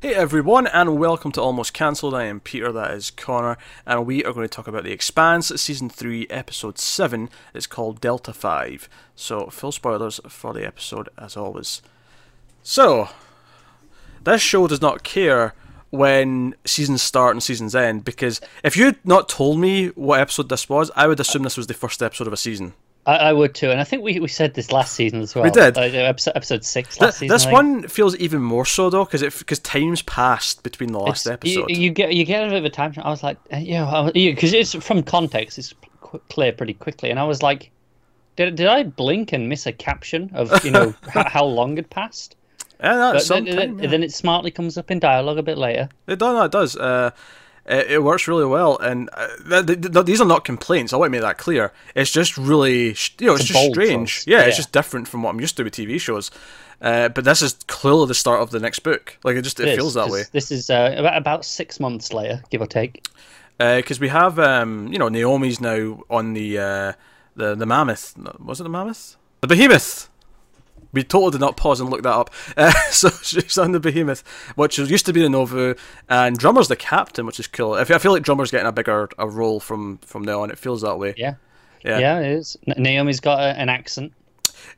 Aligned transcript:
Hey 0.00 0.14
everyone, 0.14 0.68
and 0.68 0.96
welcome 0.96 1.32
to 1.32 1.42
Almost 1.42 1.72
Cancelled. 1.72 2.14
I 2.14 2.26
am 2.26 2.38
Peter, 2.38 2.70
that 2.70 2.92
is 2.92 3.10
Connor, 3.10 3.58
and 3.84 4.06
we 4.06 4.24
are 4.24 4.32
going 4.32 4.46
to 4.46 4.48
talk 4.48 4.68
about 4.68 4.84
The 4.84 4.92
Expanse, 4.92 5.48
Season 5.60 5.90
3, 5.90 6.28
Episode 6.30 6.78
7. 6.78 7.28
It's 7.52 7.66
called 7.66 8.00
Delta-V. 8.00 8.78
So, 9.16 9.48
full 9.48 9.72
spoilers 9.72 10.20
for 10.28 10.54
the 10.54 10.64
episode, 10.64 11.08
as 11.18 11.36
always. 11.36 11.82
So, 12.62 13.08
this 14.22 14.40
show 14.40 14.68
does 14.68 14.80
not 14.80 15.02
care 15.02 15.52
when 15.90 16.54
seasons 16.64 17.02
start 17.02 17.34
and 17.34 17.42
seasons 17.42 17.74
end, 17.74 18.04
because 18.04 18.40
if 18.62 18.76
you'd 18.76 19.04
not 19.04 19.28
told 19.28 19.58
me 19.58 19.88
what 19.88 20.20
episode 20.20 20.48
this 20.48 20.68
was, 20.68 20.92
I 20.94 21.08
would 21.08 21.18
assume 21.18 21.42
this 21.42 21.56
was 21.56 21.66
the 21.66 21.74
first 21.74 22.04
episode 22.04 22.28
of 22.28 22.32
a 22.32 22.36
season. 22.36 22.74
I, 23.08 23.16
I 23.28 23.32
would 23.32 23.54
too, 23.54 23.70
and 23.70 23.80
I 23.80 23.84
think 23.84 24.02
we, 24.02 24.20
we 24.20 24.28
said 24.28 24.54
this 24.54 24.70
last 24.70 24.92
season 24.94 25.20
as 25.22 25.34
well. 25.34 25.44
We 25.44 25.50
did. 25.50 25.76
Uh, 25.78 25.80
episode, 25.80 26.32
episode 26.36 26.64
six 26.64 27.00
last 27.00 27.18
Th- 27.20 27.30
season. 27.30 27.34
this 27.34 27.46
one 27.52 27.88
feels 27.88 28.14
even 28.16 28.42
more 28.42 28.64
so 28.66 28.90
though, 28.90 29.04
because 29.04 29.22
because 29.38 29.58
time's 29.60 30.02
passed 30.02 30.62
between 30.62 30.92
the 30.92 30.98
last 31.00 31.26
It's- 31.26 31.40
you, 31.52 31.62
episode. 31.64 31.76
you 31.80 31.90
get 31.90 32.14
you 32.14 32.24
get 32.24 32.44
a 32.46 32.48
bit 32.50 32.58
of 32.58 32.64
a 32.64 32.70
time. 32.70 32.92
I 32.98 33.08
was 33.10 33.22
like, 33.22 33.38
uh, 33.52 33.56
yeah, 33.56 34.10
because 34.14 34.52
it's 34.52 34.74
from 34.74 35.02
context. 35.02 35.58
It's 35.58 35.74
qu- 36.00 36.20
clear 36.28 36.52
pretty 36.52 36.74
quickly, 36.74 37.10
and 37.10 37.18
I 37.18 37.24
was 37.24 37.42
like, 37.42 37.70
did 38.36 38.54
did 38.56 38.66
I 38.66 38.82
blink 38.84 39.32
and 39.32 39.48
miss 39.48 39.66
a 39.66 39.72
caption 39.72 40.30
of 40.34 40.64
you 40.64 40.70
know 40.70 40.94
how, 41.08 41.28
how 41.28 41.44
long 41.44 41.76
had 41.76 41.88
passed? 41.90 42.36
yeah, 42.80 42.94
no, 42.94 43.12
But 43.14 43.26
then, 43.26 43.44
time, 43.46 43.56
then, 43.56 43.78
yeah. 43.78 43.88
then 43.90 44.02
it 44.02 44.12
smartly 44.12 44.50
comes 44.50 44.76
up 44.78 44.90
in 44.90 44.98
dialogue 45.00 45.38
a 45.38 45.42
bit 45.42 45.56
later. 45.58 45.88
It 46.06 46.18
does. 46.18 46.34
No, 46.34 46.42
it 46.44 46.52
does. 46.52 46.76
Uh, 46.76 47.10
it, 47.68 47.90
it 47.92 48.02
works 48.02 48.26
really 48.26 48.46
well, 48.46 48.78
and 48.78 49.10
uh, 49.12 49.28
th- 49.48 49.66
th- 49.66 49.92
th- 49.92 50.06
these 50.06 50.20
are 50.20 50.26
not 50.26 50.44
complaints. 50.44 50.92
I 50.92 50.96
want 50.96 51.08
to 51.08 51.10
make 51.12 51.20
that 51.20 51.38
clear. 51.38 51.72
It's 51.94 52.10
just 52.10 52.36
really, 52.38 52.94
sh- 52.94 53.14
you 53.20 53.26
know, 53.26 53.34
it's, 53.34 53.42
It's 53.42 53.50
just 53.52 53.70
strange. 53.72 54.14
choice. 54.16 54.26
Yeah, 54.26 54.40
it's 54.42 54.56
just 54.56 54.72
different 54.72 55.06
from 55.08 55.22
what 55.22 55.30
I'm 55.30 55.40
used 55.40 55.56
to 55.58 55.64
with 55.64 55.74
TV 55.74 56.00
shows. 56.00 56.30
Uh, 56.80 57.08
but 57.08 57.24
this 57.24 57.42
is 57.42 57.54
clearly 57.66 58.06
the 58.06 58.14
start 58.14 58.40
of 58.40 58.50
the 58.50 58.60
next 58.60 58.80
book. 58.80 59.18
Like 59.24 59.36
it 59.36 59.42
just 59.42 59.58
it, 59.60 59.68
is, 59.68 59.76
feels 59.76 59.94
that 59.94 60.08
way. 60.08 60.24
This 60.32 60.50
is 60.52 60.70
uh, 60.70 60.94
about 60.96 61.16
about 61.16 61.44
six 61.44 61.80
months 61.80 62.12
later, 62.12 62.42
give 62.50 62.62
or 62.62 62.66
take. 62.66 63.04
Because 63.58 63.98
we 63.98 64.06
have, 64.08 64.38
um, 64.38 64.86
you 64.92 64.98
know, 65.00 65.08
Naomi's 65.08 65.60
now 65.60 66.00
on 66.08 66.34
the 66.34 66.58
uh, 66.58 66.92
the 67.34 67.54
the 67.56 67.66
mammoth. 67.66 68.14
Was 68.38 68.60
it 68.60 68.62
the 68.62 68.68
mammoth? 68.70 69.16
The 69.40 69.48
behemoth. 69.48 70.08
We 70.92 71.02
totally 71.02 71.32
did 71.32 71.40
not 71.40 71.56
pause 71.56 71.80
and 71.80 71.90
look 71.90 72.02
that 72.02 72.12
up. 72.14 72.30
Uh, 72.56 72.72
so 72.90 73.08
she's 73.22 73.58
on 73.58 73.72
the 73.72 73.80
behemoth, 73.80 74.26
which 74.56 74.78
used 74.78 75.06
to 75.06 75.12
be 75.12 75.20
the 75.22 75.28
Nauvoo, 75.28 75.74
and 76.08 76.38
Drummer's 76.38 76.68
the 76.68 76.76
captain, 76.76 77.26
which 77.26 77.38
is 77.38 77.46
cool. 77.46 77.74
I 77.74 77.84
feel, 77.84 77.96
I 77.96 77.98
feel 77.98 78.12
like 78.12 78.22
Drummer's 78.22 78.50
getting 78.50 78.66
a 78.66 78.72
bigger 78.72 79.08
a 79.18 79.28
role 79.28 79.60
from 79.60 79.98
from 79.98 80.22
now 80.22 80.42
on. 80.42 80.50
It 80.50 80.58
feels 80.58 80.82
that 80.82 80.98
way. 80.98 81.14
Yeah, 81.16 81.34
Yeah. 81.84 81.98
yeah, 81.98 82.18
it 82.20 82.32
is. 82.32 82.56
Naomi's 82.66 83.20
got 83.20 83.38
a, 83.40 83.58
an 83.58 83.68
accent. 83.68 84.12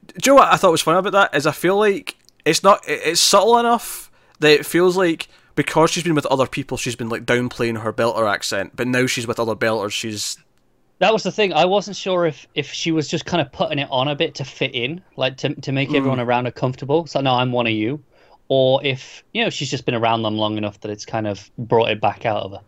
Do 0.09 0.15
you 0.31 0.33
know 0.33 0.43
what 0.43 0.53
I 0.53 0.57
thought 0.57 0.73
was 0.73 0.83
funny 0.83 0.99
about 0.99 1.13
that? 1.13 1.35
Is 1.35 1.47
I 1.47 1.53
feel 1.53 1.77
like 1.79 2.17
it's 2.45 2.63
not 2.63 2.81
it's 2.87 3.21
subtle 3.21 3.59
enough 3.59 4.11
that 4.41 4.51
it 4.53 4.67
feels 4.67 4.97
like 4.97 5.29
because 5.55 5.91
she's 5.91 6.03
been 6.05 6.15
with 6.15 6.27
other 6.27 6.47
people, 6.47 6.77
she's 6.77 6.97
been 6.97 7.09
like 7.09 7.25
downplaying 7.27 7.81
her 7.83 7.93
belter 7.93 8.31
accent, 8.31 8.73
but 8.77 8.87
now 8.87 9.07
she's 9.07 9.27
with 9.27 9.39
other 9.41 9.55
belters, 9.55 9.93
she's 9.93 10.39
That 11.01 11.13
was 11.13 11.23
the 11.23 11.33
thing. 11.33 11.53
I 11.53 11.65
wasn't 11.65 11.97
sure 11.97 12.27
if 12.27 12.47
if 12.55 12.73
she 12.73 12.93
was 12.93 13.09
just 13.09 13.27
kind 13.27 13.41
of 13.41 13.51
putting 13.53 13.79
it 13.79 13.89
on 13.91 14.07
a 14.09 14.15
bit 14.15 14.35
to 14.37 14.45
fit 14.45 14.75
in, 14.75 15.03
like 15.17 15.37
to 15.39 15.55
to 15.55 15.73
make 15.73 15.93
everyone 15.95 16.19
Mm. 16.19 16.27
around 16.27 16.45
her 16.45 16.51
comfortable. 16.51 17.07
So 17.07 17.21
no, 17.21 17.33
I'm 17.35 17.53
one 17.53 17.67
of 17.67 17.73
you, 17.73 18.03
or 18.49 18.85
if 18.85 19.25
you 19.33 19.43
know 19.43 19.51
she's 19.51 19.71
just 19.71 19.87
been 19.87 19.95
around 19.95 20.23
them 20.23 20.37
long 20.37 20.57
enough 20.59 20.79
that 20.81 20.91
it's 20.91 21.07
kind 21.07 21.27
of 21.27 21.51
brought 21.59 21.91
it 21.91 22.01
back 22.01 22.25
out 22.27 22.43
of 22.43 22.53
her. 22.53 22.61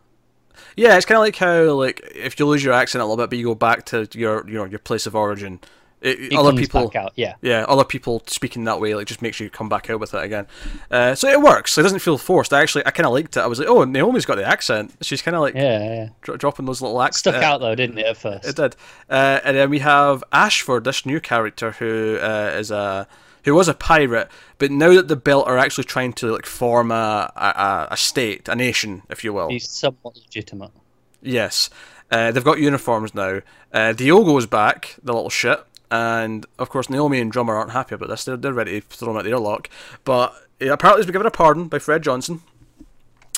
Yeah, 0.76 0.96
it's 0.96 1.06
kind 1.06 1.16
of 1.16 1.22
like 1.22 1.36
how 1.36 1.72
like 1.72 2.00
if 2.14 2.38
you 2.38 2.46
lose 2.46 2.64
your 2.64 2.72
accent 2.74 3.02
a 3.02 3.04
little 3.04 3.22
bit, 3.22 3.30
but 3.30 3.38
you 3.38 3.44
go 3.44 3.54
back 3.54 3.84
to 3.86 4.08
your 4.14 4.46
you 4.48 4.54
know 4.54 4.64
your 4.64 4.78
place 4.78 5.06
of 5.06 5.14
origin. 5.14 5.60
It, 6.02 6.32
It 6.32 6.36
other 6.36 6.52
people. 6.52 6.92
Yeah, 7.14 7.34
yeah, 7.40 7.64
other 7.68 7.84
people 7.84 8.22
speaking 8.26 8.64
that 8.64 8.80
way 8.80 8.94
like 8.94 9.06
just 9.06 9.22
makes 9.22 9.38
you 9.38 9.48
come 9.48 9.68
back 9.68 9.88
out 9.88 10.00
with 10.00 10.14
it 10.14 10.22
again. 10.22 10.46
Uh, 10.90 11.14
so 11.14 11.28
it 11.28 11.40
works. 11.40 11.78
It 11.78 11.82
doesn't 11.82 12.00
feel 12.00 12.18
forced. 12.18 12.52
I 12.52 12.60
actually 12.60 12.84
I 12.84 12.90
kind 12.90 13.06
of 13.06 13.12
liked 13.12 13.36
it. 13.36 13.40
I 13.40 13.46
was 13.46 13.60
like, 13.60 13.68
oh, 13.68 13.84
Naomi's 13.84 14.26
got 14.26 14.34
the 14.34 14.44
accent. 14.44 14.94
She's 15.00 15.22
kind 15.22 15.36
of 15.36 15.42
like 15.42 15.54
yeah, 15.54 15.78
yeah. 15.78 16.08
dro- 16.20 16.36
dropping 16.36 16.66
those 16.66 16.82
little 16.82 17.00
accents. 17.00 17.20
Stuck 17.20 17.42
out 17.42 17.60
though, 17.60 17.76
didn't 17.76 17.98
it 17.98 18.06
at 18.06 18.16
first? 18.16 18.48
It 18.48 18.56
did. 18.56 18.74
Uh, 19.08 19.40
and 19.44 19.56
then 19.56 19.70
we 19.70 19.78
have 19.78 20.24
Ashford, 20.32 20.84
this 20.84 21.06
new 21.06 21.20
character 21.20 21.72
who 21.72 22.18
uh, 22.20 22.52
is 22.58 22.72
a 22.72 23.06
who 23.44 23.54
was 23.54 23.68
a 23.68 23.74
pirate, 23.74 24.28
but 24.58 24.70
now 24.70 24.92
that 24.94 25.08
the 25.08 25.16
Belt 25.16 25.46
are 25.46 25.58
actually 25.58 25.84
trying 25.84 26.12
to 26.14 26.32
like 26.32 26.46
form 26.46 26.90
a 26.90 27.32
a, 27.36 27.88
a 27.92 27.96
state, 27.96 28.48
a 28.48 28.56
nation, 28.56 29.02
if 29.08 29.22
you 29.22 29.32
will. 29.32 29.50
He's 29.50 29.70
somewhat 29.70 30.16
legitimate. 30.16 30.72
Yes. 31.20 31.70
Uh, 32.10 32.30
they've 32.30 32.44
got 32.44 32.58
uniforms 32.58 33.14
now. 33.14 33.40
Uh, 33.72 33.92
Diogo's 33.92 34.46
back, 34.46 34.96
the 35.02 35.14
little 35.14 35.30
shit, 35.30 35.64
and 35.92 36.44
of 36.58 36.68
course 36.70 36.90
Naomi 36.90 37.20
and 37.20 37.30
Drummer 37.30 37.54
aren't 37.54 37.70
happy 37.72 37.94
about 37.94 38.08
this. 38.08 38.24
They're, 38.24 38.36
they're 38.36 38.52
ready 38.52 38.80
to 38.80 38.86
throw 38.88 39.12
him 39.12 39.18
at 39.18 39.24
the 39.24 39.30
airlock. 39.30 39.68
But 40.04 40.34
apparently 40.60 41.00
he's 41.02 41.06
been 41.06 41.12
given 41.12 41.26
a 41.26 41.30
pardon 41.30 41.68
by 41.68 41.78
Fred 41.78 42.02
Johnson 42.02 42.40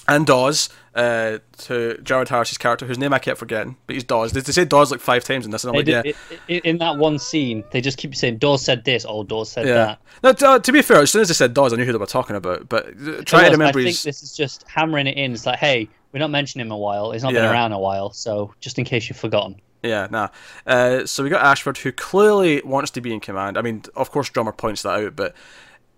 and 0.06 0.26
Dawes 0.26 0.68
uh, 0.94 1.38
to 1.58 1.98
Jared 2.02 2.28
Harris's 2.28 2.58
character, 2.58 2.84
whose 2.86 2.98
name 2.98 3.14
I 3.14 3.18
kept 3.18 3.38
forgetting, 3.38 3.76
but 3.86 3.94
he's 3.94 4.04
Dawes. 4.04 4.32
They, 4.32 4.40
they 4.40 4.52
say 4.52 4.64
Dawes 4.66 4.90
like 4.90 5.00
five 5.00 5.24
times 5.24 5.46
in 5.46 5.50
this, 5.50 5.64
and 5.64 5.74
I'm 5.74 5.82
They 5.84 5.92
like, 5.94 6.04
did- 6.04 6.16
yeah. 6.46 6.60
in 6.62 6.76
that 6.78 6.98
one 6.98 7.18
scene, 7.18 7.64
they 7.70 7.80
just 7.80 7.96
keep 7.96 8.14
saying, 8.14 8.36
"Dawes 8.36 8.62
said 8.62 8.84
this," 8.84 9.06
"Oh, 9.08 9.24
Dawes 9.24 9.50
said 9.50 9.66
Yeah. 9.66 9.74
that." 9.74 9.98
No, 10.22 10.32
to, 10.34 10.46
uh, 10.48 10.58
to 10.58 10.72
be 10.72 10.82
fair, 10.82 10.98
as 11.00 11.10
soon 11.10 11.22
as 11.22 11.28
they 11.28 11.34
said 11.34 11.54
Dawes, 11.54 11.72
I 11.72 11.76
knew 11.76 11.86
who 11.86 11.92
they 11.92 11.98
were 11.98 12.04
talking 12.06 12.36
about. 12.36 12.68
But 12.68 12.88
uh, 12.88 13.22
try 13.24 13.44
to 13.46 13.50
remember 13.52 13.78
I 13.80 13.84
think 13.84 13.86
his. 13.96 14.02
this 14.02 14.22
is 14.22 14.36
just 14.36 14.64
hammering 14.68 15.06
it 15.06 15.16
in. 15.16 15.32
It's 15.32 15.46
like, 15.46 15.58
hey, 15.58 15.88
we're 16.12 16.20
not 16.20 16.30
mentioning 16.30 16.66
him 16.66 16.70
a 16.72 16.76
while. 16.78 17.10
He's 17.12 17.22
not 17.22 17.32
been 17.32 17.44
around 17.44 17.72
a 17.72 17.78
while, 17.78 18.10
so 18.12 18.52
just 18.60 18.78
in 18.78 18.84
case 18.84 19.08
you've 19.08 19.18
forgotten. 19.18 19.58
Yeah, 19.84 20.08
nah. 20.10 20.28
Uh, 20.66 21.06
so 21.06 21.22
we 21.22 21.28
got 21.28 21.44
Ashford, 21.44 21.78
who 21.78 21.92
clearly 21.92 22.62
wants 22.64 22.90
to 22.92 23.00
be 23.00 23.12
in 23.12 23.20
command. 23.20 23.58
I 23.58 23.62
mean, 23.62 23.82
of 23.94 24.10
course, 24.10 24.30
Drummer 24.30 24.52
points 24.52 24.82
that 24.82 24.98
out, 24.98 25.14
but 25.14 25.34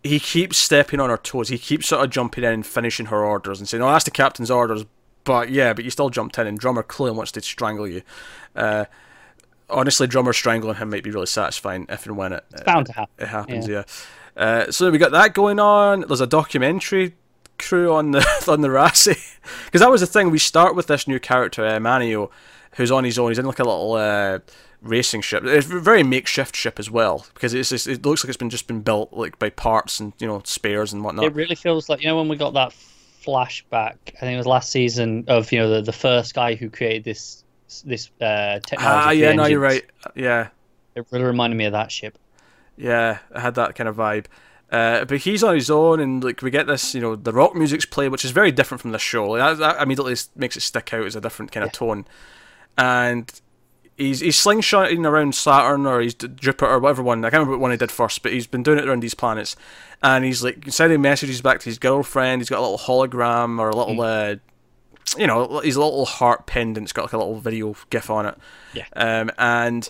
he 0.02 0.18
keeps 0.20 0.58
stepping 0.58 1.00
on 1.00 1.08
her 1.08 1.16
toes. 1.16 1.48
He 1.48 1.58
keeps 1.58 1.86
sort 1.88 2.04
of 2.04 2.10
jumping 2.10 2.44
in 2.44 2.52
and 2.52 2.66
finishing 2.66 3.06
her 3.06 3.24
orders 3.24 3.58
and 3.60 3.68
saying, 3.68 3.82
"Oh, 3.82 3.90
that's 3.92 4.04
the 4.04 4.10
captain's 4.10 4.50
orders." 4.50 4.84
But 5.24 5.50
yeah, 5.50 5.72
but 5.72 5.84
you 5.84 5.90
still 5.90 6.10
jumped 6.10 6.36
in, 6.38 6.46
and 6.46 6.58
Drummer 6.58 6.82
clearly 6.82 7.16
wants 7.16 7.32
to 7.32 7.40
strangle 7.42 7.86
you. 7.88 8.02
Uh, 8.54 8.84
honestly, 9.70 10.06
Drummer 10.06 10.32
strangling 10.32 10.76
him 10.76 10.90
might 10.90 11.02
be 11.04 11.10
really 11.10 11.26
satisfying 11.26 11.86
if 11.88 12.06
and 12.06 12.16
when 12.16 12.32
it 12.32 12.44
It's 12.52 12.62
bound 12.62 12.86
to 12.86 12.92
happen. 12.92 13.14
it 13.18 13.28
happens. 13.28 13.68
Yeah. 13.68 13.84
Uh, 14.36 14.70
so 14.70 14.90
we 14.90 14.98
got 14.98 15.12
that 15.12 15.32
going 15.34 15.58
on. 15.58 16.04
There's 16.06 16.20
a 16.20 16.26
documentary 16.26 17.14
crew 17.58 17.92
on 17.94 18.10
the 18.10 18.18
on 18.48 18.60
the 18.60 18.68
Roci 18.68 19.16
because 19.64 19.80
that 19.80 19.90
was 19.90 20.00
the 20.02 20.06
thing. 20.06 20.30
We 20.30 20.38
start 20.38 20.74
with 20.76 20.86
this 20.88 21.08
new 21.08 21.18
character, 21.18 21.64
uh, 21.66 21.78
Manéo, 21.78 22.30
who's 22.76 22.90
on 22.90 23.04
his 23.04 23.18
own. 23.18 23.30
He's 23.30 23.38
in 23.38 23.46
like 23.46 23.58
a 23.58 23.64
little 23.64 23.94
uh, 23.94 24.38
racing 24.82 25.22
ship. 25.22 25.44
It's 25.44 25.70
a 25.70 25.80
very 25.80 26.02
makeshift 26.02 26.54
ship 26.54 26.78
as 26.78 26.90
well 26.90 27.26
because 27.34 27.54
it's 27.54 27.70
just, 27.70 27.86
it 27.86 28.04
looks 28.04 28.22
like 28.24 28.28
it's 28.28 28.36
been 28.36 28.50
just 28.50 28.66
been 28.66 28.80
built 28.80 29.12
like 29.12 29.38
by 29.38 29.50
parts 29.50 30.00
and 30.00 30.12
you 30.18 30.26
know 30.26 30.42
spares 30.44 30.92
and 30.92 31.02
whatnot. 31.02 31.24
It 31.24 31.34
really 31.34 31.54
feels 31.54 31.88
like 31.88 32.02
you 32.02 32.08
know 32.08 32.16
when 32.16 32.28
we 32.28 32.36
got 32.36 32.54
that 32.54 32.72
flashback. 33.24 33.96
I 34.08 34.20
think 34.20 34.34
it 34.34 34.36
was 34.36 34.46
last 34.46 34.70
season 34.70 35.24
of 35.28 35.50
you 35.52 35.58
know 35.58 35.70
the, 35.70 35.82
the 35.82 35.92
first 35.92 36.34
guy 36.34 36.54
who 36.54 36.70
created 36.70 37.04
this 37.04 37.44
this 37.84 38.10
uh, 38.20 38.60
technology. 38.60 39.06
ah, 39.06 39.10
yeah, 39.10 39.32
no, 39.32 39.46
you're 39.46 39.58
right. 39.58 39.84
Yeah, 40.14 40.48
It 40.94 41.06
really 41.10 41.24
reminded 41.24 41.56
me 41.56 41.64
of 41.64 41.72
that 41.72 41.90
ship. 41.90 42.16
Yeah, 42.76 43.18
I 43.34 43.40
had 43.40 43.54
that 43.56 43.74
kind 43.74 43.88
of 43.88 43.96
vibe. 43.96 44.26
Uh, 44.70 45.04
but 45.04 45.18
he's 45.18 45.44
on 45.44 45.54
his 45.54 45.70
own, 45.70 46.00
and 46.00 46.22
like 46.22 46.42
we 46.42 46.50
get 46.50 46.66
this, 46.66 46.94
you 46.94 47.00
know, 47.00 47.14
the 47.16 47.32
rock 47.32 47.54
music's 47.54 47.86
played, 47.86 48.10
which 48.10 48.24
is 48.24 48.32
very 48.32 48.50
different 48.50 48.80
from 48.80 48.92
the 48.92 48.98
show. 48.98 49.30
Like, 49.30 49.40
that, 49.40 49.58
that 49.58 49.82
immediately 49.82 50.16
makes 50.34 50.56
it 50.56 50.60
stick 50.60 50.92
out 50.92 51.06
as 51.06 51.14
a 51.16 51.20
different 51.20 51.52
kind 51.52 51.64
of 51.64 51.72
tone. 51.72 52.04
And 52.76 53.30
he's 53.96 54.20
he's 54.20 54.36
slingshotting 54.36 55.06
around 55.06 55.34
Saturn 55.34 55.86
or 55.86 56.00
he's 56.00 56.14
Jupiter 56.14 56.66
or 56.66 56.78
whatever 56.78 57.02
one. 57.02 57.24
I 57.24 57.30
can't 57.30 57.40
remember 57.40 57.52
what 57.52 57.60
one 57.60 57.70
he 57.70 57.76
did 57.76 57.90
first, 57.90 58.22
but 58.22 58.32
he's 58.32 58.46
been 58.46 58.62
doing 58.62 58.78
it 58.78 58.88
around 58.88 59.02
these 59.02 59.14
planets. 59.14 59.56
And 60.02 60.24
he's 60.24 60.42
like 60.42 60.64
sending 60.68 61.00
messages 61.00 61.40
back 61.40 61.60
to 61.60 61.66
his 61.66 61.78
girlfriend. 61.78 62.42
He's 62.42 62.50
got 62.50 62.58
a 62.58 62.68
little 62.68 62.78
hologram 62.78 63.58
or 63.58 63.70
a 63.70 63.76
little, 63.76 64.00
uh, 64.00 64.36
you 65.16 65.26
know, 65.26 65.60
his 65.60 65.76
little 65.76 66.04
heart 66.04 66.46
pendant. 66.46 66.84
It's 66.84 66.92
got 66.92 67.02
like 67.02 67.12
a 67.12 67.18
little 67.18 67.40
video 67.40 67.74
gif 67.90 68.10
on 68.10 68.26
it. 68.26 68.38
Yeah. 68.74 68.84
Um, 68.94 69.30
and 69.38 69.88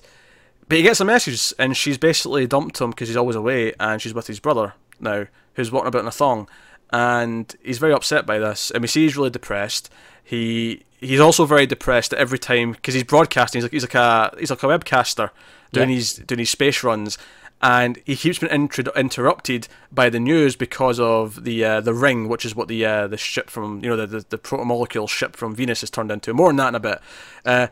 but 0.68 0.78
he 0.78 0.82
gets 0.82 1.00
a 1.00 1.04
message, 1.04 1.54
and 1.58 1.76
she's 1.76 1.98
basically 1.98 2.46
dumped 2.46 2.80
him 2.80 2.90
because 2.90 3.08
he's 3.08 3.16
always 3.16 3.36
away, 3.36 3.72
and 3.78 4.02
she's 4.02 4.14
with 4.14 4.26
his 4.26 4.40
brother 4.40 4.74
now, 4.98 5.26
who's 5.54 5.70
walking 5.70 5.88
about 5.88 6.00
in 6.00 6.08
a 6.08 6.12
thong, 6.12 6.48
and 6.90 7.54
he's 7.62 7.78
very 7.78 7.92
upset 7.92 8.26
by 8.26 8.38
this. 8.38 8.70
And 8.72 8.82
we 8.82 8.88
see 8.88 9.02
he's 9.02 9.16
really 9.16 9.30
depressed. 9.30 9.92
He 10.24 10.82
he's 11.00 11.20
also 11.20 11.44
very 11.46 11.66
depressed 11.66 12.12
every 12.14 12.38
time 12.38 12.72
because 12.72 12.94
he's 12.94 13.04
broadcasting. 13.04 13.58
He's 13.58 13.64
like 13.64 13.72
he's 13.72 13.82
like 13.84 13.94
a 13.94 14.34
he's 14.38 14.50
like 14.50 14.62
a 14.62 14.66
webcaster 14.66 15.30
doing 15.72 15.90
Yeah. 15.90 15.96
his 15.96 16.14
doing 16.14 16.38
his 16.40 16.50
space 16.50 16.82
runs, 16.82 17.18
and 17.62 17.98
he 18.04 18.16
keeps 18.16 18.38
being 18.38 18.52
intro- 18.52 18.92
interrupted 18.94 19.68
by 19.90 20.10
the 20.10 20.20
news 20.20 20.56
because 20.56 21.00
of 21.00 21.44
the 21.44 21.64
uh, 21.64 21.80
the 21.80 21.94
ring, 21.94 22.28
which 22.28 22.44
is 22.44 22.54
what 22.54 22.68
the 22.68 22.84
uh, 22.84 23.06
the 23.06 23.16
ship 23.16 23.50
from 23.50 23.82
you 23.82 23.88
know 23.90 23.96
the 23.96 24.06
the, 24.06 24.24
the 24.28 24.38
protomolecule 24.38 25.08
ship 25.08 25.36
from 25.36 25.54
Venus 25.54 25.80
has 25.80 25.90
turned 25.90 26.10
into. 26.10 26.32
More 26.34 26.48
on 26.50 26.56
that 26.56 26.68
in 26.68 26.74
a 26.74 26.80
bit. 26.80 27.00
Uh, 27.44 27.66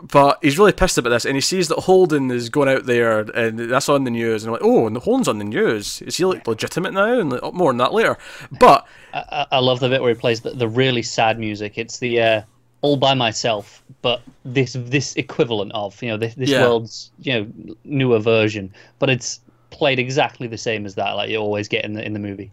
but 0.00 0.38
he's 0.42 0.58
really 0.58 0.72
pissed 0.72 0.98
about 0.98 1.10
this, 1.10 1.24
and 1.24 1.34
he 1.34 1.40
sees 1.40 1.68
that 1.68 1.80
Holden 1.80 2.30
is 2.30 2.48
going 2.48 2.68
out 2.68 2.86
there, 2.86 3.20
and 3.20 3.58
that's 3.58 3.88
on 3.88 4.04
the 4.04 4.10
news. 4.10 4.44
And 4.44 4.48
I'm 4.48 4.52
like, 4.60 4.62
oh, 4.64 4.86
and 4.86 4.94
the 4.96 5.00
Holden's 5.00 5.28
on 5.28 5.38
the 5.38 5.44
news. 5.44 6.02
Is 6.02 6.16
he 6.16 6.24
like 6.24 6.46
legitimate 6.46 6.92
now? 6.94 7.18
And 7.20 7.30
like, 7.30 7.40
oh, 7.42 7.52
more 7.52 7.70
on 7.70 7.76
that 7.78 7.92
later. 7.92 8.16
But 8.60 8.86
I, 9.12 9.46
I- 9.52 9.58
love 9.58 9.80
the 9.80 9.88
bit 9.88 10.00
where 10.00 10.14
he 10.14 10.18
plays 10.20 10.40
the, 10.40 10.50
the 10.50 10.68
really 10.68 11.02
sad 11.02 11.38
music. 11.38 11.78
It's 11.78 11.98
the 11.98 12.20
uh, 12.20 12.42
all 12.82 12.96
by 12.96 13.14
myself, 13.14 13.82
but 14.02 14.22
this 14.44 14.76
this 14.78 15.16
equivalent 15.16 15.72
of 15.72 16.00
you 16.02 16.10
know 16.10 16.16
this, 16.16 16.34
this 16.34 16.50
Yeah. 16.50 16.62
world's 16.62 17.10
you 17.20 17.32
know 17.32 17.74
newer 17.84 18.20
version, 18.20 18.72
but 19.00 19.10
it's 19.10 19.40
played 19.70 19.98
exactly 19.98 20.46
the 20.46 20.56
same 20.58 20.86
as 20.86 20.94
that, 20.94 21.12
like 21.12 21.28
you 21.28 21.36
always 21.38 21.66
get 21.68 21.84
in 21.84 21.94
the 21.94 22.04
in 22.06 22.12
the 22.12 22.20
movie. 22.20 22.52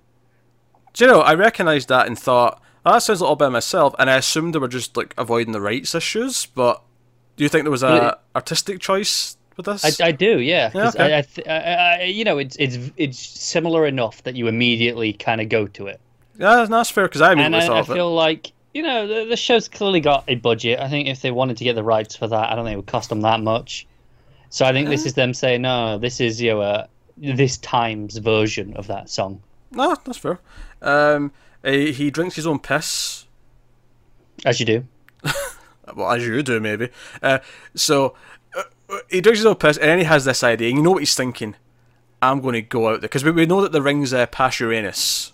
Do 0.94 1.06
you 1.06 1.12
know? 1.12 1.22
I 1.22 1.36
recognised 1.36 1.90
that 1.90 2.08
and 2.08 2.18
thought, 2.18 2.62
oh, 2.86 2.94
that 2.94 3.00
sounds 3.04 3.20
a 3.20 3.24
little 3.24 3.36
bit 3.36 3.50
myself, 3.52 3.94
and 4.00 4.10
I 4.10 4.16
assumed 4.16 4.56
they 4.56 4.60
were 4.60 4.68
just 4.68 4.98
like 4.98 5.14
avoiding 5.18 5.54
the 5.54 5.62
rights 5.62 5.94
issues. 5.94 6.46
But 6.48 6.82
do 7.38 7.44
you 7.44 7.50
think 7.50 7.64
there 7.64 7.72
was 7.72 7.84
a 7.84 8.18
artistic 8.36 8.80
choice 8.80 9.38
with 9.58 9.66
this? 9.66 10.00
I, 10.02 10.08
I 10.08 10.12
do, 10.12 10.40
yeah. 10.40 10.70
'cause 10.72 10.96
okay. 10.96 11.14
I, 11.14 11.18
I, 11.20 11.22
th- 11.22 11.48
I, 11.48 11.58
I, 12.02 12.04
you 12.04 12.24
know, 12.24 12.38
it's 12.38 12.56
it's 12.58 12.78
it's 12.98 13.20
similar 13.20 13.86
enough 13.86 14.24
that 14.24 14.36
you 14.36 14.48
immediately 14.48 15.14
kind 15.14 15.42
of 15.42 15.50
go 15.50 15.68
to 15.68 15.88
it. 15.88 16.00
yeah, 16.38 16.66
that's 16.70 16.90
fair 16.90 17.06
because 17.06 17.22
I 17.22 17.32
And 17.32 17.40
immediately 17.42 17.66
I, 17.66 17.68
thought 17.68 17.76
I 17.78 17.80
of 17.80 17.90
it. 17.90 17.94
feel 17.94 18.14
like 18.14 18.52
you 18.74 18.84
know 18.84 19.08
the, 19.08 19.26
the 19.30 19.38
show's 19.38 19.68
clearly 19.68 20.02
got 20.02 20.24
a 20.28 20.36
budget. 20.36 20.80
I 20.80 20.90
think 20.90 21.08
if 21.08 21.22
they 21.22 21.32
wanted 21.32 21.58
to 21.58 21.64
get 21.64 21.76
the 21.76 21.84
rights 21.84 22.16
for 22.16 22.28
that, 22.28 22.52
I 22.52 22.56
don't 22.56 22.66
think 22.66 22.74
it 22.74 22.78
would 22.78 22.88
cost 22.88 23.10
them 23.10 23.22
that 23.22 23.40
much. 23.40 23.86
So 24.50 24.66
I 24.66 24.72
think 24.72 24.88
this 24.90 25.06
is 25.06 25.14
them 25.16 25.34
saying, 25.34 25.62
no, 25.64 25.98
this 25.98 26.22
is 26.22 26.42
you 26.42 26.52
know, 26.52 26.62
uh, 26.62 26.88
this 27.18 27.58
time's 27.58 28.18
version 28.18 28.76
of 28.78 28.88
that 28.88 29.10
song. 29.10 29.42
No, 29.72 29.96
that's 30.06 30.18
fair. 30.18 30.40
Um, 30.82 31.32
he, 31.64 31.92
he 31.92 32.10
drinks 32.12 32.36
his 32.38 32.48
own 32.48 32.60
piss. 32.60 33.26
As 34.46 34.60
you 34.60 34.66
do. 34.66 34.86
Well, 35.94 36.12
as 36.12 36.26
you 36.26 36.42
do, 36.42 36.60
maybe. 36.60 36.90
Uh, 37.22 37.40
so 37.76 38.16
uh, 38.58 38.64
he 39.10 39.22
drinks 39.22 39.40
his 39.40 39.46
own 39.46 39.56
piss, 39.56 39.78
and 39.78 39.90
then 39.90 39.98
he 40.00 40.04
has 40.06 40.26
this 40.26 40.44
idea. 40.44 40.70
And 40.70 40.78
you 40.78 40.84
know 40.84 40.92
what 40.92 41.00
he's 41.02 41.16
thinking? 41.16 41.56
I'm 42.22 42.42
going 42.42 42.54
to 42.54 42.62
go 42.62 42.88
out 42.88 43.02
there 43.02 43.10
because 43.10 43.24
we, 43.24 43.32
we 43.32 43.46
know 43.46 43.62
that 43.62 43.72
the 43.72 43.82
ring's 43.82 44.14
uh, 44.14 44.26
past 44.28 44.60
Uranus. 44.60 45.34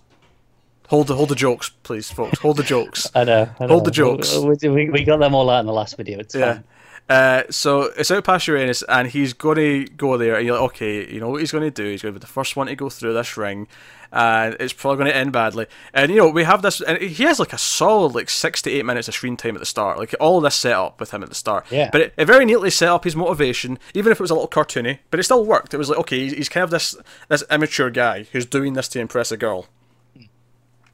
Hold 0.89 1.07
the 1.07 1.15
hold 1.15 1.30
the 1.30 1.36
jokes, 1.36 1.69
please, 1.83 2.12
folks. 2.12 2.39
Hold 2.39 2.57
the 2.57 2.63
jokes. 2.63 3.09
I 3.15 3.24
know. 3.24 3.50
I 3.59 3.68
Hold 3.68 3.86
the 3.86 3.92
jokes. 3.92 4.36
We, 4.38 4.69
we, 4.69 4.89
we 4.89 5.03
got 5.06 5.19
them 5.21 5.33
all 5.33 5.50
out 5.50 5.62
in 5.62 5.65
the 5.65 5.71
last 5.74 5.95
video. 5.95 6.19
It's 6.19 6.36
Yeah. 6.36 6.56
fine. 6.56 6.63
Uh, 7.11 7.43
so 7.49 7.91
it's 7.97 8.09
out 8.09 8.23
past 8.23 8.47
Uranus, 8.47 8.83
and 8.83 9.05
he's 9.05 9.33
going 9.33 9.57
to 9.57 9.85
go 9.97 10.15
there, 10.15 10.35
and 10.35 10.45
you're 10.45 10.55
like, 10.55 10.71
okay, 10.71 11.13
you 11.13 11.19
know 11.19 11.27
what 11.27 11.41
he's 11.41 11.51
going 11.51 11.61
to 11.61 11.69
do? 11.69 11.83
He's 11.91 12.01
going 12.01 12.13
to 12.13 12.17
be 12.17 12.21
the 12.21 12.31
first 12.31 12.55
one 12.55 12.67
to 12.67 12.75
go 12.77 12.89
through 12.89 13.13
this 13.13 13.35
ring, 13.35 13.67
and 14.13 14.55
it's 14.61 14.71
probably 14.71 14.99
going 14.99 15.11
to 15.11 15.17
end 15.17 15.33
badly. 15.33 15.65
And 15.93 16.09
you 16.09 16.19
know, 16.19 16.29
we 16.29 16.45
have 16.45 16.61
this, 16.61 16.79
and 16.79 16.97
he 16.99 17.25
has 17.25 17.37
like 17.37 17.51
a 17.51 17.57
solid 17.57 18.15
like 18.15 18.29
six 18.29 18.61
to 18.61 18.71
eight 18.71 18.85
minutes 18.85 19.09
of 19.09 19.13
screen 19.13 19.35
time 19.35 19.55
at 19.55 19.59
the 19.59 19.65
start, 19.65 19.97
like 19.97 20.15
all 20.21 20.39
this 20.39 20.55
set 20.55 20.71
up 20.71 21.01
with 21.01 21.11
him 21.11 21.21
at 21.21 21.27
the 21.27 21.35
start. 21.35 21.65
Yeah. 21.69 21.89
But 21.91 21.99
it, 21.99 22.13
it 22.15 22.25
very 22.27 22.45
neatly 22.45 22.69
set 22.69 22.87
up 22.87 23.03
his 23.03 23.17
motivation, 23.17 23.77
even 23.93 24.13
if 24.13 24.21
it 24.21 24.23
was 24.23 24.31
a 24.31 24.33
little 24.33 24.47
cartoony, 24.47 24.99
but 25.09 25.19
it 25.19 25.23
still 25.23 25.43
worked. 25.43 25.73
It 25.73 25.77
was 25.77 25.89
like, 25.89 25.99
okay, 25.99 26.17
he's, 26.17 26.31
he's 26.31 26.49
kind 26.49 26.63
of 26.63 26.69
this 26.69 26.95
this 27.27 27.43
immature 27.51 27.89
guy 27.89 28.23
who's 28.31 28.45
doing 28.45 28.71
this 28.71 28.87
to 28.87 29.01
impress 29.01 29.33
a 29.33 29.37
girl. 29.37 29.67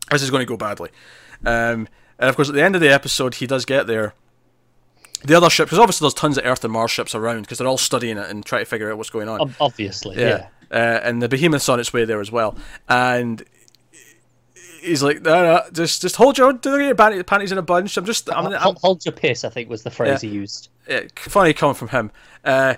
This 0.09 0.23
is 0.23 0.31
going 0.31 0.41
to 0.41 0.47
go 0.47 0.57
badly. 0.57 0.89
Um, 1.45 1.87
and 2.17 2.27
of 2.27 2.35
course, 2.35 2.49
at 2.49 2.55
the 2.55 2.63
end 2.63 2.73
of 2.73 2.81
the 2.81 2.91
episode, 2.91 3.35
he 3.35 3.45
does 3.45 3.65
get 3.65 3.85
there 3.85 4.15
the 5.23 5.35
other 5.35 5.49
ship, 5.49 5.67
because 5.67 5.79
obviously 5.79 6.05
there's 6.05 6.13
tons 6.13 6.37
of 6.37 6.45
Earth 6.45 6.63
and 6.63 6.73
Mars 6.73 6.91
ships 6.91 7.13
around, 7.15 7.41
because 7.41 7.57
they're 7.57 7.67
all 7.67 7.77
studying 7.77 8.17
it 8.17 8.29
and 8.29 8.45
trying 8.45 8.61
to 8.61 8.65
figure 8.69 8.91
out 8.91 8.97
what's 8.97 9.09
going 9.09 9.27
on. 9.29 9.55
Obviously, 9.59 10.19
yeah. 10.19 10.47
Uh, 10.71 10.75
and 11.03 11.21
the 11.21 11.29
Behemoth's 11.29 11.69
on 11.69 11.79
its 11.79 11.93
way 11.93 12.03
there 12.05 12.19
as 12.19 12.31
well. 12.31 12.57
And 12.89 13.43
he's 14.81 15.01
like, 15.03 15.21
no, 15.21 15.43
no, 15.43 15.61
just 15.73 16.01
just 16.01 16.15
hold 16.17 16.37
your, 16.37 16.53
do 16.53 16.79
your 16.79 16.95
panties, 16.95 17.51
in 17.51 17.57
a 17.57 17.61
bunch. 17.61 17.97
I'm 17.97 18.05
just, 18.05 18.29
I'm, 18.29 18.47
I'm, 18.47 18.53
Hold, 18.53 18.77
hold 18.81 19.05
your 19.05 19.13
piss, 19.13 19.43
I 19.43 19.49
think 19.49 19.69
was 19.69 19.83
the 19.83 19.91
phrase 19.91 20.23
Yeah. 20.23 20.29
he 20.29 20.35
used. 20.35 20.69
yeah, 20.87 21.01
funny 21.15 21.53
coming 21.53 21.75
from 21.75 21.89
him. 21.89 22.11
Uh, 22.43 22.75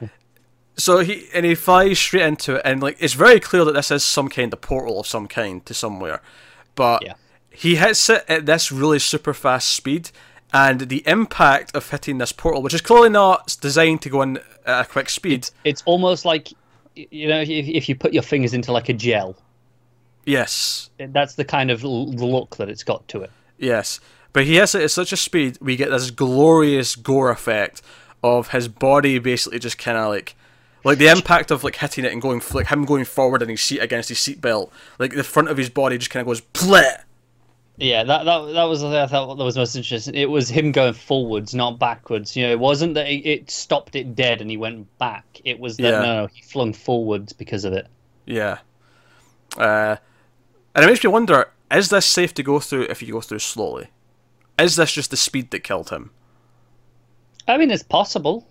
so 0.77 0.99
he 0.99 1.27
and 1.33 1.45
he 1.45 1.55
flies 1.55 1.99
straight 1.99 2.23
into 2.25 2.55
it, 2.55 2.61
and 2.63 2.81
like 2.81 2.97
it's 2.99 3.13
very 3.13 3.39
clear 3.39 3.65
that 3.65 3.73
this 3.73 3.91
is 3.91 4.03
some 4.03 4.29
kind 4.29 4.53
of 4.53 4.61
portal 4.61 4.99
of 4.99 5.07
some 5.07 5.27
kind 5.27 5.65
to 5.65 5.73
somewhere. 5.73 6.21
But 6.75 7.03
Yeah. 7.03 7.13
he 7.51 7.75
hits 7.75 8.09
it 8.09 8.23
at 8.29 8.45
this 8.45 8.71
really 8.71 8.99
super 8.99 9.33
fast 9.33 9.71
speed, 9.71 10.11
and 10.53 10.81
the 10.81 11.03
impact 11.07 11.75
of 11.75 11.89
hitting 11.89 12.17
this 12.17 12.31
portal, 12.31 12.61
which 12.61 12.73
is 12.73 12.81
clearly 12.81 13.09
not 13.09 13.55
designed 13.61 14.01
to 14.03 14.09
go 14.09 14.21
in 14.21 14.39
at 14.65 14.85
a 14.85 14.89
quick 14.89 15.09
speed. 15.09 15.49
It's 15.63 15.83
almost 15.85 16.25
like, 16.25 16.51
you 16.95 17.27
know, 17.27 17.41
if, 17.41 17.49
if 17.49 17.89
you 17.89 17.95
put 17.95 18.13
your 18.13 18.23
fingers 18.23 18.53
into 18.53 18.71
like 18.71 18.89
a 18.89 18.93
gel, 18.93 19.35
yes, 20.25 20.89
that's 20.97 21.35
the 21.35 21.45
kind 21.45 21.71
of 21.71 21.83
look 21.83 22.57
that 22.57 22.69
it's 22.69 22.83
got 22.83 23.07
to 23.09 23.21
it. 23.21 23.31
yes. 23.57 23.99
But 24.31 24.45
he 24.45 24.57
hits 24.57 24.75
it 24.75 24.83
at 24.83 24.91
such 24.91 25.11
a 25.11 25.17
speed, 25.17 25.57
we 25.59 25.75
get 25.75 25.89
this 25.89 26.11
glorious 26.11 26.95
gore 26.95 27.31
effect 27.31 27.81
of 28.23 28.49
his 28.49 28.67
body 28.67 29.17
basically 29.17 29.59
just 29.59 29.77
kind 29.77 29.97
of 29.97 30.09
like. 30.09 30.35
Like 30.85 30.97
the 30.97 31.07
impact 31.07 31.51
of 31.51 31.65
like 31.65 31.75
hitting 31.75 32.05
it 32.05 32.13
and 32.13 32.21
going 32.21 32.41
like 32.53 32.67
him 32.67 32.85
going 32.85 33.03
forward 33.03 33.41
in 33.41 33.49
his 33.49 33.59
seat 33.59 33.79
against 33.79 34.07
his 34.07 34.17
seatbelt, 34.17 34.71
like 34.97 35.13
the 35.13 35.25
front 35.25 35.49
of 35.49 35.57
his 35.57 35.69
body 35.69 35.97
just 35.97 36.09
kind 36.09 36.21
of 36.21 36.27
goes 36.27 36.39
plet. 36.39 37.03
Yeah, 37.79 38.03
that 38.03 38.25
that 38.25 38.53
that 38.53 38.63
was 38.63 38.83
I 38.83 39.07
thought 39.07 39.35
that 39.35 39.43
was 39.43 39.55
most 39.55 39.75
interesting. 39.75 40.13
It 40.13 40.29
was 40.29 40.49
him 40.49 40.73
going 40.73 40.93
forwards, 40.93 41.55
not 41.55 41.79
backwards. 41.79 42.35
You 42.35 42.45
know, 42.45 42.51
it 42.51 42.59
wasn't 42.59 42.93
that 42.95 43.07
it, 43.07 43.25
it 43.25 43.51
stopped 43.51 43.95
it 43.95 44.15
dead 44.15 44.41
and 44.41 44.51
he 44.51 44.57
went 44.57 44.97
back. 44.97 45.25
It 45.45 45.59
was 45.59 45.77
that 45.77 45.83
Yeah. 45.83 45.99
no, 46.01 46.21
no, 46.21 46.27
he 46.27 46.41
flung 46.41 46.73
forwards 46.73 47.31
because 47.31 47.63
of 47.63 47.71
it. 47.73 47.87
Yeah. 48.25 48.57
Uh, 49.57 49.95
and 50.75 50.85
it 50.85 50.87
makes 50.87 51.03
me 51.03 51.09
wonder: 51.09 51.51
is 51.71 51.89
this 51.89 52.05
safe 52.05 52.33
to 52.33 52.43
go 52.43 52.59
through 52.59 52.83
if 52.83 53.01
you 53.01 53.13
go 53.13 53.21
through 53.21 53.39
slowly? 53.39 53.87
Is 54.59 54.75
this 54.75 54.91
just 54.91 55.09
the 55.11 55.17
speed 55.17 55.51
that 55.51 55.63
killed 55.63 55.89
him? 55.89 56.11
I 57.47 57.57
mean, 57.57 57.71
it's 57.71 57.83
possible. 57.83 58.45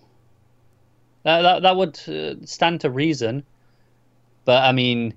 That 1.23 1.43
that, 1.43 1.61
that 1.61 1.75
would 1.77 1.99
uh, 2.09 2.43
stand 2.45 2.81
to 2.81 2.89
reason. 2.89 3.43
But 4.45 4.63
I 4.63 4.71
mean, 4.71 5.13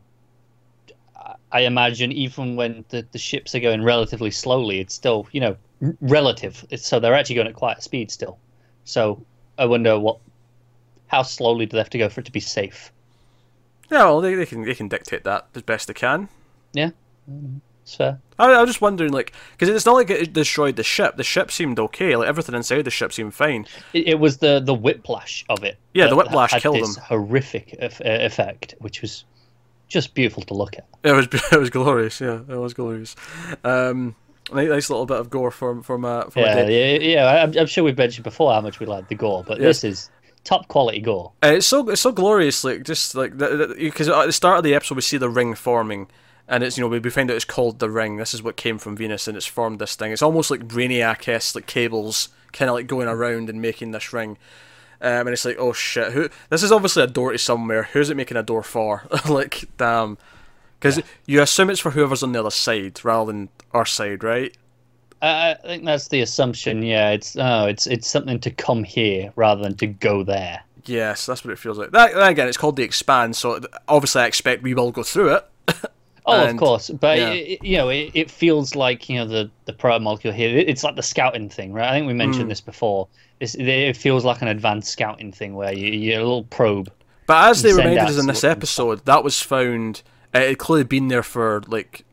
I- 1.52 1.60
imagine 1.60 2.12
even 2.12 2.56
when 2.56 2.84
the, 2.88 3.06
the 3.12 3.18
ships 3.18 3.54
are 3.54 3.60
going 3.60 3.82
relatively 3.84 4.30
slowly, 4.30 4.80
it's 4.80 4.94
still 4.94 5.26
you 5.32 5.40
know 5.40 5.56
relative. 6.00 6.64
It's, 6.70 6.86
so 6.86 7.00
they're 7.00 7.14
actually 7.14 7.36
going 7.36 7.48
at 7.48 7.54
quite 7.54 7.78
a 7.78 7.82
speed 7.82 8.10
still. 8.10 8.38
So 8.84 9.22
I 9.58 9.66
wonder 9.66 9.98
what, 9.98 10.18
how 11.08 11.22
slowly 11.22 11.66
do 11.66 11.72
they 11.72 11.78
have 11.78 11.90
to 11.90 11.98
go 11.98 12.08
for 12.08 12.20
it 12.20 12.24
to 12.26 12.32
be 12.32 12.40
safe? 12.40 12.92
Yeah, 13.90 14.04
well, 14.04 14.20
they, 14.20 14.34
they 14.34 14.46
can 14.46 14.62
they 14.64 14.74
can 14.74 14.88
dictate 14.88 15.24
that 15.24 15.48
as 15.54 15.62
best 15.62 15.88
they 15.88 15.94
can. 15.94 16.28
Yeah, 16.72 16.90
mm-hmm. 17.30 17.58
it's 17.82 17.94
fair. 17.94 18.18
I, 18.38 18.52
I 18.52 18.60
was 18.60 18.70
just 18.70 18.80
wondering, 18.80 19.12
like, 19.12 19.34
because 19.52 19.68
it's 19.68 19.84
not 19.84 19.92
like 19.92 20.08
it 20.08 20.32
destroyed 20.32 20.76
the 20.76 20.82
ship. 20.82 21.16
The 21.16 21.24
ship 21.24 21.50
seemed 21.50 21.78
okay. 21.78 22.16
Like 22.16 22.28
everything 22.28 22.54
inside 22.54 22.82
the 22.82 22.90
ship 22.90 23.12
seemed 23.12 23.34
fine. 23.34 23.66
It, 23.92 24.08
it 24.08 24.18
was 24.18 24.38
the 24.38 24.60
the 24.60 24.72
whiplash 24.72 25.44
of 25.50 25.62
it. 25.62 25.76
Yeah, 25.92 26.06
the 26.06 26.16
whiplash 26.16 26.52
killed 26.62 26.76
this 26.76 26.94
them. 26.94 27.04
Horrific 27.04 27.76
eff- 27.78 28.00
effect, 28.00 28.74
which 28.78 29.02
was 29.02 29.24
just 29.92 30.14
beautiful 30.14 30.42
to 30.44 30.54
look 30.54 30.76
at. 30.76 30.86
It 31.04 31.12
was 31.12 31.26
it 31.52 31.58
was 31.58 31.70
glorious. 31.70 32.20
Yeah, 32.20 32.40
it 32.48 32.56
was 32.56 32.74
glorious. 32.74 33.14
Um, 33.64 34.14
nice, 34.52 34.90
little 34.90 35.06
bit 35.06 35.18
of 35.18 35.30
gore 35.30 35.50
from 35.50 35.82
from 35.82 36.04
uh, 36.04 36.24
from 36.30 36.42
a 36.42 36.46
Yeah, 36.46 36.66
yeah, 36.66 36.98
yeah. 36.98 37.42
I'm, 37.44 37.56
I'm 37.58 37.66
sure 37.66 37.84
we've 37.84 37.96
mentioned 37.98 38.24
before 38.24 38.52
how 38.52 38.60
much 38.60 38.80
we 38.80 38.86
like 38.86 39.08
the 39.08 39.14
gore, 39.14 39.44
but 39.46 39.58
Yes. 39.60 39.82
this 39.82 39.84
is 39.84 40.10
top 40.44 40.68
quality 40.68 41.00
gore. 41.00 41.32
And 41.42 41.56
it's 41.56 41.66
so 41.66 41.88
it's 41.88 42.00
so 42.00 42.12
glorious, 42.12 42.64
like 42.64 42.82
just 42.84 43.14
like 43.14 43.36
because 43.36 44.08
at 44.08 44.26
the 44.26 44.32
start 44.32 44.58
of 44.58 44.64
the 44.64 44.74
episode 44.74 44.94
we 44.96 45.02
see 45.02 45.16
the 45.18 45.28
ring 45.30 45.54
forming, 45.54 46.08
and 46.48 46.62
it's 46.62 46.76
you 46.78 46.82
know 46.84 46.88
we, 46.88 46.98
we 46.98 47.10
find 47.10 47.30
out 47.30 47.36
it's 47.36 47.44
called 47.44 47.78
the 47.78 47.90
ring. 47.90 48.16
This 48.16 48.34
is 48.34 48.42
what 48.42 48.56
came 48.56 48.78
from 48.78 48.96
Venus, 48.96 49.26
and 49.28 49.36
it's 49.36 49.46
formed 49.46 49.78
this 49.80 49.96
thing. 49.96 50.12
It's 50.12 50.22
almost 50.22 50.50
like 50.50 50.66
Brainiac 50.68 51.26
esque, 51.28 51.54
like 51.54 51.66
cables 51.66 52.28
kind 52.52 52.68
of 52.68 52.74
like 52.74 52.86
going 52.86 53.08
around 53.08 53.48
and 53.48 53.60
making 53.62 53.90
this 53.92 54.12
ring. 54.12 54.36
Um, 55.02 55.26
and 55.26 55.30
it's 55.30 55.44
like, 55.44 55.56
oh 55.58 55.72
shit, 55.72 56.12
who? 56.12 56.28
This 56.48 56.62
is 56.62 56.70
obviously 56.70 57.02
a 57.02 57.08
door 57.08 57.32
to 57.32 57.38
somewhere. 57.38 57.82
Who's 57.82 58.08
it 58.08 58.16
making 58.16 58.36
a 58.36 58.42
door 58.42 58.62
for? 58.62 59.02
like, 59.28 59.64
damn, 59.76 60.16
because 60.78 61.02
you 61.26 61.42
assume 61.42 61.70
it's 61.70 61.80
for 61.80 61.90
whoever's 61.90 62.22
on 62.22 62.30
the 62.30 62.38
other 62.38 62.50
side 62.50 63.04
rather 63.04 63.32
than 63.32 63.48
our 63.72 63.84
side, 63.84 64.22
right? 64.22 64.56
I, 65.20 65.52
I 65.52 65.54
think 65.66 65.84
that's 65.84 66.06
the 66.06 66.20
assumption. 66.20 66.82
Yeah, 66.82 67.10
it's 67.10 67.36
oh, 67.36 67.66
it's 67.66 67.88
it's 67.88 68.08
something 68.08 68.38
to 68.40 68.50
come 68.52 68.84
here 68.84 69.32
rather 69.34 69.62
than 69.62 69.76
to 69.78 69.88
go 69.88 70.22
there. 70.22 70.62
Yes, 70.84 71.26
that's 71.26 71.44
what 71.44 71.52
it 71.52 71.58
feels 71.58 71.78
like. 71.78 71.90
That, 71.90 72.10
again, 72.30 72.46
it's 72.46 72.56
called 72.56 72.76
the 72.76 72.82
Expanse, 72.84 73.38
so 73.38 73.60
obviously 73.88 74.22
I 74.22 74.26
expect 74.26 74.62
we 74.62 74.74
will 74.74 74.92
go 74.92 75.02
through 75.02 75.34
it. 75.34 75.48
Oh, 76.24 76.40
And- 76.40 76.50
of 76.50 76.56
course, 76.56 76.90
but 76.90 77.18
yeah. 77.18 77.30
it, 77.30 77.64
you 77.64 77.76
know, 77.76 77.88
it, 77.88 78.10
it 78.14 78.30
feels 78.30 78.76
like 78.76 79.08
you 79.08 79.16
know 79.16 79.26
the 79.26 79.50
the 79.64 79.72
proto 79.72 79.98
molecule 80.00 80.32
here. 80.32 80.56
It, 80.56 80.68
it's 80.68 80.84
like 80.84 80.96
the 80.96 81.02
scouting 81.02 81.48
thing, 81.48 81.72
right? 81.72 81.88
I 81.88 81.92
think 81.92 82.06
we 82.06 82.14
mentioned 82.14 82.44
hmm. 82.44 82.50
this 82.50 82.60
before. 82.60 83.08
It's, 83.40 83.56
it, 83.56 83.96
feels 83.96 84.24
like 84.24 84.40
an 84.40 84.48
advanced 84.48 84.92
scouting 84.92 85.32
thing 85.32 85.54
where 85.54 85.72
you, 85.72 85.88
you're 85.88 86.20
a 86.20 86.22
little 86.22 86.44
probe. 86.44 86.92
But 87.26 87.50
as 87.50 87.62
they 87.62 87.72
reminded 87.72 87.98
us 87.98 88.18
in 88.18 88.26
this 88.26 88.44
episode, 88.44 89.04
that 89.06 89.24
was 89.24 89.40
found. 89.40 90.02
Uh, 90.34 90.38
it 90.38 90.48
had 90.50 90.58
clearly 90.58 90.84
been 90.84 91.08
there 91.08 91.24
for 91.24 91.62
like 91.66 92.04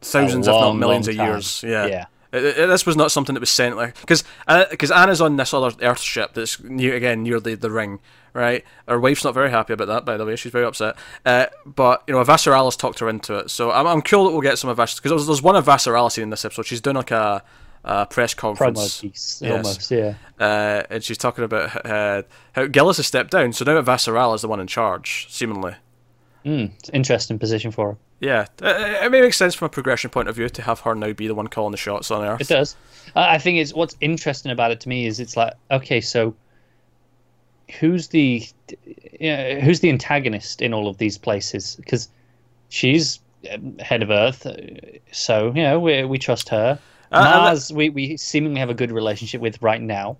thousands, 0.00 0.48
if 0.48 0.52
not 0.52 0.72
millions 0.72 1.06
of 1.06 1.14
years. 1.14 1.62
Yeah. 1.62 1.86
Yeah. 1.86 2.06
It- 2.32 2.44
it- 2.44 2.66
this 2.68 2.86
was 2.86 2.96
not 2.96 3.10
something 3.12 3.34
that 3.34 3.40
was 3.40 3.50
sent 3.50 3.76
like 3.76 4.00
because 4.00 4.24
because 4.70 4.90
Anna's 4.90 5.20
on 5.20 5.36
this 5.36 5.52
other 5.52 5.76
Earth 5.82 6.00
ship 6.00 6.32
that's 6.34 6.62
near 6.62 6.94
again 6.94 7.22
near 7.24 7.40
the, 7.40 7.56
the 7.56 7.70
ring, 7.70 7.98
right? 8.34 8.64
Her 8.88 8.98
wife's 9.00 9.24
not 9.24 9.34
very 9.34 9.50
happy 9.50 9.72
about 9.72 9.88
that, 9.88 10.04
by 10.04 10.16
the 10.16 10.24
way. 10.24 10.36
She's 10.36 10.52
very 10.52 10.64
upset. 10.64 10.96
Uh, 11.24 11.46
but 11.66 12.02
you 12.06 12.14
know, 12.14 12.22
Avasarala's 12.22 12.76
talked 12.76 12.98
her 13.00 13.08
into 13.08 13.34
it, 13.38 13.50
so 13.50 13.70
I'm, 13.70 13.86
I'm 13.86 14.02
cool 14.02 14.24
that 14.26 14.32
we'll 14.32 14.40
get 14.40 14.58
some 14.58 14.70
of 14.70 14.76
Vass 14.76 14.94
because 14.96 15.10
there's, 15.10 15.26
there's 15.26 15.42
one 15.42 15.56
of 15.56 15.64
Avasarala's 15.66 16.18
in 16.18 16.30
this 16.30 16.44
episode. 16.44 16.66
She's 16.66 16.80
doing 16.80 16.96
like 16.96 17.10
a, 17.10 17.42
a 17.84 18.06
press 18.06 18.34
conference. 18.34 19.00
Piece, 19.00 19.40
Yes. 19.42 19.52
almost. 19.52 19.90
Yeah. 19.90 20.14
uh, 20.38 20.82
and 20.90 21.02
she's 21.02 21.18
talking 21.18 21.44
about 21.44 21.86
uh, 21.86 22.22
how 22.52 22.66
Gillis 22.66 22.98
has 22.98 23.06
stepped 23.06 23.30
down, 23.30 23.52
so 23.52 23.64
now 23.64 23.80
Avasarala 23.80 24.34
is 24.34 24.42
the 24.42 24.48
one 24.48 24.60
in 24.60 24.66
charge, 24.66 25.26
seemingly. 25.30 25.74
Mm, 26.44 26.70
interesting 26.92 27.38
position 27.38 27.70
for 27.70 27.92
her. 27.92 27.96
Yeah, 28.20 28.46
it, 28.62 29.04
it 29.04 29.10
may 29.10 29.20
make 29.22 29.34
sense 29.34 29.54
from 29.54 29.66
a 29.66 29.70
progression 29.70 30.10
point 30.10 30.28
of 30.28 30.36
view 30.36 30.48
to 30.48 30.62
have 30.62 30.80
her 30.80 30.94
now 30.94 31.12
be 31.12 31.26
the 31.26 31.34
one 31.34 31.48
calling 31.48 31.70
the 31.70 31.76
shots 31.78 32.10
on 32.10 32.24
Earth. 32.24 32.40
It 32.40 32.48
does. 32.48 32.76
I 33.16 33.38
think 33.38 33.58
it's 33.58 33.74
what's 33.74 33.96
interesting 34.00 34.52
about 34.52 34.70
it 34.70 34.80
to 34.80 34.88
me 34.88 35.06
is 35.06 35.20
it's 35.20 35.36
like 35.36 35.54
okay, 35.70 36.00
so 36.00 36.34
who's 37.78 38.08
the 38.08 38.46
know, 39.20 39.60
who's 39.60 39.80
the 39.80 39.88
antagonist 39.90 40.62
in 40.62 40.72
all 40.74 40.88
of 40.88 40.98
these 40.98 41.18
places? 41.18 41.76
Because 41.76 42.08
she's 42.68 43.20
um, 43.52 43.78
head 43.78 44.02
of 44.02 44.10
Earth, 44.10 44.46
uh, 44.46 44.56
so 45.12 45.48
you 45.54 45.62
know 45.62 45.78
we 45.80 46.04
we 46.04 46.18
trust 46.18 46.48
her. 46.48 46.78
Uh, 47.12 47.22
Mars, 47.22 47.72
we, 47.72 47.90
we 47.90 48.16
seemingly 48.16 48.60
have 48.60 48.70
a 48.70 48.74
good 48.74 48.92
relationship 48.92 49.40
with 49.40 49.60
right 49.60 49.80
now. 49.82 50.16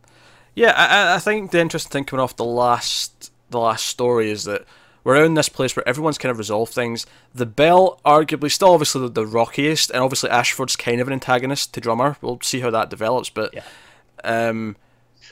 Yeah, 0.57 0.73
I, 0.76 1.14
I 1.14 1.19
think 1.19 1.52
the 1.52 1.61
interesting 1.61 1.90
thing 1.90 2.04
coming 2.04 2.23
off 2.23 2.35
the 2.37 2.45
last 2.45 3.30
the 3.50 3.61
last 3.61 3.87
story 3.87 4.30
is 4.30 4.45
that 4.45 4.64
we're 5.04 5.25
in 5.25 5.35
this 5.35 5.49
place 5.49 5.75
where 5.76 5.88
everyone's 5.88 6.19
kind 6.19 6.30
of 6.30 6.38
resolved 6.38 6.73
things. 6.75 7.07
The 7.35 7.47
Belt, 7.47 8.00
arguably, 8.04 8.50
still 8.50 8.73
obviously 8.73 9.02
the, 9.02 9.09
the 9.09 9.26
rockiest, 9.26 9.90
and 9.90 10.02
obviously 10.02 10.30
Ashford's 10.30 10.76
kind 10.76 11.00
of 11.00 11.07
an 11.07 11.12
antagonist 11.12 11.73
to 11.75 11.80
Drummer. 11.80 12.16
We'll 12.21 12.40
see 12.42 12.61
how 12.61 12.71
that 12.71 12.90
develops, 12.90 13.30
but 13.30 13.54
Yeah. 13.54 13.62
um, 14.25 14.76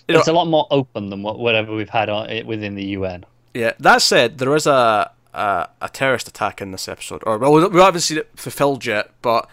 It's 0.09 0.27
know, 0.27 0.33
a 0.33 0.37
lot 0.37 0.47
more 0.47 0.67
open 0.71 1.11
than 1.11 1.23
what, 1.23 1.39
whatever 1.39 1.75
we've 1.75 1.91
had 1.91 2.09
on, 2.09 2.31
it 2.31 2.47
within 2.47 2.75
the 2.75 2.85
UN. 2.87 3.27
yeah. 3.55 3.73
That 3.79 4.03
said, 4.03 4.39
there 4.39 4.55
is 4.57 4.67
a, 4.67 5.11
a 5.35 5.69
a 5.81 5.89
terrorist 5.89 6.29
attack 6.29 6.61
in 6.61 6.73
this 6.73 6.89
episode, 6.89 7.23
or 7.27 7.39
well, 7.39 7.71
we 7.71 7.81
haven't 7.81 8.01
seen 8.01 8.19
it 8.19 8.31
fulfilled 8.35 8.87
yet, 8.87 9.11
but 9.23 9.49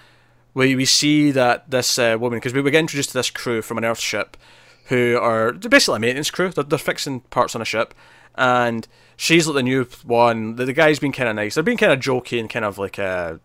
we 0.53 0.75
we 0.75 0.85
see 0.85 1.31
that 1.31 1.69
this 1.69 1.99
uh, 1.99 2.17
woman 2.19 2.37
because 2.37 2.53
we, 2.53 2.61
we 2.61 2.71
get 2.71 2.79
introduced 2.79 3.09
to 3.09 3.17
this 3.17 3.29
crew 3.29 3.61
from 3.61 3.77
an 3.77 3.85
Earth 3.85 3.99
ship, 3.99 4.37
who 4.85 5.17
are 5.21 5.51
basically 5.51 5.97
a 5.97 5.99
maintenance 5.99 6.31
crew. 6.31 6.49
They're, 6.49 6.63
they're 6.63 6.79
fixing 6.79 7.19
parts 7.21 7.55
on 7.55 7.61
a 7.61 7.65
ship, 7.65 7.93
and 8.35 8.87
she's 9.17 9.47
like 9.47 9.55
the 9.55 9.63
new 9.63 9.85
one. 10.03 10.55
The, 10.55 10.65
the 10.65 10.73
guy's 10.73 10.99
been 10.99 11.11
kind 11.11 11.27
of 11.29 11.35
nice. 11.35 11.55
They're 11.55 11.63
being 11.63 11.77
kind 11.77 11.91
of 11.91 11.99
jokey 11.99 12.39
and 12.39 12.49
kind 12.49 12.63
of 12.63 12.77
like 12.77 12.97
uh, 12.97 13.35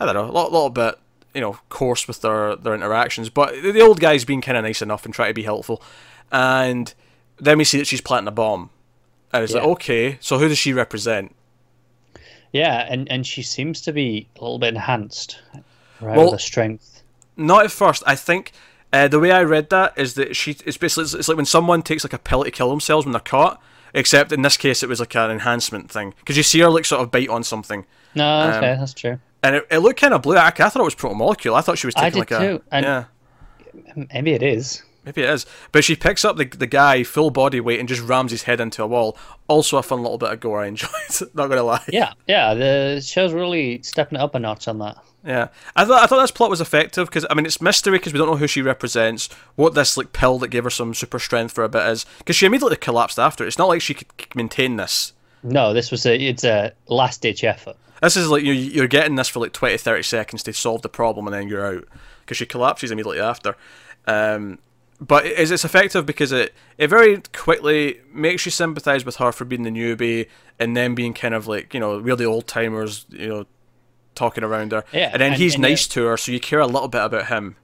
I 0.00 0.06
don't 0.06 0.14
know, 0.14 0.24
a 0.24 0.32
little, 0.32 0.50
little 0.50 0.70
bit 0.70 0.98
you 1.34 1.40
know 1.40 1.58
coarse 1.68 2.06
with 2.06 2.20
their 2.20 2.56
their 2.56 2.74
interactions. 2.74 3.30
But 3.30 3.62
the, 3.62 3.72
the 3.72 3.80
old 3.80 4.00
guy's 4.00 4.24
been 4.24 4.40
kind 4.40 4.56
of 4.56 4.64
nice 4.64 4.82
enough 4.82 5.04
and 5.04 5.14
try 5.14 5.28
to 5.28 5.34
be 5.34 5.42
helpful, 5.42 5.82
and 6.30 6.92
then 7.38 7.58
we 7.58 7.64
see 7.64 7.78
that 7.78 7.86
she's 7.86 8.00
planting 8.00 8.28
a 8.28 8.32
bomb, 8.32 8.70
and 9.32 9.42
it's 9.44 9.52
like 9.52 9.64
okay, 9.64 10.18
so 10.20 10.38
who 10.38 10.48
does 10.48 10.58
she 10.58 10.72
represent? 10.72 11.34
Yeah, 12.52 12.86
and, 12.88 13.10
and 13.10 13.26
she 13.26 13.42
seems 13.42 13.80
to 13.82 13.92
be 13.92 14.28
a 14.36 14.42
little 14.42 14.58
bit 14.58 14.74
enhanced, 14.74 15.40
right? 16.00 16.16
Well- 16.16 16.32
her 16.32 16.38
strength. 16.38 17.02
Not 17.34 17.64
at 17.64 17.70
first. 17.72 18.02
I 18.06 18.14
think 18.14 18.52
uh, 18.92 19.08
the 19.08 19.18
way 19.18 19.30
I 19.30 19.42
read 19.42 19.70
that 19.70 19.94
is 19.96 20.14
that 20.14 20.36
she. 20.36 20.50
It's 20.66 20.76
basically 20.76 21.04
it's, 21.04 21.14
it's 21.14 21.28
like 21.28 21.36
when 21.38 21.46
someone 21.46 21.80
takes 21.80 22.04
like 22.04 22.12
a 22.12 22.18
pill 22.18 22.44
to 22.44 22.50
kill 22.50 22.68
themselves 22.68 23.06
when 23.06 23.12
they're 23.12 23.20
caught. 23.20 23.60
Except 23.94 24.32
in 24.32 24.42
this 24.42 24.56
case, 24.58 24.82
it 24.82 24.88
was 24.88 25.00
like 25.00 25.14
an 25.14 25.30
enhancement 25.30 25.90
thing 25.90 26.14
because 26.18 26.36
you 26.36 26.42
see 26.42 26.60
her 26.60 26.68
like 26.70 26.84
sort 26.84 27.02
of 27.02 27.10
bite 27.10 27.28
on 27.28 27.42
something, 27.44 27.84
No, 28.14 28.26
um, 28.26 28.50
okay, 28.54 28.76
that's 28.78 28.94
true. 28.94 29.18
And 29.42 29.56
it, 29.56 29.66
it 29.70 29.78
looked 29.78 30.00
kind 30.00 30.14
of 30.14 30.22
blue. 30.22 30.36
I, 30.36 30.48
I 30.48 30.50
thought 30.50 30.76
it 30.76 30.82
was 30.82 30.94
Proto 30.94 31.14
Molecule. 31.14 31.54
I 31.54 31.60
thought 31.60 31.78
she 31.78 31.86
was 31.86 31.94
taking 31.94 32.18
like 32.20 32.30
a 32.30 32.38
too, 32.38 32.62
and- 32.70 32.84
yeah. 32.84 33.04
Maybe 34.12 34.32
it 34.32 34.42
is. 34.42 34.82
Maybe 35.04 35.22
it 35.22 35.30
is. 35.30 35.46
But 35.72 35.82
she 35.82 35.96
picks 35.96 36.24
up 36.24 36.36
the, 36.36 36.44
the 36.44 36.66
guy 36.66 37.02
full 37.02 37.30
body 37.30 37.58
weight 37.60 37.80
and 37.80 37.88
just 37.88 38.02
rams 38.02 38.30
his 38.30 38.44
head 38.44 38.60
into 38.60 38.82
a 38.82 38.86
wall. 38.86 39.16
Also 39.48 39.76
a 39.78 39.82
fun 39.82 40.02
little 40.02 40.18
bit 40.18 40.30
of 40.30 40.40
gore 40.40 40.60
I 40.62 40.66
enjoyed. 40.68 40.90
Not 41.34 41.48
gonna 41.48 41.62
lie. 41.64 41.82
Yeah, 41.88 42.12
yeah. 42.28 42.54
The 42.54 43.02
show's 43.04 43.32
really 43.32 43.82
stepping 43.82 44.18
it 44.18 44.22
up 44.22 44.34
a 44.34 44.38
notch 44.38 44.68
on 44.68 44.78
that. 44.78 44.98
Yeah, 45.24 45.48
I 45.76 45.84
thought 45.84 46.02
I 46.02 46.06
thought 46.06 46.20
this 46.20 46.30
plot 46.30 46.50
was 46.50 46.60
effective 46.60 47.08
because 47.08 47.24
I 47.30 47.34
mean 47.34 47.46
it's 47.46 47.60
mystery 47.60 47.98
because 47.98 48.12
we 48.12 48.18
don't 48.18 48.28
know 48.28 48.36
who 48.36 48.46
she 48.48 48.60
represents, 48.62 49.28
what 49.56 49.74
this 49.74 49.96
like 49.96 50.12
pill 50.12 50.38
that 50.40 50.48
gave 50.48 50.64
her 50.64 50.70
some 50.70 50.94
super 50.94 51.18
strength 51.18 51.52
for 51.54 51.62
a 51.64 51.68
bit 51.68 51.86
is, 51.86 52.06
because 52.18 52.34
she 52.36 52.44
immediately 52.46 52.76
collapsed 52.76 53.18
after. 53.18 53.46
It's 53.46 53.58
not 53.58 53.68
like 53.68 53.80
she 53.82 53.94
could 53.94 54.06
maintain 54.34 54.76
this. 54.76 55.12
No, 55.44 55.72
this 55.72 55.90
was 55.90 56.06
a 56.06 56.16
it's 56.16 56.44
a 56.44 56.72
last 56.88 57.22
ditch 57.22 57.44
effort. 57.44 57.76
This 58.02 58.16
is 58.16 58.28
like 58.28 58.42
you 58.42 58.52
you're 58.52 58.88
getting 58.88 59.14
this 59.14 59.28
for 59.28 59.40
like 59.40 59.52
20, 59.52 59.76
30 59.78 60.02
seconds 60.02 60.42
to 60.42 60.52
solve 60.52 60.82
the 60.82 60.88
problem 60.88 61.26
and 61.26 61.34
then 61.34 61.48
you're 61.48 61.64
out 61.64 61.84
because 62.20 62.36
she 62.36 62.46
collapses 62.46 62.90
immediately 62.90 63.20
after. 63.20 63.56
Um, 64.06 64.58
but 65.00 65.24
it, 65.24 65.50
it's 65.50 65.64
effective 65.64 66.04
because 66.04 66.32
it 66.32 66.52
it 66.78 66.88
very 66.88 67.22
quickly 67.32 68.00
makes 68.12 68.44
you 68.44 68.50
sympathise 68.50 69.04
with 69.04 69.16
her 69.16 69.32
for 69.32 69.44
being 69.44 69.62
the 69.62 69.70
newbie 69.70 70.28
and 70.58 70.76
then 70.76 70.94
being 70.94 71.14
kind 71.14 71.34
of 71.34 71.46
like 71.46 71.72
you 71.74 71.80
know 71.80 71.98
we're 71.98 72.16
the 72.16 72.24
old 72.24 72.46
timers 72.46 73.06
you 73.10 73.28
know 73.28 73.46
talking 74.14 74.44
around 74.44 74.72
her. 74.72 74.84
Yeah, 74.92 75.10
and 75.12 75.20
then 75.20 75.32
and- 75.32 75.40
he's 75.40 75.54
and 75.54 75.62
nice 75.62 75.86
to 75.88 76.04
her, 76.06 76.16
so 76.16 76.32
you 76.32 76.40
care 76.40 76.60
a 76.60 76.66
little 76.66 76.88
bit 76.88 77.04
about 77.04 77.26
him. 77.28 77.56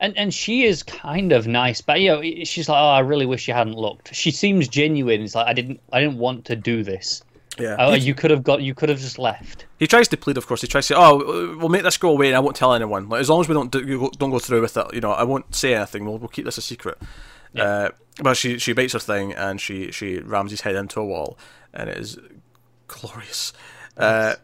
And 0.00 0.16
and 0.18 0.34
she 0.34 0.64
is 0.64 0.82
kind 0.82 1.32
of 1.32 1.46
nice, 1.46 1.80
but 1.80 2.00
you 2.00 2.08
know, 2.10 2.22
she's 2.44 2.68
like, 2.68 2.78
oh, 2.80 2.88
I 2.88 3.00
really 3.00 3.26
wish 3.26 3.46
you 3.46 3.54
hadn't 3.54 3.76
looked. 3.76 4.14
She 4.14 4.32
seems 4.32 4.66
genuine. 4.66 5.22
It's 5.22 5.34
like 5.34 5.46
I 5.46 5.52
didn't 5.52 5.80
I 5.92 6.00
didn't 6.00 6.18
want 6.18 6.44
to 6.46 6.56
do 6.56 6.82
this. 6.82 7.22
Yeah. 7.58 7.76
Oh, 7.78 7.94
you 7.94 8.14
could 8.14 8.30
have 8.30 8.42
got 8.42 8.62
you 8.62 8.74
could 8.74 8.88
have 8.88 8.98
just 8.98 9.18
left. 9.18 9.66
he 9.78 9.86
tries 9.86 10.08
to 10.08 10.16
plead, 10.16 10.38
of 10.38 10.46
course. 10.46 10.62
He 10.62 10.66
tries 10.66 10.86
to 10.88 10.94
say, 10.94 10.98
"Oh, 10.98 11.56
we'll 11.58 11.68
make 11.68 11.82
this 11.82 11.98
go 11.98 12.10
away, 12.10 12.28
and 12.28 12.36
I 12.36 12.40
won't 12.40 12.56
tell 12.56 12.72
anyone. 12.72 13.08
Like 13.08 13.20
as 13.20 13.28
long 13.28 13.40
as 13.40 13.48
we 13.48 13.54
don't 13.54 13.70
do, 13.70 14.10
don't 14.18 14.30
go 14.30 14.38
through 14.38 14.62
with 14.62 14.76
it, 14.76 14.86
you 14.94 15.00
know, 15.00 15.12
I 15.12 15.24
won't 15.24 15.54
say 15.54 15.74
anything. 15.74 16.04
We'll, 16.06 16.18
we'll 16.18 16.28
keep 16.28 16.44
this 16.44 16.58
a 16.58 16.62
secret." 16.62 16.98
Uh, 17.58 17.90
but 18.22 18.36
she 18.36 18.58
she 18.58 18.72
bites 18.72 18.94
her 18.94 18.98
thing 18.98 19.32
and 19.34 19.60
she 19.60 19.90
she 19.92 20.18
rams 20.20 20.50
his 20.50 20.62
head 20.62 20.74
into 20.76 21.00
a 21.00 21.04
wall, 21.04 21.36
and 21.74 21.90
it 21.90 21.98
is 21.98 22.18
glorious. 22.88 23.52
Uh, 23.96 24.34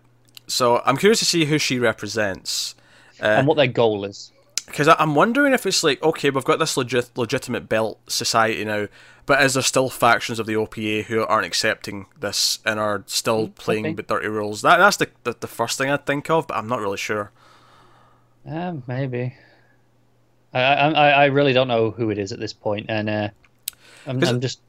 so 0.46 0.82
I'm 0.84 0.96
curious 0.98 1.18
to 1.20 1.24
see 1.24 1.46
who 1.46 1.58
she 1.58 1.78
represents. 1.78 2.74
and 3.20 3.46
what 3.46 3.56
their 3.56 3.66
goal 3.66 4.04
is. 4.04 4.32
Because 4.68 4.88
I'm 4.88 5.14
wondering 5.14 5.52
if 5.52 5.66
it's 5.66 5.82
like, 5.82 6.02
okay, 6.02 6.30
we've 6.30 6.44
got 6.44 6.58
this 6.58 6.76
legit, 6.76 7.16
legitimate 7.16 7.68
belt 7.68 7.98
society 8.08 8.64
now, 8.64 8.88
but 9.26 9.42
is 9.42 9.54
there 9.54 9.62
still 9.62 9.90
factions 9.90 10.38
of 10.38 10.46
the 10.46 10.54
OPA 10.54 11.04
who 11.04 11.24
aren't 11.24 11.46
accepting 11.46 12.06
this 12.18 12.60
and 12.64 12.78
are 12.78 13.02
still 13.06 13.48
playing 13.48 13.84
be. 13.84 13.94
with 13.94 14.06
dirty 14.06 14.28
rules? 14.28 14.62
That 14.62 14.78
that's 14.78 14.96
the, 14.96 15.08
the 15.24 15.36
the 15.38 15.46
first 15.46 15.78
thing 15.78 15.90
I'd 15.90 16.06
think 16.06 16.30
of, 16.30 16.46
but 16.46 16.56
I'm 16.56 16.68
not 16.68 16.80
really 16.80 16.96
sure. 16.96 17.32
Uh, 18.48 18.74
maybe. 18.86 19.34
I, 20.52 20.60
I 20.60 20.90
I 20.90 21.08
I 21.10 21.24
really 21.26 21.52
don't 21.52 21.68
know 21.68 21.90
who 21.90 22.10
it 22.10 22.18
is 22.18 22.32
at 22.32 22.40
this 22.40 22.52
point, 22.52 22.86
and 22.88 23.10
uh, 23.10 23.28
I'm, 24.06 24.22
I'm 24.24 24.40
just 24.40 24.60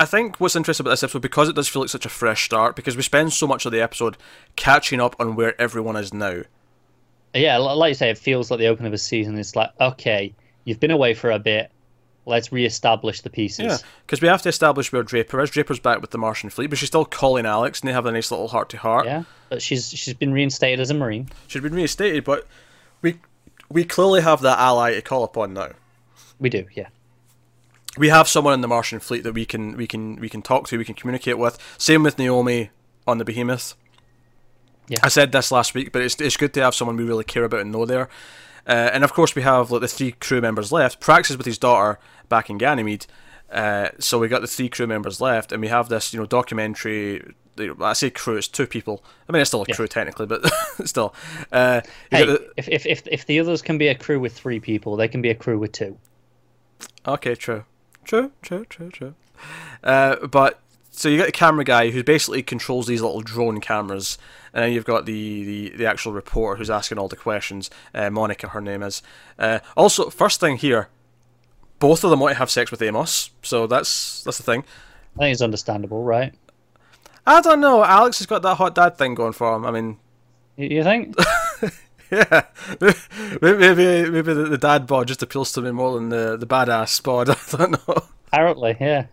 I 0.00 0.06
think 0.06 0.40
what's 0.40 0.56
interesting 0.56 0.84
about 0.84 0.92
this 0.92 1.02
episode 1.02 1.20
because 1.20 1.50
it 1.50 1.54
does 1.54 1.68
feel 1.68 1.82
like 1.82 1.90
such 1.90 2.06
a 2.06 2.10
fresh 2.10 2.46
start 2.46 2.74
because 2.74 2.96
we 2.96 3.02
spend 3.02 3.34
so 3.34 3.46
much 3.46 3.66
of 3.66 3.72
the 3.72 3.82
episode 3.82 4.16
catching 4.56 4.98
up 4.98 5.14
on 5.20 5.36
where 5.36 5.60
everyone 5.60 5.96
is 5.96 6.14
now. 6.14 6.40
Yeah, 7.34 7.58
like 7.58 7.90
you 7.90 7.94
say, 7.94 8.10
it 8.10 8.18
feels 8.18 8.50
like 8.50 8.58
the 8.58 8.66
opening 8.66 8.88
of 8.88 8.94
a 8.94 8.98
season. 8.98 9.38
It's 9.38 9.56
like 9.56 9.70
okay, 9.80 10.34
you've 10.64 10.80
been 10.80 10.90
away 10.90 11.14
for 11.14 11.30
a 11.30 11.38
bit. 11.38 11.70
Let's 12.26 12.52
re-establish 12.52 13.22
the 13.22 13.30
pieces. 13.30 13.66
Yeah, 13.66 13.76
because 14.06 14.20
we 14.20 14.28
have 14.28 14.42
to 14.42 14.48
establish 14.48 14.92
where 14.92 15.02
Draper 15.02 15.40
is. 15.40 15.50
Draper's 15.50 15.80
back 15.80 16.00
with 16.00 16.10
the 16.10 16.18
Martian 16.18 16.50
fleet, 16.50 16.68
but 16.68 16.78
she's 16.78 16.88
still 16.88 17.04
calling 17.04 17.46
Alex, 17.46 17.80
and 17.80 17.88
they 17.88 17.92
have 17.92 18.06
a 18.06 18.12
nice 18.12 18.30
little 18.30 18.48
heart 18.48 18.68
to 18.70 18.76
heart. 18.76 19.06
Yeah, 19.06 19.24
but 19.48 19.62
she's 19.62 19.88
she's 19.88 20.14
been 20.14 20.32
reinstated 20.32 20.80
as 20.80 20.90
a 20.90 20.94
marine. 20.94 21.28
She's 21.46 21.62
been 21.62 21.74
reinstated, 21.74 22.24
but 22.24 22.46
we 23.02 23.18
we 23.68 23.84
clearly 23.84 24.20
have 24.20 24.42
that 24.42 24.58
ally 24.58 24.94
to 24.94 25.02
call 25.02 25.24
upon 25.24 25.54
now. 25.54 25.70
We 26.38 26.50
do, 26.50 26.66
yeah. 26.74 26.88
we 27.98 28.08
have 28.08 28.28
someone 28.28 28.54
in 28.54 28.60
the 28.60 28.68
Martian 28.68 29.00
fleet 29.00 29.24
that 29.24 29.32
we 29.32 29.44
can 29.44 29.76
we 29.76 29.86
can 29.86 30.16
we 30.16 30.28
can 30.28 30.42
talk 30.42 30.66
to, 30.68 30.78
we 30.78 30.84
can 30.84 30.94
communicate 30.94 31.38
with. 31.38 31.58
Same 31.78 32.02
with 32.02 32.18
Naomi 32.18 32.70
on 33.06 33.18
the 33.18 33.24
Behemoth. 33.24 33.74
Yeah. 34.90 34.98
I 35.04 35.08
said 35.08 35.30
this 35.32 35.50
last 35.52 35.72
week, 35.74 35.92
but 35.92 36.02
it's 36.02 36.20
it's 36.20 36.36
good 36.36 36.52
to 36.54 36.62
have 36.62 36.74
someone 36.74 36.96
we 36.96 37.04
really 37.04 37.24
care 37.24 37.44
about 37.44 37.60
and 37.60 37.70
know 37.72 37.86
there. 37.86 38.08
Uh, 38.66 38.90
and 38.92 39.04
of 39.04 39.12
course, 39.12 39.34
we 39.36 39.42
have 39.42 39.70
like 39.70 39.80
the 39.80 39.88
three 39.88 40.12
crew 40.12 40.40
members 40.40 40.70
left. 40.72 41.00
Prax 41.00 41.30
is 41.30 41.36
with 41.36 41.46
his 41.46 41.58
daughter 41.58 41.98
back 42.28 42.50
in 42.50 42.58
Ganymede, 42.58 43.06
uh, 43.52 43.88
so 43.98 44.18
we 44.18 44.26
got 44.28 44.40
the 44.40 44.46
three 44.48 44.68
crew 44.68 44.86
members 44.88 45.20
left, 45.20 45.52
and 45.52 45.62
we 45.62 45.68
have 45.68 45.88
this 45.88 46.12
you 46.12 46.18
know 46.20 46.26
documentary. 46.26 47.22
you 47.56 47.74
know, 47.74 47.84
I 47.84 47.92
say 47.94 48.10
crew, 48.10 48.36
it's 48.36 48.48
two 48.48 48.66
people. 48.66 49.04
I 49.28 49.32
mean, 49.32 49.40
it's 49.42 49.50
still 49.50 49.62
a 49.62 49.66
Yeah. 49.68 49.76
crew 49.76 49.86
technically, 49.86 50.26
but 50.26 50.42
still. 50.84 51.14
Uh, 51.52 51.80
Hey, 52.10 52.24
the- 52.26 52.50
if, 52.56 52.68
if 52.68 52.84
if 52.86 53.02
if 53.06 53.26
the 53.26 53.38
others 53.40 53.62
can 53.62 53.78
be 53.78 53.86
a 53.88 53.94
crew 53.94 54.18
with 54.18 54.32
three 54.32 54.58
people, 54.60 54.96
they 54.96 55.08
can 55.08 55.22
be 55.22 55.30
a 55.30 55.34
crew 55.36 55.58
with 55.58 55.70
two. 55.72 55.96
Okay, 57.06 57.34
true, 57.34 57.64
true, 58.04 58.32
true, 58.42 58.64
true, 58.68 58.90
true. 58.90 59.14
Uh, 59.84 60.26
but 60.26 60.60
so 61.00 61.08
you 61.08 61.16
got 61.16 61.24
the 61.24 61.32
camera 61.32 61.64
guy 61.64 61.88
who 61.90 62.04
basically 62.04 62.42
controls 62.42 62.86
these 62.86 63.00
little 63.00 63.22
drone 63.22 63.58
cameras, 63.58 64.18
and 64.52 64.62
then 64.62 64.72
you've 64.72 64.84
got 64.84 65.06
the, 65.06 65.44
the, 65.44 65.76
the 65.78 65.86
actual 65.86 66.12
reporter 66.12 66.58
who's 66.58 66.68
asking 66.68 66.98
all 66.98 67.08
the 67.08 67.16
questions. 67.16 67.70
Uh, 67.94 68.10
Monica, 68.10 68.48
her 68.48 68.60
name 68.60 68.82
is. 68.82 69.02
Uh, 69.38 69.60
also, 69.78 70.10
first 70.10 70.40
thing 70.40 70.58
here, 70.58 70.90
both 71.78 72.04
of 72.04 72.10
them 72.10 72.20
want 72.20 72.32
to 72.34 72.38
have 72.38 72.50
sex 72.50 72.70
with 72.70 72.82
Amos, 72.82 73.30
so 73.42 73.66
that's 73.66 74.22
that's 74.24 74.36
the 74.36 74.42
thing. 74.42 74.62
I 75.16 75.20
think 75.20 75.32
it's 75.32 75.40
understandable, 75.40 76.04
right? 76.04 76.34
I 77.26 77.40
don't 77.40 77.62
know. 77.62 77.82
Alex 77.82 78.18
has 78.18 78.26
got 78.26 78.42
that 78.42 78.56
hot 78.56 78.74
dad 78.74 78.98
thing 78.98 79.14
going 79.14 79.32
for 79.32 79.56
him. 79.56 79.64
I 79.64 79.70
mean, 79.70 79.96
You, 80.58 80.82
think? 80.82 81.16
yeah, 82.10 82.42
maybe 82.78 82.98
maybe, 83.40 84.10
maybe 84.10 84.34
the, 84.34 84.48
the 84.50 84.58
dad 84.58 84.86
bod 84.86 85.08
just 85.08 85.22
appeals 85.22 85.50
to 85.52 85.62
me 85.62 85.70
more 85.70 85.94
than 85.94 86.10
the 86.10 86.36
the 86.36 86.46
badass 86.46 87.02
bod. 87.02 87.30
I 87.54 87.56
don't 87.56 87.88
know. 87.88 88.02
Apparently, 88.26 88.76
yeah. 88.78 89.06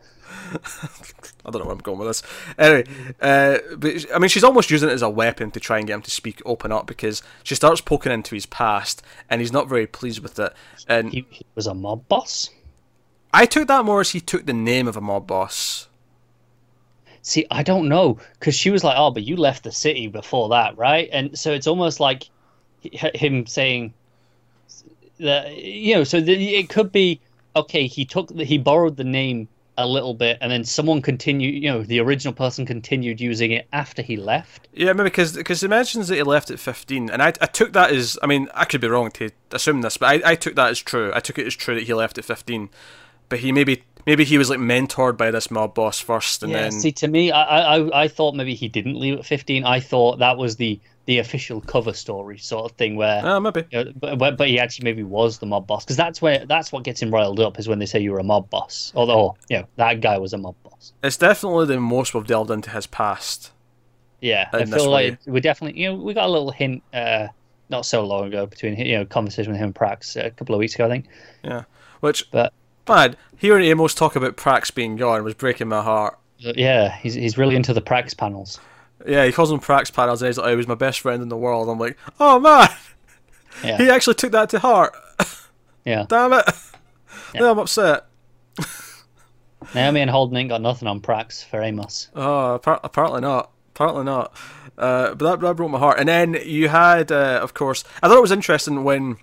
I 1.45 1.51
don't 1.51 1.59
know 1.59 1.65
where 1.65 1.73
I'm 1.73 1.79
going 1.79 1.97
with 1.99 2.07
this. 2.07 2.23
Anyway, 2.57 2.85
uh, 3.21 3.57
but 3.77 4.05
I 4.13 4.19
mean, 4.19 4.29
she's 4.29 4.43
almost 4.43 4.69
using 4.69 4.89
it 4.89 4.93
as 4.93 5.01
a 5.01 5.09
weapon 5.09 5.51
to 5.51 5.59
try 5.59 5.77
and 5.77 5.87
get 5.87 5.95
him 5.95 6.01
to 6.03 6.11
speak, 6.11 6.41
open 6.45 6.71
up, 6.71 6.87
because 6.87 7.21
she 7.43 7.55
starts 7.55 7.81
poking 7.81 8.11
into 8.11 8.35
his 8.35 8.45
past, 8.45 9.01
and 9.29 9.41
he's 9.41 9.51
not 9.51 9.67
very 9.67 9.87
pleased 9.87 10.19
with 10.19 10.39
it. 10.39 10.53
And 10.87 11.11
He, 11.11 11.25
he 11.29 11.45
was 11.55 11.67
a 11.67 11.73
mob 11.73 12.07
boss. 12.07 12.49
I 13.33 13.45
took 13.45 13.67
that 13.67 13.85
more 13.85 14.01
as 14.01 14.11
he 14.11 14.19
took 14.19 14.45
the 14.45 14.53
name 14.53 14.87
of 14.87 14.97
a 14.97 15.01
mob 15.01 15.27
boss. 15.27 15.87
See, 17.21 17.45
I 17.51 17.61
don't 17.61 17.89
know 17.89 18.19
because 18.39 18.55
she 18.55 18.69
was 18.69 18.83
like, 18.83 18.95
"Oh, 18.97 19.11
but 19.11 19.23
you 19.23 19.35
left 19.35 19.63
the 19.63 19.71
city 19.71 20.07
before 20.07 20.49
that, 20.49 20.77
right?" 20.77 21.09
And 21.11 21.37
so 21.37 21.51
it's 21.51 21.67
almost 21.67 21.99
like 21.99 22.29
him 22.81 23.45
saying 23.45 23.93
that 25.19 25.57
you 25.57 25.95
know. 25.95 26.03
So 26.05 26.21
the, 26.21 26.55
it 26.55 26.69
could 26.69 26.91
be 26.91 27.19
okay. 27.55 27.87
He 27.87 28.05
took 28.05 28.29
the, 28.29 28.45
he 28.45 28.57
borrowed 28.57 28.95
the 28.95 29.03
name 29.03 29.49
a 29.77 29.87
little 29.87 30.13
bit, 30.13 30.37
and 30.41 30.51
then 30.51 30.63
someone 30.63 31.01
continued. 31.01 31.63
You 31.63 31.71
know, 31.71 31.83
the 31.83 31.99
original 31.99 32.33
person 32.33 32.65
continued 32.65 33.21
using 33.21 33.51
it 33.51 33.67
after 33.71 34.01
he 34.01 34.17
left. 34.17 34.67
Yeah, 34.73 34.93
maybe 34.93 35.09
because 35.09 35.33
because 35.33 35.61
he 35.61 35.67
mentions 35.67 36.07
that 36.07 36.15
he 36.15 36.23
left 36.23 36.51
at 36.51 36.59
fifteen, 36.59 37.09
and 37.09 37.21
I, 37.21 37.27
I 37.41 37.45
took 37.45 37.73
that 37.73 37.91
as 37.91 38.17
I 38.21 38.27
mean 38.27 38.49
I 38.53 38.65
could 38.65 38.81
be 38.81 38.87
wrong 38.87 39.11
to 39.11 39.29
assume 39.51 39.81
this, 39.81 39.97
but 39.97 40.25
I, 40.25 40.31
I 40.31 40.35
took 40.35 40.55
that 40.55 40.71
as 40.71 40.79
true. 40.79 41.11
I 41.13 41.19
took 41.19 41.37
it 41.37 41.47
as 41.47 41.55
true 41.55 41.75
that 41.75 41.83
he 41.83 41.93
left 41.93 42.17
at 42.17 42.25
fifteen, 42.25 42.69
but 43.29 43.39
he 43.39 43.51
maybe 43.51 43.83
maybe 44.07 44.23
he 44.23 44.39
was 44.39 44.49
like 44.49 44.59
mentored 44.59 45.17
by 45.17 45.29
this 45.29 45.51
mob 45.51 45.75
boss 45.75 45.99
first, 45.99 46.41
and 46.41 46.51
yeah. 46.51 46.61
then 46.61 46.71
See, 46.71 46.91
to 46.93 47.07
me, 47.07 47.31
I, 47.31 47.77
I 47.77 48.03
I 48.03 48.07
thought 48.07 48.33
maybe 48.33 48.55
he 48.55 48.67
didn't 48.67 48.95
leave 48.95 49.19
at 49.19 49.25
fifteen. 49.25 49.63
I 49.65 49.79
thought 49.79 50.17
that 50.19 50.37
was 50.37 50.55
the 50.55 50.79
the 51.05 51.19
official 51.19 51.61
cover 51.61 51.93
story 51.93 52.37
sort 52.37 52.69
of 52.69 52.77
thing 52.77 52.95
where. 52.95 53.21
oh 53.23 53.39
maybe 53.39 53.63
you 53.71 53.85
know, 53.85 54.15
but, 54.15 54.37
but 54.37 54.47
he 54.47 54.59
actually 54.59 54.85
maybe 54.85 55.03
was 55.03 55.37
the 55.37 55.45
mob 55.45 55.67
boss 55.67 55.83
because 55.83 55.97
that's 55.97 56.21
where 56.21 56.45
that's 56.45 56.71
what 56.71 56.83
gets 56.83 57.01
him 57.01 57.13
riled 57.13 57.39
up 57.39 57.59
is 57.59 57.67
when 57.67 57.79
they 57.79 57.85
say 57.85 57.99
you're 57.99 58.19
a 58.19 58.23
mob 58.23 58.49
boss. 58.49 58.91
Although 58.95 59.37
you 59.49 59.59
know 59.59 59.67
that 59.75 60.01
guy 60.01 60.17
was 60.17 60.33
a 60.33 60.37
mob 60.37 60.55
boss. 60.63 60.93
it's 61.03 61.17
definitely 61.17 61.65
the 61.67 61.79
most 61.79 62.15
we've 62.15 62.25
delved 62.25 62.49
into 62.49 62.71
his 62.71 62.87
past. 62.87 63.51
Yeah, 64.21 64.49
I 64.51 64.65
feel 64.65 64.89
like 64.89 65.19
we 65.27 65.41
definitely 65.41 65.79
you 65.79 65.89
know 65.89 65.95
we 65.95 66.13
got 66.13 66.25
a 66.25 66.31
little 66.31 66.51
hint 66.51 66.81
uh, 66.93 67.27
not 67.69 67.85
so 67.85 68.03
long 68.05 68.27
ago 68.27 68.45
between 68.45 68.77
you 68.77 68.97
know 68.97 69.05
conversation 69.05 69.51
with 69.51 69.59
him 69.59 69.67
and 69.67 69.75
Prax 69.75 70.15
a 70.15 70.31
couple 70.31 70.55
of 70.55 70.59
weeks 70.59 70.75
ago 70.75 70.85
I 70.85 70.89
think. 70.89 71.05
Yeah, 71.43 71.63
which 71.99 72.29
But 72.31 72.53
man, 72.87 73.15
hearing 73.37 73.65
Amos 73.65 73.93
talk 73.93 74.15
about 74.15 74.37
Prax 74.37 74.73
being 74.73 74.95
gone 74.95 75.23
was 75.23 75.33
breaking 75.33 75.67
my 75.67 75.81
heart. 75.81 76.17
yeah, 76.37 76.95
he's 76.97 77.13
he's 77.13 77.37
really 77.37 77.55
into 77.55 77.73
the 77.73 77.81
Prax 77.81 78.15
panels. 78.15 78.59
Yeah, 79.05 79.25
he 79.25 79.31
calls 79.31 79.51
him 79.51 79.59
Prax 79.59 79.93
panels, 79.93 80.21
and 80.21 80.27
he's 80.27 80.37
like, 80.37 80.47
"Oh, 80.47 80.49
he 80.51 80.55
was 80.55 80.67
my 80.67 80.75
best 80.75 80.99
friend 80.99 81.21
in 81.21 81.29
the 81.29 81.37
world." 81.37 81.69
I'm 81.69 81.79
like, 81.79 81.97
"Oh 82.19 82.39
man, 82.39 82.69
Yeah, 83.63 83.77
he 83.77 83.89
actually 83.89 84.15
took 84.15 84.31
that 84.31 84.49
to 84.49 84.59
heart." 84.59 84.93
yeah. 85.85 86.05
Damn 86.09 86.33
it! 86.33 86.45
Yeah. 87.33 87.41
Now 87.41 87.51
I'm 87.51 87.59
upset. 87.59 88.05
Naomi 89.75 90.01
and 90.01 90.09
Holden 90.09 90.37
ain't 90.37 90.49
got 90.49 90.61
nothing 90.61 90.87
on 90.87 91.01
Prax 91.01 91.43
for 91.45 91.61
Amos. 91.61 92.09
Oh, 92.15 92.53
apparently 92.55 93.21
not. 93.21 93.51
Apparently 93.75 94.03
not. 94.03 94.33
Uh, 94.77 95.15
but 95.15 95.19
that, 95.19 95.39
that 95.41 95.55
broke 95.55 95.71
my 95.71 95.79
heart. 95.79 95.99
And 95.99 96.07
then 96.07 96.35
you 96.45 96.69
had, 96.69 97.11
uh, 97.11 97.39
of 97.41 97.53
course, 97.53 97.83
I 98.01 98.07
thought 98.07 98.17
it 98.17 98.21
was 98.21 98.31
interesting 98.31 98.83
when 98.83 99.17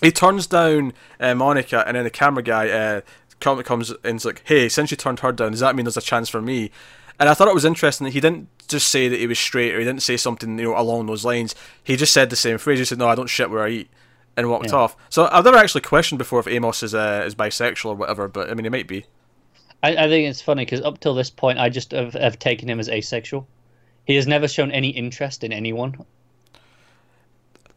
he 0.00 0.10
turns 0.12 0.46
down 0.46 0.92
uh, 1.20 1.34
Monica, 1.34 1.86
and 1.86 1.96
then 1.96 2.04
the 2.04 2.10
camera 2.10 2.42
guy 2.42 2.68
uh, 2.68 3.00
come, 3.40 3.62
comes 3.62 3.92
and's 4.04 4.24
like, 4.24 4.42
"Hey, 4.44 4.68
since 4.68 4.90
you 4.90 4.96
turned 4.96 5.20
her 5.20 5.32
down, 5.32 5.52
does 5.52 5.60
that 5.60 5.76
mean 5.76 5.84
there's 5.84 5.96
a 5.96 6.02
chance 6.02 6.28
for 6.28 6.40
me?" 6.42 6.70
And 7.20 7.28
I 7.28 7.34
thought 7.34 7.48
it 7.48 7.54
was 7.54 7.64
interesting 7.64 8.04
that 8.04 8.12
he 8.12 8.20
didn't 8.20 8.48
just 8.68 8.88
say 8.88 9.08
that 9.08 9.18
he 9.18 9.26
was 9.26 9.38
straight, 9.38 9.74
or 9.74 9.78
he 9.78 9.84
didn't 9.84 10.02
say 10.02 10.16
something 10.16 10.58
you 10.58 10.66
know 10.66 10.78
along 10.78 11.06
those 11.06 11.24
lines. 11.24 11.54
He 11.82 11.96
just 11.96 12.12
said 12.12 12.30
the 12.30 12.36
same 12.36 12.58
phrase. 12.58 12.78
He 12.78 12.84
said, 12.84 12.98
"No, 12.98 13.08
I 13.08 13.14
don't 13.14 13.26
shit 13.26 13.50
where 13.50 13.64
I 13.64 13.70
eat," 13.70 13.90
and 14.36 14.48
walked 14.48 14.68
Yeah. 14.70 14.76
off. 14.76 14.96
So 15.08 15.28
I've 15.32 15.44
never 15.44 15.56
actually 15.56 15.80
questioned 15.80 16.18
before 16.18 16.40
if 16.40 16.46
Amos 16.46 16.82
is 16.82 16.94
uh, 16.94 17.24
is 17.26 17.34
bisexual 17.34 17.86
or 17.90 17.94
whatever, 17.94 18.28
but 18.28 18.50
I 18.50 18.54
mean, 18.54 18.64
he 18.64 18.70
might 18.70 18.86
be. 18.88 19.04
I, 19.82 19.90
I 19.96 20.08
think 20.08 20.28
it's 20.28 20.42
funny 20.42 20.64
because 20.64 20.80
up 20.80 21.00
till 21.00 21.14
this 21.14 21.30
point, 21.30 21.58
I 21.58 21.68
just 21.68 21.92
have, 21.92 22.14
have 22.14 22.38
taken 22.38 22.68
him 22.68 22.80
as 22.80 22.88
asexual. 22.88 23.46
He 24.06 24.16
has 24.16 24.26
never 24.26 24.48
shown 24.48 24.70
any 24.72 24.88
interest 24.88 25.44
in 25.44 25.52
anyone. 25.52 26.04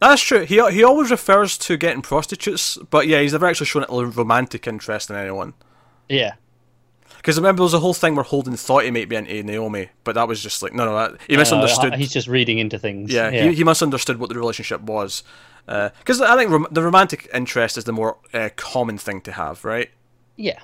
That's 0.08 0.22
true. 0.22 0.44
He 0.44 0.56
he 0.70 0.82
always 0.84 1.10
refers 1.10 1.56
to 1.58 1.76
getting 1.76 2.02
prostitutes, 2.02 2.76
but 2.90 3.06
yeah, 3.06 3.20
he's 3.20 3.32
never 3.32 3.46
actually 3.46 3.66
shown 3.66 3.84
a 3.88 4.04
romantic 4.06 4.66
interest 4.66 5.10
in 5.10 5.16
anyone. 5.16 5.54
Yeah, 6.08 6.32
Because 7.16 7.36
remember, 7.36 7.60
there 7.60 7.64
was 7.64 7.74
a 7.74 7.78
whole 7.80 7.94
thing 7.94 8.14
where 8.16 8.24
Holden 8.24 8.56
thought 8.56 8.84
he 8.84 8.90
might 8.90 9.08
be 9.08 9.16
into 9.16 9.42
Naomi, 9.42 9.88
but 10.04 10.14
that 10.16 10.28
was 10.28 10.42
just 10.42 10.62
like 10.62 10.74
no, 10.74 10.84
no, 10.84 10.94
that, 10.96 11.20
he 11.28 11.36
Uh, 11.36 11.38
misunderstood. 11.38 11.94
he's 11.94 12.10
just 12.12 12.28
reading 12.28 12.58
into 12.58 12.78
things. 12.78 13.12
yeah, 13.12 13.30
He, 13.30 13.54
he 13.54 13.64
misunderstood 13.64 14.18
what 14.18 14.28
the 14.28 14.34
relationship 14.36 14.80
was. 14.82 15.22
Because 15.66 16.20
I 16.20 16.36
think 16.36 16.50
rom- 16.50 16.66
the 16.72 16.82
romantic 16.82 17.28
interest 17.32 17.78
is 17.78 17.84
the 17.84 17.92
more 17.92 18.18
uh, 18.34 18.50
common 18.56 18.98
thing 18.98 19.20
to 19.22 19.32
have, 19.32 19.64
right? 19.64 19.88
yeah. 20.36 20.58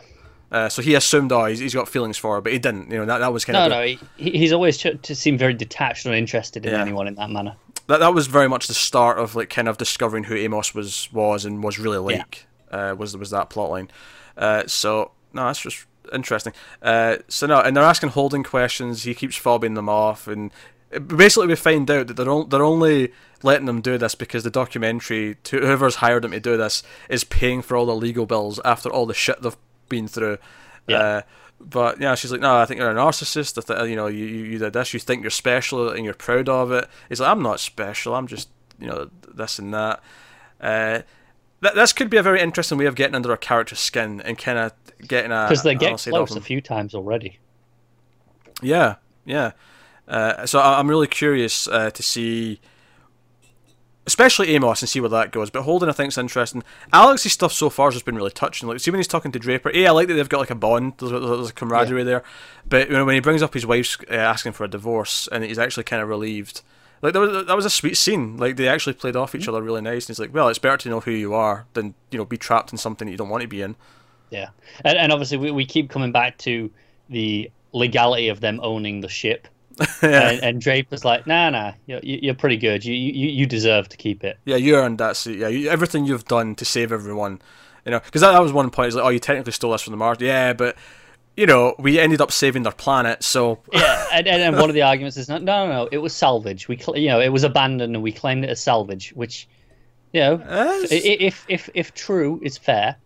Uh, 0.51 0.67
so 0.67 0.81
he 0.81 0.95
assumed, 0.95 1.31
oh, 1.31 1.45
he's, 1.45 1.59
he's 1.59 1.75
got 1.75 1.87
feelings 1.91 2.17
for 2.17 2.35
her, 2.37 2.41
but 2.41 2.51
he 2.55 2.59
didn't. 2.59 2.91
You 2.91 2.97
know, 3.01 3.05
that, 3.05 3.19
that 3.19 3.35
was 3.35 3.45
kind 3.45 3.53
No, 3.55 3.65
of 3.67 3.71
no, 3.71 3.81
no 3.81 3.99
he, 4.17 4.31
he's 4.39 4.51
always 4.51 4.79
ch- 4.79 4.97
to 5.03 5.15
seem 5.15 5.37
very 5.37 5.53
detached 5.53 6.07
or 6.07 6.15
interested 6.15 6.65
in 6.65 6.73
Yeah. 6.73 6.81
anyone 6.81 7.07
in 7.07 7.17
that 7.17 7.29
manner. 7.29 7.55
That 7.89 7.99
that 8.01 8.15
was 8.15 8.27
very 8.27 8.49
much 8.49 8.69
the 8.69 8.75
start 8.75 9.19
of 9.19 9.35
like 9.35 9.51
kind 9.51 9.69
of 9.69 9.77
discovering 9.77 10.25
who 10.25 10.35
Amos 10.37 10.75
was 10.75 11.09
was 11.13 11.45
and 11.45 11.63
was 11.63 11.79
really 11.79 11.99
like. 11.99 12.47
Uh, 12.71 12.95
was 12.97 13.17
was 13.17 13.31
that 13.31 13.51
plotline? 13.51 13.89
Uh, 14.37 14.67
so 14.67 15.11
no, 15.33 15.47
that's 15.47 15.61
just 15.61 15.87
interesting. 16.13 16.53
Uh, 16.81 17.17
so 17.29 17.47
no, 17.47 17.61
and 17.61 17.77
they're 17.77 17.85
asking 17.85 18.11
Holden 18.11 18.45
questions. 18.45 19.03
He 19.03 19.15
keeps 19.15 19.39
fobbing 19.39 19.75
them 19.75 19.89
off, 19.89 20.29
and 20.29 20.51
basically 21.07 21.47
we 21.49 21.57
find 21.57 21.91
out 21.91 22.07
that 22.07 22.15
they're 22.15 22.31
on, 22.31 22.49
they're 22.49 22.63
only 22.63 23.13
letting 23.43 23.67
them 23.67 23.81
do 23.81 23.99
this 23.99 24.15
because 24.15 24.45
the 24.45 24.51
documentary, 24.51 25.37
to 25.45 25.61
whoever's 25.61 25.97
hired 25.97 26.25
them 26.25 26.33
to 26.33 26.41
do 26.41 26.57
this, 26.57 26.83
is 27.09 27.25
paying 27.25 27.63
for 27.63 27.77
all 27.77 27.87
the 27.87 27.95
legal 27.95 28.27
bills 28.27 28.61
after 28.65 28.91
all 28.91 29.07
the 29.07 29.15
shit 29.15 29.41
they've 29.43 29.57
been 29.89 30.09
through. 30.09 30.39
Yeah. 30.87 31.23
But 31.61 32.01
yeah, 32.01 32.15
she's 32.15 32.31
like, 32.31 32.41
no, 32.41 32.57
I 32.57 32.65
think 32.67 32.79
you're 32.81 32.91
a 32.91 32.95
narcissist. 32.95 33.59
I 33.59 33.75
th- 33.77 33.91
you 33.91 33.97
know, 33.97 34.07
you, 34.07 34.25
you 34.25 34.45
you 34.45 34.59
did 34.59 34.73
this. 34.73 34.95
You 34.95 35.01
think 35.01 35.23
you're 35.23 35.31
special 35.31 35.89
and 35.91 36.05
you're 36.05 36.15
proud 36.15 36.49
of 36.49 36.71
it. 36.73 36.89
He's 37.09 37.21
like, 37.21 37.31
I'm 37.31 37.43
not 37.43 37.59
special. 37.61 38.15
I'm 38.15 38.27
just 38.27 38.49
you 38.79 38.87
know 38.87 39.11
this 39.35 39.59
and 39.59 39.75
that. 39.75 40.01
Uh, 40.61 41.03
th- 41.63 41.75
this 41.75 41.93
could 41.93 42.11
be 42.11 42.17
a 42.17 42.23
very 42.23 42.41
interesting 42.41 42.79
way 42.79 42.87
of 42.87 42.95
getting 42.95 43.15
under 43.17 43.33
a 43.33 43.37
character's 43.39 43.81
skin 43.81 44.21
and 44.21 44.39
kind 44.39 44.59
of 44.59 44.73
getting 45.07 45.33
a 45.33 45.47
Because 45.49 45.63
they 45.65 45.75
get 45.75 45.91
close 46.11 46.31
a 46.37 46.41
few 46.41 46.61
times 46.61 46.95
already. 46.95 47.39
Yeah, 48.63 48.97
yeah. 49.25 49.53
Uh, 50.07 50.47
so 50.47 50.59
I- 50.61 50.79
I'm 50.79 50.89
really 50.89 51.07
curious 51.07 51.69
uh, 51.69 51.91
to 51.91 52.03
see, 52.03 52.61
especially 54.09 54.49
Amos, 54.55 54.81
and 54.81 54.89
see 54.89 55.01
where 55.01 55.11
that 55.11 55.33
goes. 55.33 55.51
But 55.51 55.63
Holden, 55.63 55.91
I 55.91 55.93
think, 55.93 56.09
is 56.09 56.19
interesting. 56.19 56.65
Alex's 56.95 57.35
stuff 57.35 57.53
so 57.53 57.69
far 57.69 57.89
has 57.89 57.95
just 57.95 58.07
been 58.07 58.17
really 58.17 58.31
touching. 58.31 58.67
Like, 58.67 58.81
see 58.81 58.91
when 58.91 58.99
he's 58.99 59.07
talking 59.07 59.33
to 59.33 59.39
Draper, 59.39 59.71
yeah, 59.73 59.89
I 59.89 59.91
like 59.93 60.09
that 60.09 60.15
they've 60.15 60.29
got 60.29 60.41
like 60.41 60.51
a 60.51 60.55
bond. 60.55 60.95
There's, 60.99 61.11
there's 61.11 61.51
a 61.51 61.53
camaraderie 61.53 62.05
there. 62.05 62.25
But 62.67 62.89
you 62.89 62.95
know, 62.95 63.05
when 63.05 63.15
he 63.15 63.21
brings 63.21 63.43
up 63.43 63.53
his 63.53 63.67
wife's 63.67 63.99
uh, 64.11 64.15
asking 64.15 64.53
for 64.53 64.65
a 64.65 64.69
divorce, 64.69 65.29
and 65.31 65.45
he's 65.45 65.59
actually 65.59 65.85
kind 65.85 66.03
of 66.03 66.09
relieved. 66.09 66.63
Like 67.03 67.13
that 67.13 67.21
was 67.21 67.47
that 67.47 67.55
was 67.55 67.67
a 67.67 67.71
sweet 67.71 67.97
scene. 67.97 68.39
Like 68.39 68.57
they 68.57 68.67
actually 68.67 68.95
played 68.95 69.15
off 69.15 69.35
each 69.35 69.47
other 69.47 69.63
really 69.63 69.83
nice. 69.83 70.07
And 70.07 70.15
he's 70.15 70.19
like, 70.19 70.35
"Well, 70.35 70.49
it's 70.49 70.59
better 70.59 70.79
to 70.79 70.89
know 70.89 71.01
who 71.01 71.13
you 71.13 71.35
are 71.35 71.67
than 71.75 71.95
you 72.11 72.19
know 72.19 72.25
be 72.25 72.39
trapped 72.39 72.73
in 72.73 72.79
something 72.79 73.07
that 73.07 73.13
you 73.13 73.19
don't 73.19 73.29
want 73.29 73.43
to 73.43 73.49
be 73.49 73.61
in." 73.61 73.77
Yeah, 74.31 74.49
and, 74.85 74.99
and 74.99 75.13
obviously 75.13 75.37
we, 75.37 75.51
we 75.51 75.67
keep 75.67 75.91
coming 75.91 76.13
back 76.13 76.39
to 76.39 76.71
the 77.09 77.51
legality 77.73 78.29
of 78.29 78.41
them 78.41 78.59
owning 78.63 79.01
the 79.01 79.09
ship. 79.09 79.47
yeah, 80.03 80.31
And, 80.31 80.43
and 80.43 80.61
Draper's 80.61 81.05
like, 81.05 81.27
nah, 81.27 81.51
nah, 81.51 81.73
you're, 81.87 82.01
you're 82.03 82.35
pretty 82.35 82.57
good. 82.57 82.85
You, 82.85 82.95
you 82.95 83.29
you 83.29 83.47
deserve 83.47 83.89
to 83.91 83.97
keep 83.97 84.25
it. 84.25 84.39
Yeah, 84.45 84.57
you 84.57 84.75
earned 84.77 84.99
that 84.99 85.17
seat. 85.17 85.39
Yeah, 85.39 85.49
you, 85.49 85.69
everything 85.71 86.05
you've 86.05 86.25
done 86.27 86.55
to 86.57 86.65
save 86.65 86.93
everyone, 86.93 87.41
you 87.85 87.93
know, 87.93 88.01
because 88.01 88.21
that, 88.23 88.33
that 88.33 88.43
was 88.43 88.53
one 88.53 88.71
point. 88.71 88.89
It's 88.89 88.97
like, 88.97 89.05
oh, 89.05 89.11
you 89.11 89.19
technically 89.21 89.53
stole 89.53 89.73
us 89.73 89.83
from 89.83 89.93
the 89.93 89.97
Mars. 89.97 90.19
Yeah, 90.21 90.53
but 90.53 90.77
you 91.37 91.47
know, 91.47 91.77
we 91.79 92.01
ended 92.01 92.21
up 92.21 92.33
saving 92.33 92.65
their 92.65 92.73
planet. 92.73 93.23
So 93.23 93.61
Yeah, 93.73 94.07
and, 94.13 94.27
and, 94.27 94.43
and 94.43 94.57
one 94.57 94.69
of 94.71 94.75
the 94.75 94.83
arguments 94.83 95.17
is 95.17 95.29
no, 95.29 95.39
no, 95.39 95.69
no, 95.69 95.89
it 95.93 95.99
was 95.99 96.13
salvage. 96.15 96.67
We, 96.67 96.77
cl- 96.77 96.97
you 96.99 97.09
know, 97.09 97.21
it 97.21 97.29
was 97.29 97.45
abandoned 97.45 97.95
and 97.95 98.03
we 98.03 98.11
claimed 98.11 98.43
it 98.45 98.51
as 98.51 98.61
salvage, 98.61 99.13
which, 99.15 99.47
you 100.13 100.21
know, 100.21 100.35
Uh, 100.35 100.87
i- 100.91 100.95
i- 100.95 101.17
if 101.21 101.45
if 101.49 101.71
if 101.75 101.95
true 101.95 102.41
is 102.43 102.59
fair, 102.59 102.97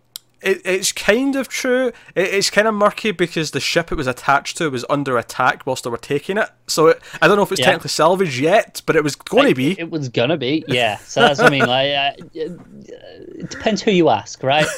it, 0.43 0.61
it's 0.65 0.93
kind 0.93 1.37
of 1.37 1.49
true. 1.49 1.89
It, 2.15 2.35
it's 2.35 2.51
kind 2.51 2.67
of 2.69 2.75
murky 2.75 3.11
because 3.13 3.51
the 3.53 3.61
ship 3.61 3.93
it 3.93 3.95
was 3.97 4.07
attached 4.07 4.57
to 4.59 4.71
was 4.71 4.85
under 4.91 5.17
attack 5.19 5.67
whilst 5.67 5.85
they 5.85 5.91
were 5.91 5.97
taking 5.97 6.39
it. 6.39 6.49
So 6.67 6.89
it, 6.89 7.01
I 7.21 7.29
don't 7.29 7.37
know 7.37 7.43
if 7.43 7.53
it's 7.53 7.61
Yeah. 7.61 7.67
technically 7.67 7.91
salvage 7.91 8.41
yet, 8.41 8.83
but 8.87 8.97
it 8.97 9.05
was 9.05 9.17
going 9.17 9.49
to 9.49 9.55
be. 9.55 9.79
It, 9.79 9.91
was 9.91 10.09
gonna 10.09 10.37
be, 10.37 10.65
yeah. 10.69 10.97
So 10.99 11.21
that's 11.21 11.39
what 11.41 11.49
I 11.49 11.51
mean. 11.51 11.67
Like, 11.67 11.93
uh, 11.95 12.25
it 12.35 13.51
depends 13.51 13.83
who 13.83 13.91
you 13.91 14.09
ask, 14.09 14.43
right? 14.43 14.67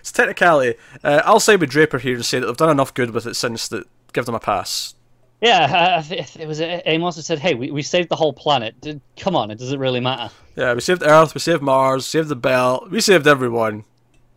It's 0.00 0.12
technicality. 0.12 0.78
Uh, 1.04 1.20
I'll 1.26 1.40
side 1.40 1.60
with 1.60 1.68
Draper 1.68 1.98
here 1.98 2.14
and 2.14 2.24
say 2.24 2.40
that 2.40 2.46
they've 2.46 2.56
done 2.56 2.70
enough 2.70 2.94
good 2.94 3.10
with 3.10 3.26
it 3.26 3.34
since 3.36 3.68
that 3.68 3.86
give 4.14 4.24
them 4.24 4.34
a 4.34 4.40
pass. 4.40 4.94
Yeah, 5.42 6.00
uh, 6.10 6.14
it 6.38 6.48
was 6.48 6.58
uh, 6.60 6.80
Amos 6.86 7.16
who 7.16 7.22
said, 7.22 7.38
"Hey, 7.38 7.52
we, 7.54 7.70
we 7.70 7.82
saved 7.82 8.08
the 8.08 8.16
whole 8.16 8.32
planet. 8.32 8.80
D- 8.80 9.00
Come 9.18 9.36
on, 9.36 9.50
it 9.50 9.58
doesn't 9.58 9.78
really 9.78 10.00
matter. 10.00 10.32
Yeah, 10.56 10.72
we 10.72 10.80
saved 10.80 11.02
Earth, 11.02 11.34
we 11.34 11.40
saved 11.40 11.60
Mars, 11.62 12.06
saved 12.06 12.28
the 12.30 12.36
belt, 12.36 12.90
we 12.90 13.02
saved 13.02 13.26
everyone. 13.26 13.84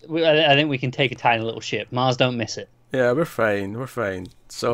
We, 0.07 0.25
I, 0.25 0.53
think 0.55 0.69
we 0.69 0.77
can 0.77 0.91
take 0.91 1.11
a 1.11 1.15
tiny 1.15 1.43
little 1.43 1.61
ship. 1.61 1.87
Mars 1.91 2.17
don't 2.17 2.37
miss 2.37 2.57
it. 2.57 2.69
Yeah, 2.91 3.11
we're 3.13 3.25
fine. 3.25 3.73
We're 3.73 3.87
fine. 3.87 4.27
So 4.49 4.73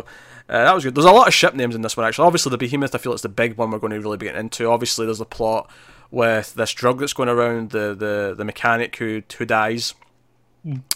uh, 0.50 0.64
that 0.64 0.76
was 0.76 0.84
good. 0.84 0.96
There's 0.96 1.06
a 1.06 1.12
lot 1.12 1.28
of 1.28 1.34
ship 1.34 1.54
names 1.54 1.76
in 1.76 1.82
this 1.82 1.96
one 1.96 2.06
actually. 2.06 2.26
Obviously, 2.26 2.50
the 2.50 2.58
Behemoth. 2.58 2.94
I 2.94 2.98
feel 2.98 3.14
it's 3.14 3.22
the 3.22 3.30
big 3.30 3.56
one 3.56 3.72
we're 3.72 3.80
going 3.80 3.94
to 3.94 4.00
really 4.00 4.18
be 4.18 4.26
getting 4.26 4.42
into. 4.42 4.68
Obviously, 4.68 5.06
there's 5.06 5.20
the 5.20 5.26
plot 5.26 5.70
with 6.12 6.56
this 6.56 6.74
drug 6.74 7.00
that's 7.00 7.14
going 7.14 7.30
around 7.30 7.70
the 7.70 7.96
the, 7.96 8.34
the 8.38 8.46
mechanic 8.46 8.96
who 8.98 9.22
who 9.38 9.46
dies, 9.46 9.94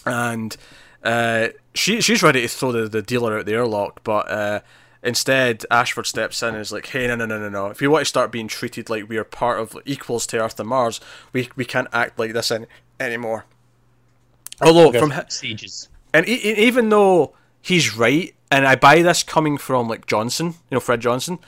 and 0.04 0.56
uh, 1.02 1.48
she 1.74 2.00
she's 2.00 2.22
ready 2.22 2.42
to 2.42 2.48
throw 2.48 2.72
the, 2.72 2.88
the 2.88 3.02
dealer 3.02 3.38
out 3.38 3.46
the 3.46 3.54
airlock, 3.54 4.02
but. 4.04 4.30
Uh, 4.30 4.60
Instead, 5.04 5.66
Ashford 5.70 6.06
steps 6.06 6.42
in 6.42 6.54
and 6.54 6.62
is 6.62 6.72
like, 6.72 6.86
"Hey, 6.86 7.06
no, 7.06 7.14
no, 7.14 7.26
no, 7.26 7.38
no, 7.38 7.50
no! 7.50 7.66
If 7.66 7.82
you 7.82 7.90
want 7.90 8.00
to 8.00 8.08
start 8.08 8.32
being 8.32 8.48
treated 8.48 8.88
like 8.88 9.06
we 9.06 9.18
are 9.18 9.24
part 9.24 9.60
of 9.60 9.76
equals 9.84 10.26
to 10.28 10.42
Earth 10.42 10.58
and 10.58 10.70
Mars, 10.70 10.98
we 11.34 11.50
we 11.56 11.66
can't 11.66 11.88
act 11.92 12.18
like 12.18 12.32
this 12.32 12.50
any, 12.50 12.64
anymore." 12.98 13.44
Although, 14.62 14.92
from 14.98 15.12
sieges. 15.28 15.88
and 16.12 16.28
e- 16.28 16.54
even 16.66 16.88
though 16.88 17.34
he's 17.62 17.96
right, 17.96 18.34
and 18.50 18.66
I 18.66 18.76
buy 18.76 19.02
this 19.02 19.22
coming 19.22 19.58
from 19.58 19.88
like 19.88 20.06
Johnson, 20.06 20.46
you 20.48 20.54
know, 20.76 20.80
Fred 20.80 21.00
Johnson, 21.00 21.38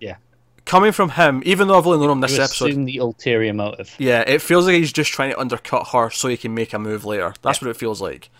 Yeah, 0.00 0.16
coming 0.64 0.92
from 0.92 1.10
him, 1.10 1.42
even 1.44 1.68
though 1.68 1.78
I've 1.78 1.86
only 1.86 1.98
known 1.98 2.10
him 2.16 2.20
this 2.20 2.38
episode, 2.38 2.84
the 2.86 2.98
ulterior 2.98 3.52
motive. 3.52 3.94
yeah, 3.98 4.20
it 4.26 4.40
feels 4.40 4.66
like 4.66 4.76
he's 4.76 4.92
just 4.92 5.12
trying 5.12 5.30
to 5.30 5.38
undercut 5.38 5.88
her 5.88 6.10
so 6.10 6.28
he 6.28 6.36
can 6.36 6.54
make 6.54 6.72
a 6.72 6.78
move 6.78 7.04
later. 7.04 7.34
That's 7.42 7.60
what 7.60 7.70
it 7.70 7.76
feels 7.76 8.00
like. 8.00 8.30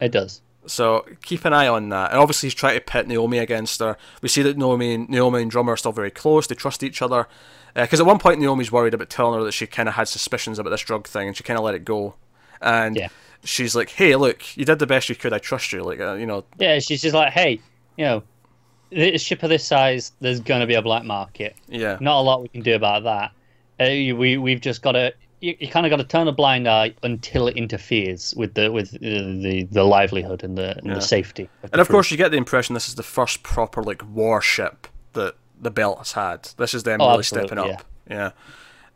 It 0.00 0.10
does. 0.12 0.40
So 0.64 1.04
keep 1.24 1.44
an 1.44 1.52
eye 1.52 1.66
on 1.66 1.88
that. 1.88 2.12
And 2.12 2.20
obviously 2.20 2.46
he's 2.46 2.54
trying 2.54 2.74
to 2.76 2.80
pit 2.80 3.08
Naomi 3.08 3.38
against 3.38 3.80
her. 3.80 3.96
We 4.20 4.28
see 4.28 4.42
that 4.42 4.56
Naomi, 4.56 4.96
Naomi 4.96 5.42
and 5.42 5.50
Drummer 5.50 5.72
are 5.72 5.76
still 5.76 5.90
very 5.90 6.10
close. 6.12 6.46
They 6.46 6.54
trust 6.54 6.84
each 6.84 7.02
other. 7.02 7.26
Because 7.74 7.98
uh, 7.98 8.04
at 8.04 8.06
one 8.06 8.20
point 8.20 8.38
Naomi's 8.38 8.70
worried 8.70 8.94
about 8.94 9.10
telling 9.10 9.38
her 9.40 9.44
that 9.44 9.52
she 9.52 9.66
kind 9.66 9.88
of 9.88 9.96
had 9.96 10.06
suspicions 10.06 10.60
about 10.60 10.70
this 10.70 10.82
drug 10.82 11.08
thing, 11.08 11.26
and 11.26 11.36
she 11.36 11.42
kind 11.42 11.58
of 11.58 11.64
let 11.64 11.74
it 11.74 11.84
go. 11.84 12.14
And 12.62 12.96
Yeah. 12.96 13.08
she's 13.44 13.74
like, 13.74 13.90
"Hey, 13.90 14.14
look, 14.16 14.56
you 14.56 14.64
did 14.64 14.78
the 14.78 14.86
best 14.86 15.08
you 15.08 15.14
could. 15.14 15.32
I 15.32 15.38
trust 15.38 15.72
you." 15.72 15.82
Like, 15.82 16.00
uh, 16.00 16.14
you 16.14 16.26
know, 16.26 16.44
Yeah, 16.58 16.78
she's 16.78 17.02
just 17.02 17.14
like, 17.14 17.32
hey, 17.32 17.60
you 17.96 18.04
know, 18.04 18.22
a 18.92 19.18
ship 19.18 19.42
of 19.42 19.48
this 19.50 19.64
size, 19.66 20.12
there's 20.20 20.40
gonna 20.40 20.66
be 20.66 20.74
a 20.74 20.82
black 20.82 21.04
market. 21.04 21.56
yeah, 21.68 21.96
Not 22.00 22.20
a 22.20 22.22
lot 22.22 22.42
we 22.42 22.48
can 22.48 22.60
do 22.62 22.74
about 22.74 23.04
that. 23.04 23.30
Uh, 23.80 24.14
we 24.16 24.36
we've 24.36 24.60
just 24.60 24.82
got 24.82 24.92
to. 24.92 25.12
You, 25.40 25.56
you 25.58 25.66
kind 25.68 25.84
of 25.84 25.90
got 25.90 25.96
to 25.96 26.04
turn 26.04 26.28
a 26.28 26.32
blind 26.32 26.68
eye 26.68 26.94
until 27.02 27.48
it 27.48 27.56
interferes 27.56 28.32
with 28.36 28.54
the 28.54 28.70
with 28.70 28.94
uh, 28.94 28.98
the 29.00 29.66
the 29.72 29.82
livelihood 29.82 30.44
and 30.44 30.56
the 30.56 30.76
and 30.78 30.86
Yeah. 30.86 30.94
the 30.94 31.00
safety. 31.00 31.48
the 31.62 31.70
And 31.72 31.80
of 31.80 31.88
course, 31.88 32.12
you 32.12 32.16
get 32.16 32.30
the 32.30 32.36
impression 32.36 32.74
this 32.74 32.88
is 32.88 32.94
the 32.94 33.02
first 33.02 33.42
proper 33.42 33.82
like 33.82 34.02
warship 34.14 34.86
that 35.14 35.34
the 35.60 35.70
belt 35.72 35.98
has 35.98 36.12
had. 36.12 36.48
This 36.58 36.74
is 36.74 36.84
them 36.84 37.00
Oh, 37.00 37.10
really 37.10 37.24
stepping 37.24 37.58
up. 37.58 37.82
Yeah. 38.08 38.30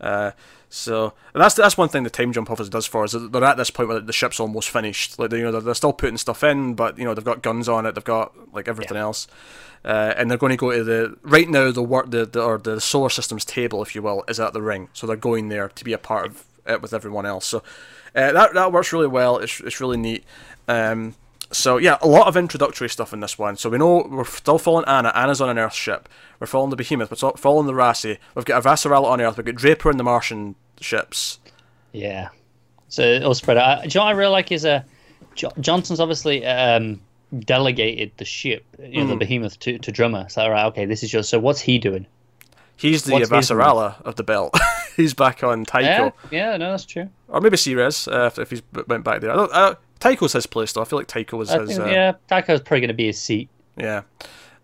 Uh, 0.00 0.30
so 0.68 1.12
that's 1.32 1.54
that's 1.54 1.78
one 1.78 1.88
thing 1.88 2.02
the 2.02 2.10
time 2.10 2.32
jump 2.32 2.50
office 2.50 2.68
does 2.68 2.86
for 2.86 3.04
us. 3.04 3.14
They're 3.18 3.44
at 3.44 3.56
this 3.56 3.70
point 3.70 3.88
where 3.88 4.00
the 4.00 4.12
ship's 4.12 4.40
almost 4.40 4.68
finished. 4.70 5.18
Like 5.18 5.30
they, 5.30 5.38
you 5.38 5.44
know, 5.44 5.52
they're, 5.52 5.60
they're 5.60 5.74
still 5.74 5.92
putting 5.92 6.18
stuff 6.18 6.42
in, 6.42 6.74
but 6.74 6.98
you 6.98 7.04
know 7.04 7.14
they've 7.14 7.24
got 7.24 7.42
guns 7.42 7.68
on 7.68 7.86
it. 7.86 7.94
They've 7.94 8.04
got 8.04 8.32
like 8.52 8.66
everything 8.66 8.96
else, 8.96 9.28
uh, 9.84 10.14
and 10.16 10.30
they're 10.30 10.38
going 10.38 10.50
to 10.50 10.56
go 10.56 10.72
to 10.72 10.82
the 10.82 11.16
right 11.22 11.48
now. 11.48 11.70
The 11.70 11.82
work 11.82 12.10
the, 12.10 12.26
the 12.26 12.42
or 12.42 12.58
the 12.58 12.80
solar 12.80 13.10
system's 13.10 13.44
table, 13.44 13.82
if 13.82 13.94
you 13.94 14.02
will, 14.02 14.24
is 14.28 14.40
at 14.40 14.52
the 14.52 14.62
ring. 14.62 14.88
So 14.92 15.06
they're 15.06 15.16
going 15.16 15.48
there 15.48 15.68
to 15.68 15.84
be 15.84 15.92
a 15.92 15.98
part 15.98 16.26
of 16.26 16.44
it 16.66 16.82
with 16.82 16.92
everyone 16.92 17.26
else. 17.26 17.46
So 17.46 17.58
uh, 18.14 18.32
that 18.32 18.54
that 18.54 18.72
works 18.72 18.92
really 18.92 19.06
well. 19.06 19.38
It's 19.38 19.60
it's 19.60 19.80
really 19.80 19.96
neat. 19.98 20.24
Um, 20.66 21.14
so 21.50 21.76
yeah, 21.78 21.98
a 22.00 22.08
lot 22.08 22.26
of 22.26 22.36
introductory 22.36 22.88
stuff 22.88 23.12
in 23.12 23.20
this 23.20 23.38
one. 23.38 23.56
So 23.56 23.70
we 23.70 23.78
know 23.78 24.06
we're 24.10 24.24
still 24.24 24.58
following 24.58 24.84
Anna. 24.86 25.12
Anna's 25.14 25.40
on 25.40 25.48
an 25.48 25.58
Earth 25.58 25.74
ship. 25.74 26.08
We're 26.40 26.46
following 26.46 26.70
the 26.70 26.76
Behemoth. 26.76 27.10
We're 27.10 27.32
following 27.36 27.66
the 27.66 27.72
Roci. 27.72 28.18
We've 28.34 28.44
got 28.44 28.62
Avasarala 28.62 29.04
on 29.04 29.20
Earth. 29.20 29.36
We've 29.36 29.46
got 29.46 29.54
Draper 29.54 29.90
in 29.90 29.96
the 29.96 30.04
Martian 30.04 30.54
ships. 30.80 31.38
Yeah. 31.92 32.28
So 32.88 33.02
it'll 33.02 33.34
spread 33.34 33.56
out. 33.56 33.82
Do 33.82 33.88
you 33.88 33.94
know 34.00 34.04
what 34.04 34.14
I 34.14 34.18
really 34.18 34.32
like 34.32 34.52
is 34.52 34.64
uh, 34.64 34.82
jo- 35.34 35.52
Johnson's 35.60 36.00
obviously 36.00 36.44
um, 36.46 37.00
delegated 37.40 38.12
the 38.16 38.24
ship, 38.24 38.64
you 38.78 39.02
know, 39.02 39.08
the 39.08 39.16
behemoth 39.16 39.58
to, 39.60 39.78
to 39.78 39.92
Drummer. 39.92 40.28
So, 40.28 40.42
all 40.42 40.50
right, 40.50 40.66
okay, 40.66 40.84
this 40.84 41.02
is 41.02 41.12
yours. 41.12 41.28
So 41.28 41.38
what's 41.38 41.60
he 41.60 41.78
doing? 41.78 42.06
He's 42.76 43.04
the 43.04 43.12
What's 43.12 43.50
of 44.04 44.16
the 44.16 44.22
belt. 44.22 44.54
he's 44.96 45.14
back 45.14 45.42
on 45.42 45.64
Tycho, 45.64 46.12
Yeah, 46.30 46.50
yeah, 46.50 46.56
no, 46.58 46.70
that's 46.72 46.84
true. 46.84 47.08
or 47.28 47.40
maybe 47.40 47.56
Ceres 47.56 48.06
uh, 48.06 48.26
if, 48.26 48.38
if 48.38 48.50
he's 48.50 48.62
went 48.86 49.02
back 49.02 49.22
there. 49.22 49.30
I 49.30 49.36
don't, 49.36 49.52
uh, 49.52 49.74
Tycho's 50.00 50.32
his 50.32 50.46
place 50.46 50.72
though. 50.72 50.82
I 50.82 50.84
feel 50.84 50.98
like 50.98 51.06
Tycho 51.06 51.36
was 51.36 51.50
I 51.50 51.60
his. 51.60 51.70
think, 51.70 51.80
uh, 51.80 51.86
yeah, 51.86 52.12
Tycho's 52.28 52.60
probably 52.60 52.80
going 52.80 52.88
to 52.88 52.94
be 52.94 53.06
his 53.06 53.20
seat. 53.20 53.48
Yeah. 53.76 54.02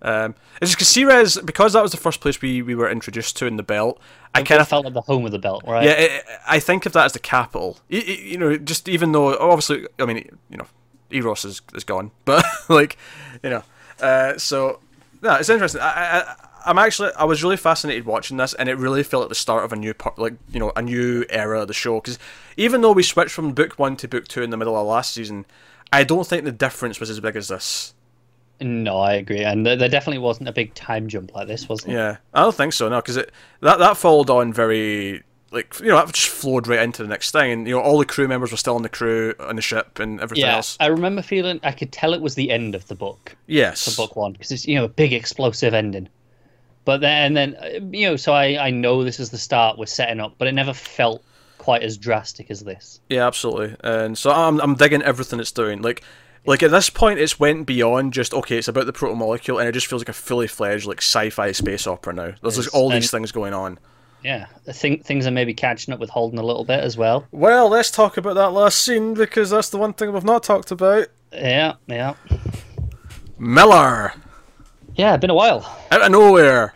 Um, 0.03 0.35
it's 0.61 0.73
just 0.73 0.77
because 0.77 0.88
Ceres, 0.88 1.38
because 1.45 1.75
that 1.75 1.83
was 1.83 1.92
the 1.92 1.97
first 1.97 2.21
place 2.21 2.40
we, 2.42 2.61
we 2.61 2.75
were 2.75 2.90
introduced 2.90 3.37
to 3.38 3.47
in 3.47 3.57
the 3.57 3.62
belt. 3.62 4.01
I 4.35 4.42
kind 4.42 4.61
of 4.61 4.68
felt 4.68 4.85
like 4.85 4.95
the 4.95 5.01
home 5.01 5.25
of 5.25 5.31
the 5.31 5.38
belt, 5.38 5.62
right? 5.66 5.85
Yeah, 5.85 5.92
it, 5.92 6.25
I 6.47 6.59
think 6.59 6.87
of 6.87 6.92
that 6.95 7.05
as 7.05 7.12
the 7.12 7.21
capital. 7.21 7.79
You, 7.88 8.01
you 8.01 8.38
know, 8.38 8.57
just 8.57 8.88
even 8.88 9.12
though 9.12 9.37
obviously, 9.38 9.87
I 10.01 10.07
mean, 10.07 10.38
you 10.51 10.57
know, 10.57 10.66
Eros 11.11 11.45
is 11.45 11.61
is 11.75 11.85
gone, 11.85 12.11
but 12.25 12.45
like, 12.68 12.97
you 13.42 13.51
know, 13.51 13.62
uh, 14.01 14.37
so 14.38 14.81
no, 15.23 15.35
it's 15.35 15.49
interesting. 15.49 15.81
I, 15.81 16.21
I 16.21 16.37
I'm 16.64 16.79
actually 16.79 17.11
I 17.16 17.25
was 17.25 17.42
really 17.42 17.57
fascinated 17.57 18.05
watching 18.07 18.37
this, 18.37 18.55
and 18.55 18.68
it 18.68 18.77
really 18.77 19.03
felt 19.03 19.22
like 19.22 19.29
the 19.29 19.35
start 19.35 19.64
of 19.64 19.72
a 19.72 19.77
new 19.77 19.94
part, 19.94 20.18
like 20.18 20.35
you 20.51 20.61
know, 20.61 20.72
a 20.77 20.83
new 20.83 21.25
era 21.31 21.62
of 21.62 21.68
the 21.68 21.75
show. 21.75 22.01
Because 22.01 22.18
even 22.57 22.81
though 22.81 22.92
we 22.92 23.03
switched 23.03 23.33
from 23.33 23.53
book 23.53 23.79
one 23.79 23.96
to 23.96 24.09
book 24.09 24.29
two 24.29 24.42
in 24.42 24.51
the 24.51 24.57
middle 24.57 24.77
of 24.77 24.87
last 24.87 25.14
season, 25.14 25.46
I 25.92 26.05
don't 26.05 26.27
think 26.27 26.44
the 26.44 26.53
difference 26.53 27.01
was 27.01 27.11
as 27.11 27.20
big 27.20 27.37
as 27.37 27.48
this. 27.48 27.94
No, 28.61 28.98
I 28.98 29.14
agree. 29.14 29.42
And 29.42 29.66
there 29.66 29.77
definitely 29.77 30.18
wasn't 30.18 30.48
a 30.48 30.53
big 30.53 30.75
time 30.75 31.09
jump 31.09 31.35
like 31.35 31.48
this, 31.48 31.68
was 31.68 31.81
there? 31.81 31.96
Yeah, 31.96 32.16
I 32.33 32.42
don't 32.42 32.55
think 32.55 32.72
so. 32.72 32.88
No, 32.88 32.96
because 32.96 33.16
it 33.16 33.33
that 33.61 33.79
that 33.79 33.96
followed 33.96 34.31
on 34.31 34.53
very 34.53 35.25
like 35.51 35.79
you 35.81 35.87
know 35.88 35.96
that 35.96 36.12
just 36.12 36.29
flowed 36.29 36.66
right 36.68 36.81
into 36.81 37.03
the 37.03 37.09
next 37.09 37.33
thing, 37.33 37.51
and 37.53 37.66
you 37.66 37.75
know 37.75 37.81
all 37.81 37.98
the 37.98 38.05
crew 38.05 38.29
members 38.29 38.51
were 38.53 38.57
still 38.57 38.77
on 38.77 38.83
the 38.83 38.88
crew 38.88 39.35
on 39.40 39.57
the 39.57 39.62
ship 39.62 39.98
and 39.98 40.20
everything 40.20 40.46
Yeah, 40.46 40.57
else. 40.57 40.77
I 40.81 40.87
remember 40.87 41.22
feeling 41.22 41.61
I 41.62 41.72
could 41.72 41.92
tell 41.92 42.14
it 42.14 42.20
was 42.20 42.37
the 42.37 42.51
end 42.51 42.75
of 42.75 42.87
the 42.87 42.94
book, 42.94 43.37
Yes, 43.46 43.85
the 43.85 44.01
book 44.01 44.16
one, 44.16 44.33
because 44.33 44.53
it's 44.53 44.66
you 44.66 44.77
know 44.77 44.85
a 44.85 44.88
big 44.88 45.12
explosive 45.12 45.75
ending. 45.75 46.09
But 46.85 47.01
then, 47.01 47.27
and 47.27 47.37
then 47.37 47.57
uh, 47.57 47.81
you 47.90 48.09
know, 48.09 48.16
so 48.16 48.33
I 48.33 48.66
I 48.66 48.71
know 48.71 49.05
this 49.05 49.21
is 49.21 49.31
the 49.31 49.38
start 49.38 49.79
we're 49.79 49.87
setting 49.87 50.21
up, 50.21 50.35
but 50.38 50.49
it 50.49 50.53
never 50.53 50.73
felt 50.75 51.23
quite 51.59 51.83
as 51.85 51.97
drastic 51.97 52.51
as 52.51 52.61
this. 52.61 53.01
yeah, 53.09 53.25
absolutely. 53.27 53.77
And 53.85 54.18
so 54.18 54.31
I'm 54.33 54.61
I'm 54.61 54.75
digging 54.75 55.03
everything 55.03 55.38
it's 55.38 55.53
doing. 55.53 55.81
Like 55.83 56.03
like 56.45 56.62
at 56.64 56.73
this 56.73 56.90
point, 56.90 57.21
it's 57.21 57.38
went 57.38 57.66
beyond 57.66 58.12
just 58.12 58.35
okay. 58.35 58.59
It's 58.59 58.66
about 58.68 58.87
the 58.87 58.92
proto 58.92 59.14
molecule, 59.14 59.59
and 59.61 59.68
it 59.68 59.73
just 59.73 59.87
feels 59.87 60.01
like 60.03 60.09
a 60.09 60.12
fully 60.12 60.49
fledged 60.49 60.87
like 60.87 60.99
sci-fi 60.99 61.53
space 61.53 61.87
opera 61.87 62.12
now. 62.12 62.33
There's 62.42 62.59
like 62.59 62.75
all 62.75 62.90
these 62.90 63.05
and- 63.05 63.11
things 63.11 63.31
going 63.33 63.55
on. 63.55 63.79
Yeah, 64.25 64.47
I 64.68 64.73
think 64.73 65.05
things 65.05 65.27
are 65.27 65.33
maybe 65.33 65.53
catching 65.53 65.92
up 65.92 65.99
with 65.99 66.09
Holden 66.11 66.38
a 66.38 66.45
little 66.45 66.64
bit 66.64 66.79
as 66.79 66.97
well. 66.97 67.27
Well, 67.33 67.68
let's 67.68 67.90
talk 67.90 68.16
about 68.16 68.35
that 68.35 68.53
last 68.53 68.79
scene 68.79 69.14
because 69.14 69.51
that's 69.51 69.71
the 69.71 69.79
one 69.79 69.95
thing 69.95 70.12
we've 70.12 70.23
not 70.23 70.45
talked 70.45 70.71
about. 70.71 71.09
Yeah, 71.33 71.75
yeah, 71.88 72.14
Miller. 73.38 74.12
Yeah. 74.97 75.17
Been 75.17 75.31
a 75.31 75.35
while. 75.35 75.79
out 75.91 76.03
of 76.03 76.11
nowhere, 76.13 76.75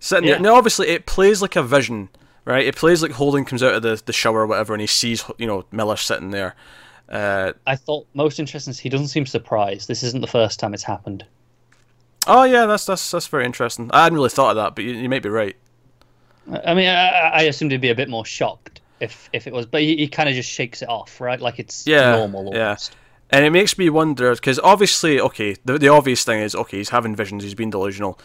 sitting 0.00 0.28
Yeah. 0.28 0.34
there. 0.34 0.42
Now, 0.42 0.54
obviously, 0.56 0.88
it 0.88 1.06
plays 1.06 1.42
like 1.42 1.56
a 1.56 1.62
vision, 1.62 2.08
right? 2.44 2.64
It 2.66 2.76
plays 2.76 3.02
like 3.02 3.12
Holden 3.12 3.44
comes 3.44 3.62
out 3.62 3.74
of 3.74 3.82
the, 3.82 4.00
the 4.04 4.12
shower 4.12 4.40
or 4.40 4.46
whatever, 4.46 4.74
and 4.74 4.80
he 4.80 4.86
sees 4.86 5.24
you 5.38 5.46
know 5.46 5.64
Miller 5.70 5.96
sitting 5.96 6.30
there. 6.30 6.54
Uh, 7.08 7.52
I 7.66 7.76
thought 7.76 8.06
most 8.14 8.38
interesting 8.40 8.70
is 8.70 8.78
he 8.78 8.88
doesn't 8.88 9.08
seem 9.08 9.26
surprised. 9.26 9.86
This 9.88 10.02
isn't 10.02 10.20
the 10.20 10.26
first 10.26 10.58
time 10.58 10.72
it's 10.72 10.82
happened. 10.84 11.24
oh 12.26 12.44
yeah, 12.44 12.66
that's 12.66 12.86
that's 12.86 13.10
that's 13.10 13.26
very 13.26 13.44
interesting. 13.44 13.90
I 13.92 14.04
hadn't 14.04 14.16
really 14.16 14.30
thought 14.30 14.50
of 14.50 14.56
that, 14.56 14.74
but 14.74 14.84
you, 14.84 14.92
you 14.92 15.08
might 15.08 15.22
be 15.22 15.28
right. 15.28 15.56
I 16.64 16.74
mean, 16.74 16.88
I, 16.88 17.08
I 17.34 17.42
assumed 17.42 17.70
he'd 17.72 17.80
be 17.80 17.90
a 17.90 17.94
bit 17.94 18.08
more 18.08 18.24
shocked 18.24 18.80
if 19.00 19.28
if 19.32 19.46
it 19.46 19.52
was, 19.52 19.66
but 19.66 19.82
he, 19.82 19.96
he 19.96 20.08
kind 20.08 20.28
of 20.28 20.34
just 20.34 20.48
shakes 20.50 20.80
it 20.82 20.88
off, 20.88 21.20
right? 21.20 21.40
Like 21.40 21.58
it's 21.58 21.86
Yeah, 21.86 22.16
normal 22.16 22.52
yeah. 22.54 22.76
And 23.32 23.46
it 23.46 23.50
makes 23.50 23.78
me 23.78 23.88
wonder 23.88 24.34
because 24.34 24.60
obviously, 24.60 25.18
okay, 25.18 25.56
the 25.64 25.78
the 25.78 25.88
obvious 25.88 26.22
thing 26.22 26.40
is 26.40 26.54
okay, 26.54 26.76
he's 26.76 26.90
having 26.90 27.16
visions, 27.16 27.42
he's 27.42 27.54
being 27.54 27.70
delusional. 27.70 28.18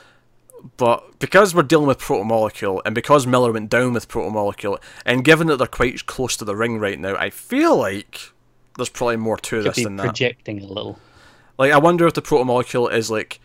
But 0.75 1.19
because 1.19 1.55
we're 1.55 1.63
dealing 1.63 1.87
with 1.87 1.99
protomolecule, 1.99 2.81
and 2.85 2.93
because 2.93 3.25
Miller 3.25 3.53
went 3.53 3.69
down 3.69 3.93
with 3.93 4.09
protomolecule, 4.09 4.79
and 5.05 5.23
given 5.23 5.47
that 5.47 5.57
they're 5.57 5.67
quite 5.67 6.05
close 6.07 6.35
to 6.37 6.45
the 6.45 6.55
ring 6.55 6.77
right 6.79 6.99
now, 6.99 7.15
I 7.15 7.29
feel 7.29 7.77
like 7.77 8.33
there's 8.75 8.89
probably 8.89 9.17
more 9.17 9.37
to 9.37 9.61
Could 9.63 9.73
this 9.73 9.83
than 9.83 9.95
that. 9.97 10.03
projecting 10.03 10.61
a 10.61 10.65
little. 10.65 10.99
Like, 11.57 11.71
I 11.71 11.77
wonder 11.77 12.05
if 12.05 12.13
the 12.13 12.21
protomolecule 12.21 12.91
is 12.91 13.09
like 13.09 13.39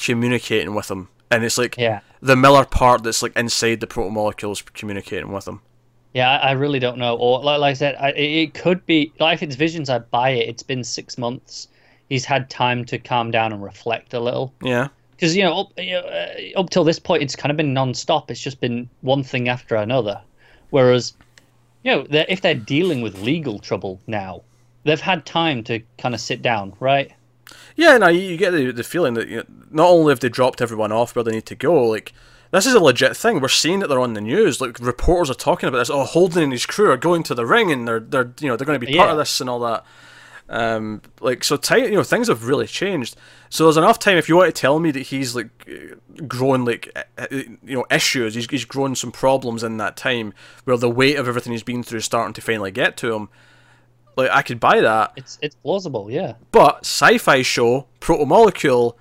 communicating 0.00 0.74
with 0.74 0.90
him, 0.90 1.08
and 1.30 1.44
it's 1.44 1.58
like 1.58 1.76
Yeah, 1.76 2.00
the 2.20 2.36
Miller 2.36 2.64
part 2.64 3.02
that's 3.02 3.22
like 3.22 3.36
inside 3.36 3.80
the 3.80 3.86
protomolecule 3.86 4.52
is 4.52 4.62
communicating 4.62 5.30
with 5.32 5.46
him. 5.46 5.60
Yeah. 6.14 6.38
I, 6.38 6.52
really 6.52 6.78
don't 6.78 6.98
know. 6.98 7.16
Or 7.16 7.42
like, 7.42 7.60
like 7.60 7.70
I 7.70 7.74
said, 7.74 7.96
I, 7.98 8.10
it 8.10 8.42
it 8.42 8.54
could 8.54 8.84
be 8.86 9.12
like 9.18 9.36
if 9.36 9.42
it's 9.42 9.56
visions, 9.56 9.90
I 9.90 9.98
buy 9.98 10.30
it. 10.30 10.48
It's 10.48 10.62
been 10.62 10.84
six 10.84 11.18
months. 11.18 11.68
He's 12.08 12.24
had 12.24 12.50
time 12.50 12.84
to 12.86 12.98
calm 12.98 13.30
down 13.30 13.52
and 13.52 13.62
reflect 13.62 14.12
a 14.14 14.20
little. 14.20 14.52
Yeah, 14.62 14.88
because 15.12 15.36
you 15.36 15.42
know 15.42 15.60
up 15.60 15.72
you 15.78 15.92
know, 15.92 16.00
uh, 16.00 16.60
up 16.60 16.70
till 16.70 16.84
this 16.84 16.98
point 16.98 17.22
it's 17.22 17.36
kind 17.36 17.50
of 17.50 17.56
been 17.56 17.72
non-stop 17.72 18.28
it's 18.28 18.40
just 18.40 18.60
been 18.60 18.88
one 19.02 19.22
thing 19.22 19.48
after 19.48 19.76
another 19.76 20.20
whereas 20.70 21.14
you 21.84 21.92
know 21.92 22.02
they're, 22.10 22.26
if 22.28 22.40
they're 22.40 22.56
dealing 22.56 23.02
with 23.02 23.22
legal 23.22 23.60
trouble 23.60 24.00
now 24.08 24.42
they've 24.82 25.00
had 25.00 25.24
time 25.24 25.62
to 25.62 25.80
kind 25.96 26.12
of 26.12 26.20
sit 26.20 26.42
down 26.42 26.74
right 26.80 27.12
yeah. 27.76 27.98
No, 27.98 28.08
you, 28.08 28.20
you 28.20 28.36
get 28.36 28.52
the 28.52 28.70
the 28.70 28.84
feeling 28.84 29.14
that 29.14 29.28
you 29.28 29.38
know, 29.38 29.44
not 29.70 29.88
only 29.88 30.10
have 30.10 30.20
they 30.20 30.28
dropped 30.28 30.60
everyone 30.60 30.92
off 30.92 31.14
where 31.14 31.22
they 31.22 31.32
need 31.32 31.46
to 31.46 31.54
go, 31.54 31.86
like 31.86 32.12
this 32.52 32.66
is 32.66 32.74
a 32.74 32.80
legit 32.80 33.16
thing. 33.16 33.40
We're 33.40 33.48
seeing 33.48 33.80
that 33.80 33.88
they're 33.88 33.98
on 34.00 34.14
the 34.14 34.20
news. 34.20 34.60
Like 34.60 34.78
reporters 34.78 35.30
are 35.30 35.34
talking 35.34 35.68
about 35.68 35.78
this. 35.78 35.90
Oh, 35.90 36.04
Holden 36.04 36.44
and 36.44 36.52
his 36.52 36.64
crew 36.66 36.90
are 36.90 36.96
going 36.96 37.22
to 37.24 37.34
the 37.34 37.44
ring, 37.46 37.72
and 37.72 37.88
they're 37.88 38.00
they're 38.00 38.32
you 38.40 38.48
know 38.48 38.56
they're 38.56 38.66
going 38.66 38.78
to 38.80 38.86
be 38.86 38.94
part 38.96 39.08
Yeah. 39.08 39.12
of 39.12 39.18
this 39.18 39.40
and 39.40 39.50
all 39.50 39.60
that. 39.60 39.84
Um, 40.48 41.00
like 41.20 41.44
so, 41.44 41.56
ti 41.56 41.78
you 41.78 41.90
know, 41.92 42.02
things 42.02 42.28
have 42.28 42.46
really 42.46 42.66
changed. 42.66 43.16
So 43.48 43.64
there's 43.64 43.76
enough 43.78 43.98
time 43.98 44.18
if 44.18 44.28
you 44.28 44.36
want 44.36 44.54
to 44.54 44.60
tell 44.60 44.78
me 44.80 44.90
that 44.90 45.00
he's 45.00 45.34
like 45.34 45.48
growing 46.28 46.64
like 46.66 46.90
uh, 46.94 47.02
uh, 47.18 47.26
you 47.30 47.76
know 47.76 47.86
issues. 47.90 48.34
He's 48.34 48.48
he's 48.50 48.64
grown 48.66 48.94
some 48.94 49.12
problems 49.12 49.62
in 49.62 49.78
that 49.78 49.96
time 49.96 50.34
where 50.64 50.76
the 50.76 50.90
weight 50.90 51.16
of 51.16 51.26
everything 51.28 51.52
he's 51.52 51.62
been 51.62 51.82
through 51.82 51.98
is 51.98 52.04
starting 52.04 52.34
to 52.34 52.40
finally 52.42 52.70
get 52.70 52.96
to 52.98 53.14
him. 53.14 53.28
Like 54.14 54.30
I 54.30 54.42
could 54.42 54.60
buy 54.60 54.80
that, 54.82 55.12
it's 55.16 55.38
it's 55.40 55.54
plausible 55.54 56.10
yeah 56.10 56.34
but 56.50 56.80
sci-fi 56.84 57.40
show 57.40 57.86
protomolecule. 57.98 58.94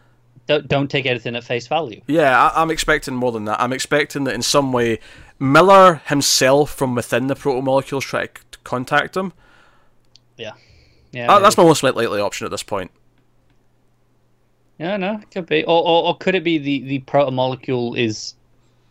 Don't, 0.48 0.68
don't 0.68 0.90
take 0.90 1.06
anything 1.06 1.36
at 1.36 1.44
face 1.44 1.68
value 1.68 2.02
Yeah, 2.08 2.50
I, 2.50 2.62
I'm 2.62 2.72
expecting 2.72 3.16
more 3.16 3.32
than 3.32 3.46
that. 3.46 3.62
I'm 3.62 3.74
expecting 3.74 4.24
that 4.26 4.34
in 4.36 4.42
some 4.42 4.72
way, 4.74 5.00
Miller 5.40 6.02
himself 6.06 6.72
from 6.72 6.96
within 6.96 7.28
the 7.28 7.36
proto 7.36 7.62
protomolecules 7.62 8.02
try 8.02 8.28
to 8.28 8.60
contact 8.64 9.16
him. 9.18 9.34
yeah 10.38 10.52
yeah 11.12 11.32
Uh, 11.32 11.40
that's 11.40 11.58
my 11.58 11.64
most 11.64 11.84
likely 11.84 12.20
option 12.20 12.46
at 12.46 12.52
this 12.52 12.64
point. 12.64 12.92
yeah 14.80 14.98
no 14.98 15.20
it 15.22 15.32
could 15.32 15.46
be 15.46 15.64
or, 15.64 15.82
or, 15.84 16.06
or 16.08 16.18
could 16.18 16.36
it 16.36 16.44
be 16.44 16.58
the 16.58 16.82
the 16.84 17.00
protomolecule 17.02 17.98
is 17.98 18.34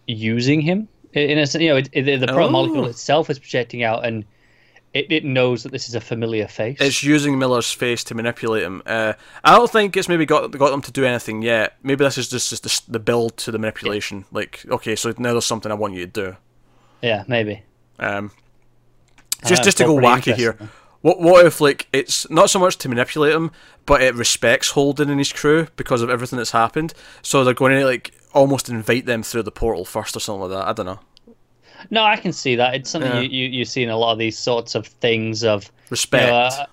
using 0.07 0.61
him 0.61 0.89
in 1.13 1.39
a 1.39 1.47
you 1.59 1.69
know 1.69 1.77
it, 1.77 1.89
it, 1.93 2.21
the 2.21 2.27
protomolecule 2.27 2.85
Oh. 2.87 2.91
itself 2.91 3.31
is 3.31 3.39
projecting 3.39 3.83
out 3.83 4.05
and 4.05 4.25
it, 4.93 5.11
it 5.11 5.25
knows 5.25 5.63
that 5.63 5.73
this 5.73 5.89
is 5.89 5.95
a 5.95 6.01
familiar 6.01 6.49
face. 6.49 6.79
It's 6.81 7.03
using 7.03 7.39
Miller's 7.39 7.71
face 7.71 8.03
to 8.05 8.15
manipulate 8.15 8.65
him. 8.65 8.83
Uh, 8.85 9.13
I 9.45 9.57
don't 9.57 9.71
think 9.71 9.97
it's 9.97 10.09
maybe 10.09 10.27
got 10.27 10.51
got 10.51 10.71
them 10.71 10.83
to 10.83 10.93
do 10.93 11.05
anything 11.05 11.43
yet. 11.43 11.77
Maybe 11.83 12.05
this 12.05 12.19
is 12.19 12.29
just, 12.29 12.51
just 12.51 12.63
the, 12.65 12.93
the 12.93 12.99
build 12.99 13.37
to 13.39 13.53
the 13.53 13.59
manipulation. 13.59 14.25
Like, 14.33 14.65
okay, 14.69 14.97
so 14.97 15.15
now 15.19 15.33
there's 15.33 15.47
something 15.47 15.71
I 15.71 15.77
want 15.77 15.95
you 15.95 16.07
to 16.07 16.13
do. 16.13 16.37
yeah, 17.03 17.25
maybe. 17.29 17.63
Um, 17.99 18.33
just 19.47 19.63
just 19.63 19.79
to 19.79 19.85
go 19.85 19.97
wacky 19.97 20.35
here. 20.35 20.57
What 21.03 21.21
what 21.21 21.47
if 21.47 21.61
like 21.61 21.89
it's 21.93 22.29
not 22.29 22.51
so 22.51 22.59
much 22.59 22.77
to 22.79 22.89
manipulate 22.89 23.33
him, 23.33 23.53
but 23.87 24.03
it 24.03 24.15
respects 24.15 24.71
Holden 24.73 25.09
and 25.09 25.19
his 25.19 25.33
crew 25.33 25.69
because 25.77 26.03
of 26.03 26.11
everything 26.11 26.37
that's 26.37 26.51
happened. 26.51 26.93
So 27.23 27.43
they're 27.45 27.55
going 27.55 27.79
to 27.79 27.87
like 27.87 28.13
almost 28.35 28.69
invite 28.69 29.07
them 29.07 29.23
through 29.23 29.45
the 29.45 29.51
portal 29.51 29.85
first 29.85 30.17
or 30.17 30.21
something 30.21 30.51
like 30.51 30.59
that. 30.59 30.69
I 30.69 30.73
don't 30.73 30.87
know. 30.87 31.01
No, 31.91 32.05
I 32.05 32.17
can 32.17 32.33
see 32.33 32.57
that. 32.57 32.75
It's 32.75 32.91
something 32.91 33.11
Yeah. 33.13 33.21
you, 33.21 33.29
you 33.29 33.49
you 33.59 33.65
see 33.65 33.83
in 33.83 33.91
a 33.91 33.97
lot 33.97 34.13
of 34.13 34.19
these 34.19 34.39
sorts 34.39 34.75
of 34.75 34.87
things 34.87 35.43
of 35.45 35.65
you 35.65 35.71
Respect. 35.91 36.27
know, 36.29 36.63
uh, 36.63 36.67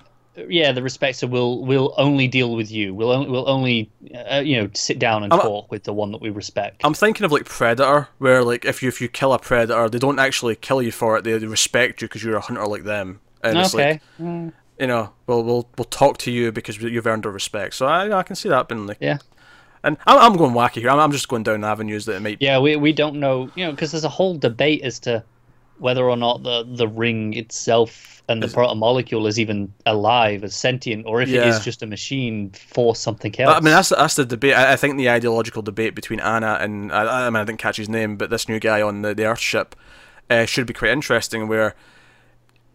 yeah, 0.50 0.72
the 0.72 0.84
respecter 0.84 1.26
will 1.26 1.66
will 1.66 1.94
only 1.98 2.28
deal 2.28 2.56
with 2.56 2.72
you. 2.72 2.94
We'll 2.94 3.12
only 3.12 3.30
we'll 3.30 3.50
only 3.50 3.90
uh, 4.32 4.42
you 4.46 4.62
know 4.62 4.70
sit 4.76 5.00
down 5.00 5.24
and 5.24 5.34
I'm- 5.34 5.42
talk 5.42 5.72
with 5.72 5.84
the 5.84 5.94
one 5.94 6.12
that 6.12 6.22
we 6.22 6.30
respect. 6.30 6.82
I'm 6.84 6.94
thinking 6.94 7.26
of 7.26 7.32
like 7.32 7.46
Predator, 7.46 8.08
where 8.20 8.44
like 8.44 8.64
if 8.66 8.84
you 8.84 8.90
if 8.90 9.02
you 9.02 9.08
kill 9.08 9.34
a 9.34 9.40
predator, 9.40 9.90
they 9.90 9.98
don't 10.00 10.20
actually 10.20 10.56
kill 10.56 10.82
you 10.82 10.92
for 10.92 11.18
it. 11.18 11.24
They, 11.24 11.38
they 11.38 11.48
respect 11.48 12.02
you 12.02 12.08
because 12.08 12.24
you're 12.24 12.36
a 12.38 12.42
hunter 12.42 12.68
like 12.68 12.84
them. 12.84 13.20
And 13.44 13.58
it's 13.58 13.74
like 13.74 13.84
okay. 13.84 14.02
Mm, 14.22 14.54
you 14.80 14.88
know, 14.88 15.12
we'll 15.26 15.44
we'll 15.44 15.68
we'll 15.78 15.86
talk 15.86 16.18
to 16.20 16.32
you 16.32 16.52
because 16.52 16.80
you've 16.82 17.08
earned 17.08 17.26
our 17.26 17.32
respect. 17.32 17.74
So 17.74 17.88
I 17.88 18.16
I 18.16 18.24
can 18.24 18.36
see 18.36 18.50
that 18.50 18.68
being 18.68 18.86
like 18.86 18.98
yeah. 19.02 19.18
And 19.88 19.98
I'm, 20.06 20.20
I'm 20.20 20.38
going 20.38 20.54
wacky 20.54 20.82
here. 20.82 20.90
I'm, 20.90 21.00
I'm 21.00 21.12
just 21.14 21.30
going 21.30 21.44
down 21.44 21.64
avenues 21.64 22.06
that 22.06 22.18
it 22.18 22.22
might. 22.22 22.42
Yeah, 22.42 22.60
we 22.60 22.76
we 22.76 22.92
don't 22.92 23.20
know, 23.20 23.50
you 23.56 23.66
know, 23.66 23.72
because 23.72 23.92
there's 23.92 24.04
a 24.04 24.10
whole 24.10 24.38
debate 24.38 24.82
as 24.84 25.00
to 25.00 25.24
whether 25.80 26.10
or 26.10 26.18
not 26.18 26.44
the 26.44 26.64
the 26.76 26.88
ring 26.88 27.34
itself 27.34 28.22
and 28.30 28.44
the 28.44 28.50
proto 28.50 28.76
molecule 28.76 29.26
is 29.28 29.40
even 29.40 29.74
alive, 29.86 30.44
as 30.44 30.54
sentient, 30.54 31.06
or 31.06 31.22
if 31.22 31.30
it 31.30 31.36
Yeah. 31.36 31.48
is 31.48 31.64
just 31.64 31.82
a 31.82 31.86
machine 31.88 32.52
for 32.52 32.94
something 32.96 33.34
else. 33.40 33.56
I 33.56 33.62
mean, 33.62 33.74
that's 33.74 33.90
that's 33.90 34.16
the 34.16 34.26
debate. 34.26 34.54
I, 34.54 34.74
I 34.74 34.76
think 34.76 34.98
the 34.98 35.10
ideological 35.10 35.62
debate 35.62 35.96
between 35.96 36.20
Anna 36.20 36.58
and 36.60 36.92
I, 36.92 37.28
I 37.28 37.30
mean, 37.30 37.38
I 37.38 37.46
didn't 37.46 37.60
catch 37.60 37.78
his 37.78 37.88
name, 37.88 38.18
but 38.18 38.30
this 38.30 38.50
new 38.50 38.60
guy 38.60 38.82
on 38.82 39.02
the 39.04 39.16
the 39.16 39.24
Earth 39.26 39.40
ship 39.40 39.76
uh, 40.30 40.46
should 40.46 40.68
be 40.68 40.74
quite 40.74 40.92
interesting. 40.92 41.48
Where 41.48 41.76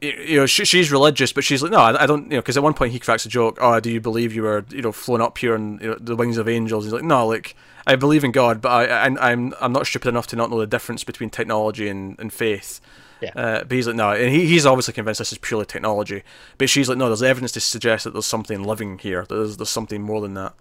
you 0.03 0.37
know 0.37 0.47
she, 0.47 0.65
she's 0.65 0.91
religious, 0.91 1.33
but 1.33 1.45
she's 1.45 1.62
like, 1.62 1.71
no, 1.71 1.79
I, 1.79 2.03
I 2.03 2.07
don't. 2.07 2.25
You 2.25 2.37
know, 2.37 2.41
because 2.41 2.57
at 2.57 2.62
one 2.62 2.75
point 2.75 2.93
he 2.93 2.99
cracks 2.99 3.25
a 3.25 3.29
joke. 3.29 3.59
Oh, 3.61 3.79
do 3.81 3.91
you 3.91 4.01
believe 4.01 4.35
you 4.35 4.43
were 4.43 4.65
you 4.71 4.83
know 4.83 4.93
flown 4.93 5.21
up 5.21 5.38
here 5.38 5.55
on 5.55 5.79
you 5.81 5.91
know, 5.91 5.97
the 5.99 6.17
wings 6.17 6.38
of 6.38 6.49
angels? 6.49 6.85
He's 6.85 6.93
like, 6.93 7.05
no, 7.05 7.27
like 7.27 7.55
I 7.87 7.97
believe 7.97 8.25
in 8.25 8.33
God, 8.33 8.61
but 8.61 8.71
I, 8.71 8.85
I 8.87 9.31
I'm 9.31 9.55
I'm 9.61 9.73
not 9.73 9.87
stupid 9.87 10.09
enough 10.09 10.27
to 10.29 10.37
not 10.37 10.51
know 10.51 10.59
the 10.59 10.67
difference 10.67 11.05
between 11.05 11.31
technology 11.31 11.88
and, 11.88 12.19
and 12.19 12.33
faith. 12.33 12.81
Yeah. 13.21 13.31
Uh, 13.37 13.59
but 13.61 13.73
he's 13.73 13.87
like, 13.87 13.95
no, 13.95 14.11
and 14.11 14.35
he, 14.35 14.47
he's 14.47 14.67
obviously 14.67 14.95
convinced 14.95 15.19
this 15.19 15.31
is 15.31 15.38
purely 15.38 15.65
technology. 15.65 16.25
But 16.59 16.69
she's 16.69 16.88
like, 16.88 16.99
no, 16.99 17.07
there's 17.07 17.23
evidence 17.23 17.53
to 17.53 17.61
suggest 17.61 18.03
that 18.03 18.12
there's 18.12 18.27
something 18.27 18.65
living 18.65 18.99
here. 18.99 19.25
There's, 19.29 19.57
there's 19.57 19.71
something 19.71 20.03
more 20.03 20.21
than 20.21 20.35
that. 20.35 20.55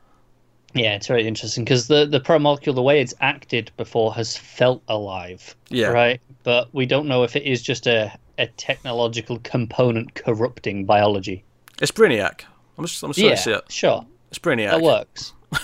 Yeah, 0.73 0.95
it's 0.95 1.07
very 1.07 1.27
interesting 1.27 1.65
because 1.65 1.87
the 1.87 2.05
the 2.05 2.21
protomolecule, 2.21 2.75
the 2.75 2.81
way 2.81 3.01
it's 3.01 3.13
acted 3.19 3.71
before, 3.75 4.13
has 4.13 4.37
felt 4.37 4.81
alive. 4.87 5.55
Yeah. 5.69 5.87
Right, 5.87 6.21
but 6.43 6.73
we 6.73 6.85
don't 6.85 7.07
know 7.07 7.23
if 7.23 7.35
it 7.35 7.43
is 7.43 7.61
just 7.61 7.87
a 7.87 8.15
a 8.41 8.47
technological 8.57 9.39
component 9.43 10.15
corrupting 10.15 10.85
biology. 10.85 11.43
It's 11.81 11.91
Brainiac. 11.91 12.41
I'm 12.77 12.85
just, 12.85 13.03
I'm 13.03 13.09
just 13.11 13.19
yeah, 13.19 13.29
to 13.31 13.37
say 13.37 13.53
it. 13.53 13.71
sure, 13.71 14.05
It's 14.29 14.39
Brainiac. 14.39 14.71
that 14.71 14.81
works. 14.81 15.33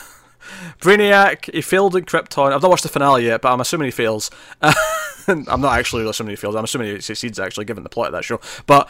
Brainiac, 0.82 1.54
he 1.54 1.62
failed 1.62 1.96
in 1.96 2.06
Krypton. 2.06 2.54
I've 2.54 2.62
not 2.62 2.70
watched 2.70 2.84
the 2.84 2.90
finale 2.90 3.26
yet, 3.26 3.42
but 3.42 3.52
I'm 3.52 3.60
assuming 3.62 3.86
he 3.86 3.92
fails. 3.92 4.30
I'm 5.28 5.62
not 5.62 5.78
actually 5.78 6.08
assuming 6.08 6.32
he 6.32 6.36
fails. 6.36 6.56
I'm 6.56 6.64
assuming 6.64 6.96
he 6.96 7.02
succeeds, 7.02 7.40
actually, 7.40 7.66
given 7.66 7.84
the 7.84 7.90
plot 7.90 8.08
of 8.08 8.14
that 8.14 8.24
show. 8.24 8.40
But 8.66 8.88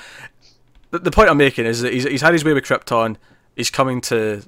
the, 0.92 1.00
the 1.00 1.12
point 1.12 1.30
I'm 1.30 1.38
making 1.38 1.66
is 1.66 1.82
that 1.82 1.94
he's, 1.94 2.04
he's 2.04 2.22
had 2.22 2.34
his 2.34 2.44
way 2.44 2.54
with 2.54 2.64
Krypton. 2.66 3.18
He's 3.56 3.70
coming 3.70 4.02
to 4.02 4.42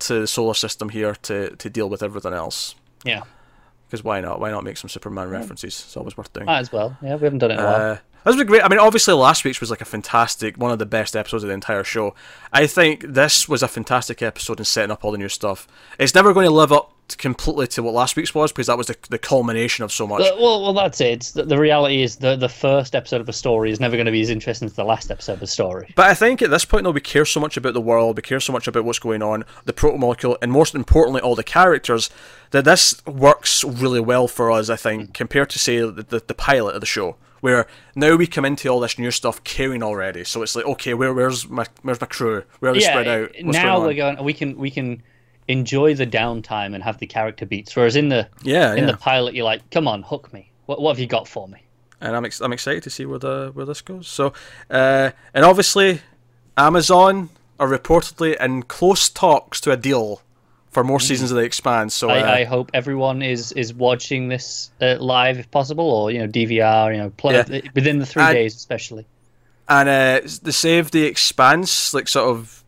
to 0.00 0.20
the 0.20 0.26
solar 0.26 0.54
system 0.54 0.88
here 0.88 1.14
to, 1.14 1.54
to 1.56 1.70
deal 1.70 1.88
with 1.88 2.02
everything 2.02 2.32
else. 2.32 2.74
Yeah, 3.04 3.22
Because 3.86 4.02
why 4.02 4.20
not? 4.20 4.40
Why 4.40 4.50
not 4.50 4.64
make 4.64 4.76
some 4.78 4.88
Superman 4.88 5.30
references? 5.30 5.80
It's 5.86 5.96
always 5.96 6.16
worth 6.16 6.32
doing. 6.32 6.46
might 6.46 6.58
as 6.58 6.72
well. 6.72 6.96
Yeah, 7.02 7.14
we 7.16 7.22
haven't 7.22 7.38
done 7.38 7.52
it 7.52 7.54
in 7.54 7.60
a 7.60 7.64
while. 7.64 7.90
Uh, 7.92 7.98
Uh, 8.26 8.32
that's 8.32 8.42
great. 8.44 8.62
I 8.62 8.68
mean, 8.68 8.80
obviously, 8.80 9.14
last 9.14 9.44
week's 9.44 9.60
was 9.60 9.70
like 9.70 9.80
a 9.80 9.86
fantastic, 9.86 10.58
one 10.58 10.72
of 10.72 10.78
the 10.78 10.86
best 10.86 11.14
episodes 11.14 11.44
of 11.44 11.48
the 11.48 11.54
entire 11.54 11.84
show. 11.84 12.14
I 12.52 12.66
think 12.66 13.02
this 13.02 13.48
was 13.48 13.62
a 13.62 13.68
fantastic 13.68 14.20
episode 14.20 14.58
in 14.58 14.64
setting 14.64 14.90
up 14.90 15.04
all 15.04 15.12
the 15.12 15.18
new 15.18 15.28
stuff. 15.28 15.68
It's 15.98 16.14
never 16.14 16.34
going 16.34 16.46
to 16.46 16.52
live 16.52 16.72
up 16.72 16.92
to 17.08 17.16
completely 17.16 17.68
to 17.68 17.84
what 17.84 17.94
last 17.94 18.16
week's 18.16 18.34
was 18.34 18.50
because 18.50 18.66
that 18.66 18.76
was 18.76 18.88
the, 18.88 18.96
the 19.10 19.18
culmination 19.18 19.84
of 19.84 19.92
so 19.92 20.08
much. 20.08 20.22
Well, 20.22 20.60
well, 20.60 20.72
that's 20.72 21.00
it. 21.00 21.30
The, 21.34 21.44
the 21.44 21.56
reality 21.56 22.02
is 22.02 22.16
the 22.16 22.34
the 22.34 22.48
first 22.48 22.96
episode 22.96 23.20
of 23.20 23.28
a 23.28 23.32
story 23.32 23.70
is 23.70 23.78
never 23.78 23.96
going 23.96 24.06
to 24.06 24.12
be 24.12 24.22
as 24.22 24.30
interesting 24.30 24.66
as 24.66 24.72
the 24.72 24.82
last 24.82 25.12
episode 25.12 25.34
of 25.34 25.42
a 25.42 25.46
story. 25.46 25.92
But 25.94 26.10
I 26.10 26.14
think 26.14 26.42
at 26.42 26.50
this 26.50 26.64
point, 26.64 26.82
though, 26.82 26.90
we 26.90 27.00
care 27.00 27.24
so 27.24 27.38
much 27.38 27.56
about 27.56 27.74
the 27.74 27.80
world, 27.80 28.16
we 28.16 28.22
care 28.22 28.40
so 28.40 28.52
much 28.52 28.66
about 28.66 28.84
what's 28.84 28.98
going 28.98 29.22
on, 29.22 29.44
the 29.66 29.72
protomolecule, 29.72 30.36
and 30.42 30.50
most 30.50 30.74
importantly, 30.74 31.20
all 31.20 31.36
the 31.36 31.44
characters, 31.44 32.10
that 32.50 32.64
this 32.64 33.06
works 33.06 33.62
really 33.62 34.00
well 34.00 34.26
for 34.26 34.50
us, 34.50 34.68
I 34.68 34.76
think, 34.76 35.14
compared 35.14 35.50
to, 35.50 35.60
say, 35.60 35.78
the, 35.78 36.02
the, 36.02 36.22
the 36.26 36.34
pilot 36.34 36.74
of 36.74 36.80
the 36.80 36.86
show. 36.86 37.14
Where 37.40 37.66
now 37.94 38.16
we 38.16 38.26
come 38.26 38.44
into 38.44 38.68
all 38.68 38.80
this 38.80 38.98
new 38.98 39.10
stuff 39.10 39.44
caring 39.44 39.82
already, 39.82 40.24
so 40.24 40.42
it's 40.42 40.56
like, 40.56 40.66
okay, 40.66 40.94
where, 40.94 41.12
where's 41.12 41.48
my 41.48 41.66
where's 41.82 42.00
my 42.00 42.06
crew? 42.06 42.44
Where 42.60 42.72
are 42.72 42.74
they 42.74 42.80
spread 42.80 43.08
out? 43.08 43.30
What's 43.42 43.56
now 43.58 43.76
going 43.76 43.86
we're 43.86 43.94
going. 43.94 44.24
We 44.24 44.32
can 44.32 44.56
we 44.56 44.70
can 44.70 45.02
enjoy 45.48 45.94
the 45.94 46.06
downtime 46.06 46.74
and 46.74 46.82
have 46.82 46.98
the 46.98 47.06
character 47.06 47.46
beats. 47.46 47.76
Whereas 47.76 47.96
in 47.96 48.08
the 48.08 48.28
Yeah, 48.42 48.72
in 48.72 48.84
yeah. 48.84 48.90
the 48.92 48.96
pilot, 48.96 49.34
you're 49.34 49.44
like, 49.44 49.70
come 49.70 49.86
on, 49.86 50.02
hook 50.02 50.32
me. 50.32 50.50
What 50.66 50.80
what 50.80 50.92
have 50.92 50.98
you 50.98 51.06
got 51.06 51.28
for 51.28 51.46
me? 51.48 51.62
and 52.00 52.14
I'm 52.14 52.24
ex- 52.24 52.40
I'm 52.40 52.52
excited 52.52 52.82
to 52.82 52.90
see 52.90 53.06
where 53.06 53.18
the 53.18 53.50
where 53.54 53.64
this 53.64 53.80
goes. 53.80 54.06
So, 54.08 54.32
uh, 54.70 55.10
and 55.32 55.44
obviously, 55.44 56.00
Amazon 56.56 57.30
are 57.58 57.68
reportedly 57.68 58.36
in 58.38 58.62
close 58.64 59.08
talks 59.08 59.60
to 59.62 59.70
a 59.72 59.76
deal 59.76 60.20
for 60.76 60.84
more 60.84 61.00
seasons 61.00 61.30
of 61.30 61.38
the 61.38 61.42
Expanse. 61.42 61.94
So, 61.94 62.10
uh, 62.10 62.14
Mm. 62.20 62.22
I, 62.24 62.40
I 62.40 62.44
hope 62.44 62.70
everyone 62.74 63.22
is 63.22 63.50
is 63.52 63.72
watching 63.72 64.28
this 64.28 64.70
uh, 64.82 64.96
live 65.00 65.38
if 65.38 65.50
possible, 65.50 65.88
or 65.90 66.10
you 66.10 66.18
know 66.18 66.28
DVR. 66.28 66.92
You 66.92 66.98
know, 67.02 67.10
play, 67.10 67.32
Yeah. 67.34 67.60
within 67.74 67.98
the 67.98 68.04
three 68.04 68.22
And- 68.22 68.34
days 68.34 68.54
especially. 68.54 69.06
and 69.68 69.88
uh, 69.88 70.20
the 70.42 70.52
Save 70.52 70.90
the 70.90 71.04
Expanse, 71.04 71.94
like 71.94 72.08
sort 72.08 72.28
of 72.28 72.62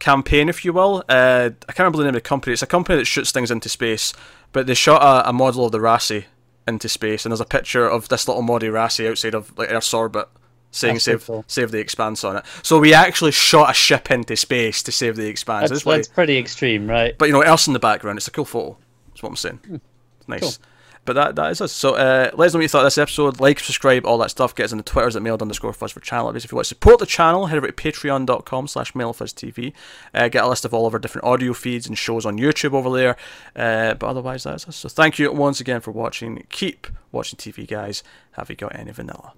campaign, 0.00 0.48
if 0.48 0.64
you 0.64 0.72
will. 0.72 1.04
Uh, 1.08 1.50
I 1.68 1.72
can't 1.72 1.80
remember 1.80 1.98
the 1.98 2.04
name 2.04 2.16
of 2.16 2.22
the 2.22 2.28
company. 2.28 2.54
It's 2.54 2.62
a 2.62 2.66
company 2.66 2.96
that 2.98 3.04
shoots 3.04 3.30
things 3.30 3.50
into 3.50 3.68
space, 3.68 4.14
but 4.52 4.66
they 4.66 4.74
shot 4.74 5.02
a, 5.02 5.28
a 5.28 5.32
model 5.34 5.66
of 5.66 5.72
the 5.72 5.78
Roci 5.80 6.24
into 6.66 6.88
space, 6.88 7.26
and 7.26 7.30
there's 7.30 7.40
a 7.42 7.44
picture 7.58 7.86
of 7.86 8.08
this 8.08 8.26
little 8.26 8.42
Modi 8.42 8.68
Rassi 8.68 9.06
outside 9.10 9.34
of 9.34 9.52
like 9.58 9.70
Earth's 9.70 9.92
orbit. 9.92 10.28
Saying 10.74 10.94
That's 10.94 11.04
save, 11.04 11.24
cool. 11.26 11.44
save 11.46 11.70
the 11.70 11.78
expanse 11.78 12.24
on 12.24 12.36
it. 12.38 12.44
So 12.64 12.80
we 12.80 12.92
actually 12.92 13.30
shot 13.30 13.70
a 13.70 13.74
ship 13.74 14.10
into 14.10 14.34
space 14.34 14.82
to 14.82 14.90
save 14.90 15.14
the 15.14 15.28
expanse. 15.28 15.70
That's, 15.70 15.70
That's 15.70 15.86
why- 15.86 15.96
that's 15.98 16.08
pretty 16.08 16.36
extreme, 16.36 16.90
right? 16.90 17.16
But 17.16 17.26
you 17.26 17.32
know, 17.32 17.44
Earth's 17.44 17.68
in 17.68 17.74
the 17.74 17.78
background. 17.78 18.18
It's 18.18 18.26
a 18.26 18.32
cool 18.32 18.44
photo. 18.44 18.76
That's 19.08 19.22
what 19.22 19.28
I'm 19.28 19.36
saying. 19.36 19.60
It's 20.18 20.28
nice. 20.28 20.40
Cool. 20.40 20.52
But 21.06 21.12
that 21.12 21.36
that 21.36 21.52
is 21.52 21.60
us. 21.60 21.70
So 21.70 21.94
uh, 21.96 22.30
let 22.34 22.46
us 22.46 22.54
know 22.54 22.58
what 22.58 22.62
you 22.62 22.68
thought 22.68 22.78
of 22.78 22.86
this 22.86 22.96
episode. 22.98 23.38
Like, 23.38 23.60
subscribe, 23.60 24.04
all 24.06 24.16
that 24.18 24.30
stuff. 24.30 24.54
Get 24.54 24.64
us 24.64 24.72
on 24.72 24.78
the 24.78 24.82
Twitters 24.84 25.14
at 25.14 25.22
Mild 25.22 25.42
underscore 25.42 25.72
fuzz 25.74 25.92
for 25.92 26.00
channel 26.00 26.32
updates. 26.32 26.44
If 26.46 26.50
you 26.50 26.56
want 26.56 26.64
to 26.64 26.68
support 26.70 26.98
the 26.98 27.04
channel, 27.06 27.46
head 27.46 27.58
over 27.58 27.66
to 27.66 27.72
patreon.com 27.74 28.66
slash 28.66 28.94
mildfuzztv. 28.94 29.72
Uh, 30.14 30.28
get 30.28 30.42
a 30.44 30.48
list 30.48 30.64
of 30.64 30.72
all 30.74 30.86
of 30.86 30.94
our 30.94 30.98
different 30.98 31.26
audio 31.26 31.52
feeds 31.52 31.86
and 31.86 31.96
shows 31.98 32.24
on 32.26 32.38
YouTube 32.38 32.72
over 32.72 32.90
there. 32.90 33.16
Uh, 33.54 33.92
but 33.94 34.06
otherwise, 34.08 34.44
that's 34.44 34.66
us. 34.66 34.76
So 34.76 34.88
thank 34.88 35.18
you 35.18 35.30
once 35.30 35.60
again 35.60 35.80
for 35.82 35.90
watching. 35.92 36.46
Keep 36.48 36.86
watching 37.12 37.36
TV, 37.38 37.68
guys. 37.68 38.02
Have 38.32 38.48
you 38.50 38.56
got 38.56 38.74
any 38.74 38.90
vanilla? 38.90 39.34